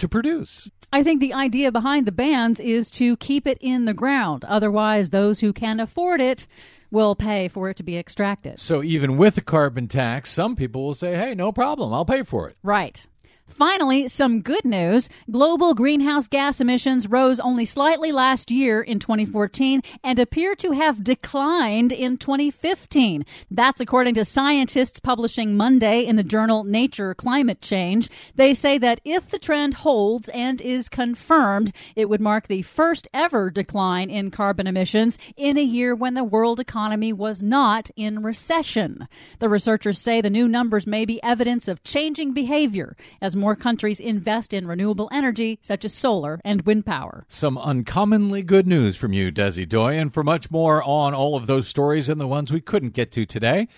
to 0.00 0.08
produce. 0.08 0.68
I 0.92 1.02
think 1.02 1.20
the 1.20 1.32
idea 1.32 1.70
behind 1.70 2.06
the 2.06 2.12
bans 2.12 2.58
is 2.58 2.90
to 2.92 3.16
keep 3.18 3.46
it 3.46 3.58
in 3.60 3.84
the 3.84 3.94
ground. 3.94 4.44
Otherwise, 4.44 5.10
those 5.10 5.40
who 5.40 5.52
can 5.52 5.78
afford 5.78 6.20
it 6.20 6.46
will 6.90 7.14
pay 7.14 7.46
for 7.46 7.70
it 7.70 7.76
to 7.76 7.84
be 7.84 7.96
extracted. 7.96 8.58
So 8.58 8.82
even 8.82 9.16
with 9.16 9.38
a 9.38 9.42
carbon 9.42 9.86
tax, 9.86 10.30
some 10.30 10.56
people 10.56 10.84
will 10.84 10.94
say, 10.94 11.16
hey, 11.16 11.34
no 11.34 11.52
problem, 11.52 11.94
I'll 11.94 12.04
pay 12.04 12.24
for 12.24 12.48
it. 12.48 12.56
Right. 12.62 13.06
Finally, 13.50 14.08
some 14.08 14.40
good 14.40 14.64
news. 14.64 15.08
Global 15.30 15.74
greenhouse 15.74 16.28
gas 16.28 16.60
emissions 16.60 17.08
rose 17.08 17.40
only 17.40 17.64
slightly 17.64 18.12
last 18.12 18.50
year 18.50 18.80
in 18.80 18.98
2014 18.98 19.82
and 20.04 20.18
appear 20.18 20.54
to 20.54 20.70
have 20.70 21.04
declined 21.04 21.92
in 21.92 22.16
2015. 22.16 23.24
That's 23.50 23.80
according 23.80 24.14
to 24.14 24.24
scientists 24.24 25.00
publishing 25.00 25.56
Monday 25.56 26.06
in 26.06 26.16
the 26.16 26.22
journal 26.22 26.64
Nature 26.64 27.12
Climate 27.14 27.60
Change. 27.60 28.08
They 28.34 28.54
say 28.54 28.78
that 28.78 29.00
if 29.04 29.28
the 29.28 29.38
trend 29.38 29.74
holds 29.74 30.28
and 30.28 30.60
is 30.60 30.88
confirmed, 30.88 31.72
it 31.96 32.08
would 32.08 32.20
mark 32.20 32.46
the 32.46 32.62
first 32.62 33.08
ever 33.12 33.50
decline 33.50 34.10
in 34.10 34.30
carbon 34.30 34.68
emissions 34.68 35.18
in 35.36 35.58
a 35.58 35.62
year 35.62 35.94
when 35.94 36.14
the 36.14 36.24
world 36.24 36.60
economy 36.60 37.12
was 37.12 37.42
not 37.42 37.90
in 37.96 38.22
recession. 38.22 39.08
The 39.40 39.48
researchers 39.48 39.98
say 39.98 40.20
the 40.20 40.30
new 40.30 40.46
numbers 40.46 40.86
may 40.86 41.04
be 41.04 41.22
evidence 41.22 41.66
of 41.66 41.82
changing 41.82 42.32
behavior 42.32 42.96
as 43.20 43.36
more 43.40 43.56
countries 43.56 43.98
invest 43.98 44.52
in 44.52 44.66
renewable 44.66 45.08
energy 45.10 45.58
such 45.62 45.84
as 45.84 45.92
solar 45.92 46.40
and 46.44 46.62
wind 46.62 46.86
power. 46.86 47.24
Some 47.28 47.58
uncommonly 47.58 48.42
good 48.42 48.66
news 48.66 48.96
from 48.96 49.12
you, 49.12 49.32
Desi 49.32 49.68
Doy. 49.68 49.98
And 49.98 50.14
for 50.14 50.22
much 50.22 50.50
more 50.50 50.82
on 50.82 51.14
all 51.14 51.34
of 51.34 51.46
those 51.46 51.66
stories 51.66 52.08
and 52.08 52.20
the 52.20 52.26
ones 52.26 52.52
we 52.52 52.60
couldn't 52.60 52.92
get 52.92 53.10
to 53.12 53.24
today, 53.24 53.68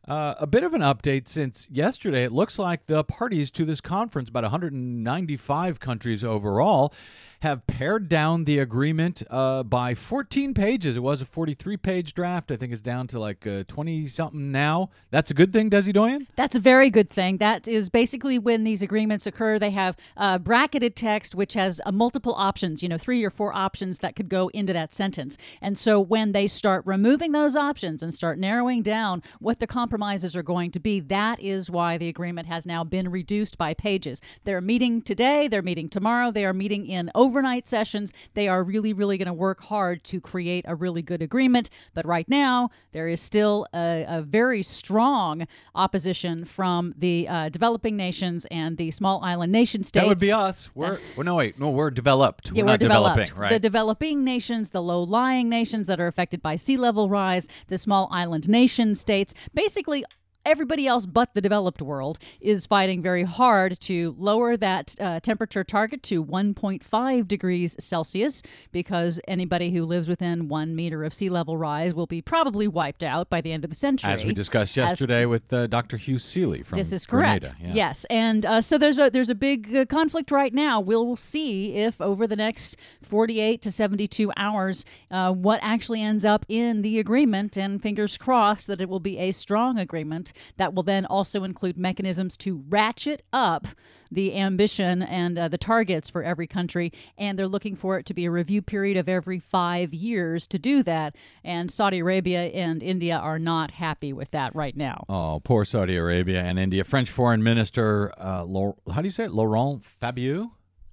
uh, 0.07 0.35
a 0.39 0.47
bit 0.47 0.63
of 0.63 0.73
an 0.73 0.81
update 0.81 1.27
since 1.27 1.67
yesterday. 1.69 2.23
It 2.23 2.31
looks 2.31 2.57
like 2.57 2.85
the 2.85 3.03
parties 3.03 3.51
to 3.51 3.65
this 3.65 3.81
conference, 3.81 4.29
about 4.29 4.43
195 4.43 5.79
countries 5.79 6.23
overall, 6.23 6.93
have 7.41 7.65
pared 7.67 8.09
down 8.09 8.45
the 8.45 8.59
agreement 8.59 9.23
uh, 9.29 9.63
by 9.63 9.93
14 9.93 10.53
pages. 10.53 10.97
It 10.97 11.01
was 11.01 11.21
a 11.21 11.25
43 11.25 11.77
page 11.77 12.13
draft. 12.13 12.51
I 12.51 12.55
think 12.55 12.71
it's 12.71 12.81
down 12.81 13.07
to 13.07 13.19
like 13.19 13.45
20 13.67 14.07
something 14.07 14.51
now. 14.51 14.89
That's 15.11 15.31
a 15.31 15.33
good 15.33 15.53
thing, 15.53 15.69
Desi 15.69 15.93
Doyen? 15.93 16.27
That's 16.35 16.55
a 16.55 16.59
very 16.59 16.89
good 16.89 17.09
thing. 17.09 17.37
That 17.37 17.67
is 17.67 17.89
basically 17.89 18.39
when 18.39 18.63
these 18.63 18.81
agreements 18.81 19.25
occur. 19.25 19.59
They 19.59 19.71
have 19.71 19.95
uh, 20.15 20.37
bracketed 20.39 20.95
text, 20.95 21.35
which 21.35 21.53
has 21.53 21.79
uh, 21.85 21.91
multiple 21.91 22.33
options, 22.37 22.81
you 22.81 22.89
know, 22.89 22.97
three 22.97 23.23
or 23.23 23.29
four 23.29 23.53
options 23.55 23.99
that 23.99 24.15
could 24.15 24.29
go 24.29 24.49
into 24.49 24.73
that 24.73 24.93
sentence. 24.93 25.37
And 25.61 25.77
so 25.77 25.99
when 25.99 26.31
they 26.31 26.47
start 26.47 26.83
removing 26.85 27.31
those 27.31 27.55
options 27.55 28.01
and 28.01 28.13
start 28.13 28.39
narrowing 28.39 28.81
down 28.81 29.21
what 29.39 29.59
the 29.59 29.67
compromises 29.67 30.35
are 30.35 30.43
going 30.43 30.71
to 30.71 30.79
be, 30.79 30.99
that 30.99 31.39
is 31.39 31.69
why 31.69 31.97
the 31.97 32.09
agreement 32.09 32.47
has 32.47 32.65
now 32.65 32.83
been 32.83 33.09
reduced 33.09 33.57
by 33.57 33.73
pages. 33.73 34.21
They're 34.43 34.61
meeting 34.61 35.01
today, 35.01 35.47
they're 35.47 35.61
meeting 35.61 35.89
tomorrow, 35.89 36.31
they 36.31 36.45
are 36.45 36.53
meeting 36.53 36.85
in 36.87 37.11
overnight 37.27 37.67
sessions. 37.67 38.13
They 38.35 38.47
are 38.47 38.63
really, 38.63 38.93
really 38.93 39.17
going 39.17 39.27
to 39.27 39.33
work 39.33 39.61
hard 39.61 40.03
to 40.05 40.21
create 40.21 40.63
a 40.67 40.75
really 40.75 41.01
good 41.01 41.21
agreement. 41.21 41.69
But 41.93 42.05
right 42.05 42.27
now, 42.29 42.69
there 42.93 43.09
is 43.09 43.19
still 43.21 43.67
a, 43.73 44.05
a 44.07 44.21
very 44.21 44.63
strong 44.63 45.45
opposition 45.75 46.45
from 46.45 46.93
the 46.97 47.27
uh, 47.27 47.49
developing 47.49 47.97
nations 47.97 48.47
and 48.49 48.77
the 48.77 48.91
small 48.91 49.21
island 49.23 49.51
nation 49.51 49.83
states. 49.83 50.03
That 50.03 50.07
would 50.07 50.19
be 50.19 50.31
us. 50.31 50.69
We're, 50.73 50.99
well, 51.17 51.25
no, 51.25 51.35
wait, 51.35 51.59
no, 51.59 51.69
we're 51.69 51.91
developed. 51.91 52.51
Yeah, 52.51 52.61
we're 52.61 52.65
we're 52.65 52.71
not 52.71 52.79
developed. 52.79 53.15
developing, 53.17 53.41
right? 53.41 53.49
The 53.49 53.59
developing 53.59 54.23
nations, 54.23 54.69
the 54.69 54.81
low 54.81 55.03
lying 55.03 55.49
nations 55.49 55.87
that 55.87 55.99
are 55.99 56.07
affected 56.07 56.41
by 56.41 56.55
sea 56.55 56.77
level 56.77 57.09
rise, 57.09 57.49
the 57.67 57.77
small 57.77 58.07
island 58.09 58.47
nation 58.47 58.95
states, 58.95 59.33
basically 59.53 60.05
everybody 60.47 60.87
else 60.87 61.05
but 61.05 61.33
the 61.33 61.41
developed 61.41 61.81
world 61.81 62.17
is 62.39 62.65
fighting 62.65 63.01
very 63.01 63.23
hard 63.23 63.77
to 63.81 64.15
lower 64.17 64.55
that 64.55 64.95
uh, 64.99 65.19
temperature 65.19 65.63
target 65.63 66.01
to 66.01 66.23
1.5 66.23 67.27
degrees 67.27 67.75
Celsius 67.79 68.41
because 68.71 69.19
anybody 69.27 69.71
who 69.71 69.83
lives 69.83 70.07
within 70.07 70.47
one 70.47 70.73
meter 70.73 71.03
of 71.03 71.13
sea 71.13 71.29
level 71.29 71.57
rise 71.57 71.93
will 71.93 72.07
be 72.07 72.21
probably 72.21 72.67
wiped 72.67 73.03
out 73.03 73.29
by 73.29 73.41
the 73.41 73.51
end 73.51 73.65
of 73.65 73.69
the 73.69 73.75
century. 73.75 74.09
As 74.09 74.23
we 74.23 74.33
discussed 74.33 74.77
As- 74.77 74.91
yesterday 74.91 75.25
with 75.25 75.51
uh, 75.51 75.67
Dr. 75.67 75.97
Hugh 75.97 76.17
Sealy 76.17 76.63
from 76.63 76.77
this 76.77 76.93
is 76.93 77.05
correct. 77.05 77.45
Yeah. 77.61 77.71
Yes, 77.73 78.05
and 78.09 78.45
uh, 78.45 78.61
so 78.61 78.77
there's 78.77 78.99
a 78.99 79.09
there's 79.09 79.29
a 79.29 79.35
big 79.35 79.75
uh, 79.75 79.85
conflict 79.85 80.31
right 80.31 80.53
now. 80.53 80.79
We'll 80.79 81.17
see 81.17 81.75
if 81.75 81.99
over 81.99 82.25
the 82.25 82.35
next 82.37 82.77
48 83.01 83.61
to 83.63 83.71
72 83.71 84.31
hours, 84.37 84.85
uh, 85.11 85.33
what 85.33 85.59
actually 85.61 86.01
ends 86.01 86.23
up 86.23 86.45
in 86.47 86.81
the 86.83 86.99
agreement, 86.99 87.57
and 87.57 87.81
fingers 87.81 88.17
crossed 88.17 88.67
that 88.67 88.79
it 88.79 88.87
will 88.87 89.01
be 89.01 89.17
a 89.17 89.31
strong 89.33 89.77
agreement 89.77 90.31
that 90.57 90.73
will 90.73 90.83
then 90.83 91.05
also 91.05 91.43
include 91.43 91.77
mechanisms 91.77 92.37
to 92.37 92.63
ratchet 92.69 93.23
up 93.31 93.67
the 94.11 94.35
ambition 94.37 95.01
and 95.01 95.37
uh, 95.37 95.47
the 95.47 95.57
targets 95.57 96.09
for 96.09 96.23
every 96.23 96.47
country. 96.47 96.93
And 97.17 97.37
they're 97.37 97.47
looking 97.47 97.75
for 97.75 97.97
it 97.97 98.05
to 98.05 98.13
be 98.13 98.25
a 98.25 98.31
review 98.31 98.61
period 98.61 98.97
of 98.97 99.09
every 99.09 99.39
five 99.39 99.93
years 99.93 100.47
to 100.47 100.59
do 100.59 100.83
that. 100.83 101.15
And 101.43 101.71
Saudi 101.71 101.99
Arabia 101.99 102.45
and 102.45 102.81
India 102.81 103.17
are 103.17 103.39
not 103.39 103.71
happy 103.71 104.13
with 104.13 104.31
that 104.31 104.55
right 104.55 104.75
now. 104.77 105.03
Oh, 105.09 105.41
poor 105.43 105.65
Saudi 105.65 105.97
Arabia 105.97 106.41
and 106.41 106.57
India. 106.57 106.83
French 106.83 107.09
Foreign 107.09 107.43
Minister, 107.43 108.13
uh, 108.17 108.43
Laur- 108.43 108.77
how 108.93 109.01
do 109.01 109.07
you 109.07 109.11
say 109.11 109.25
it? 109.25 109.31
Laurent 109.31 109.83
Fabius? 109.83 110.47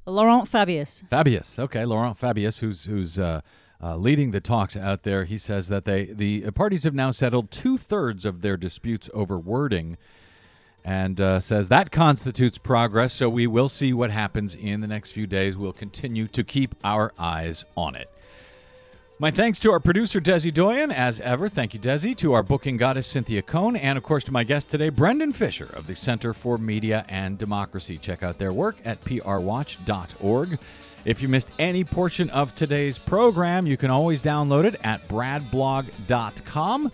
Laurent 0.07 0.49
Fabius. 0.49 1.03
Fabius. 1.09 1.59
Okay, 1.59 1.85
Laurent 1.85 2.19
Fabius, 2.19 2.59
who's 2.59 2.85
who's 2.85 3.19
uh, 3.19 3.41
uh, 3.83 3.97
leading 3.97 4.31
the 4.31 4.41
talks 4.41 4.77
out 4.77 5.03
there. 5.03 5.25
He 5.25 5.39
says 5.39 5.69
that 5.69 5.85
they 5.85 6.05
the 6.07 6.51
parties 6.53 6.85
have 6.85 6.95
now 6.95 7.11
settled 7.11 7.51
two 7.51 7.77
thirds 7.79 8.25
of 8.25 8.43
their 8.43 8.57
disputes 8.57 9.11
over 9.13 9.39
wording, 9.39 9.97
and 10.85 11.21
uh, 11.21 11.41
says 11.41 11.69
that 11.69 11.91
constitutes 11.91 12.59
progress. 12.59 13.13
So 13.15 13.29
we 13.29 13.47
will 13.47 13.69
see 13.69 13.93
what 13.93 14.11
happens 14.11 14.55
in 14.55 14.81
the 14.81 14.87
next 14.87 15.13
few 15.13 15.27
days. 15.27 15.57
We'll 15.57 15.73
continue 15.73 16.29
to 16.29 16.45
keep 16.45 16.75
our 16.85 17.13
eyes 17.19 17.65
on 17.77 17.95
it. 17.95 18.11
My 19.21 19.31
thanks 19.31 19.61
to 19.61 19.71
our 19.71 19.79
producer, 19.79 20.21
Desi 20.21 20.53
Doyen, 20.53 20.91
as 20.91 21.21
ever. 21.21 21.49
Thank 21.49 21.73
you, 21.73 21.79
Desi. 21.79 22.17
To 22.17 22.33
our 22.33 22.43
booking 22.43 22.77
goddess, 22.77 23.07
Cynthia 23.07 23.43
Cohn. 23.43 23.77
And, 23.77 23.97
of 23.97 24.03
course, 24.03 24.25
to 24.25 24.33
my 24.33 24.43
guest 24.43 24.71
today, 24.71 24.89
Brendan 24.89 25.33
Fischer 25.33 25.67
of 25.73 25.87
the 25.87 25.95
Center 25.95 26.35
for 26.35 26.59
Media 26.59 27.07
and 27.09 27.39
Democracy. 27.39 27.97
Check 27.97 28.25
out 28.25 28.39
their 28.39 28.53
work 28.53 28.77
at 28.85 29.05
prwatch.org. 29.05 30.59
If 31.05 31.21
you 31.21 31.29
missed 31.29 31.49
any 31.59 31.85
portion 31.85 32.31
of 32.31 32.55
today's 32.55 32.99
program, 32.99 33.67
you 33.67 33.77
can 33.77 33.91
always 33.91 34.21
download 34.21 34.65
it 34.65 34.81
at 34.83 35.07
bradblog.com. 35.09 36.93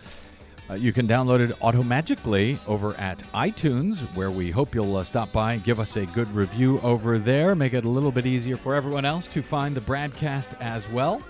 Uh, 0.69 0.75
you 0.75 0.93
can 0.93 1.09
download 1.09 1.41
it 1.41 1.59
automagically 1.61 2.59
over 2.67 2.95
at 2.95 3.19
iTunes, 3.35 4.01
where 4.15 4.31
we 4.31 4.51
hope 4.51 4.75
you'll 4.75 4.97
uh, 4.97 5.05
stop 5.05 5.33
by 5.33 5.55
and 5.55 5.65
give 5.65 5.81
us 5.81 5.97
a 5.97 6.07
good 6.07 6.33
review 6.33 6.81
over 6.81 7.19
there. 7.19 7.55
Make 7.55 7.73
it 7.73 7.85
a 7.85 7.89
little 7.89 8.13
bit 8.13 8.27
easier 8.27 8.57
for 8.57 8.75
everyone 8.75 9.05
else 9.05 9.27
to 9.29 9.43
find 9.43 9.77
the 9.77 9.81
BradCast 9.81 10.61
as 10.61 10.89
well. 10.91 11.23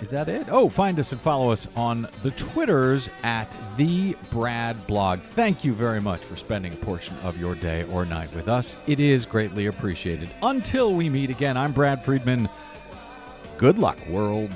Is 0.00 0.08
that 0.10 0.28
it? 0.30 0.46
Oh, 0.48 0.70
find 0.70 0.98
us 0.98 1.12
and 1.12 1.20
follow 1.20 1.50
us 1.50 1.68
on 1.76 2.08
the 2.22 2.30
Twitters 2.30 3.10
at 3.22 3.54
the 3.76 4.16
Brad 4.30 4.86
Blog. 4.86 5.20
Thank 5.20 5.62
you 5.62 5.74
very 5.74 6.00
much 6.00 6.22
for 6.22 6.36
spending 6.36 6.72
a 6.72 6.76
portion 6.76 7.14
of 7.22 7.38
your 7.38 7.54
day 7.54 7.84
or 7.84 8.06
night 8.06 8.34
with 8.34 8.48
us. 8.48 8.76
It 8.86 8.98
is 8.98 9.26
greatly 9.26 9.66
appreciated. 9.66 10.30
Until 10.42 10.94
we 10.94 11.10
meet 11.10 11.28
again, 11.28 11.58
I'm 11.58 11.72
Brad 11.72 12.02
Friedman. 12.02 12.48
Good 13.58 13.78
luck, 13.78 13.98
world. 14.06 14.52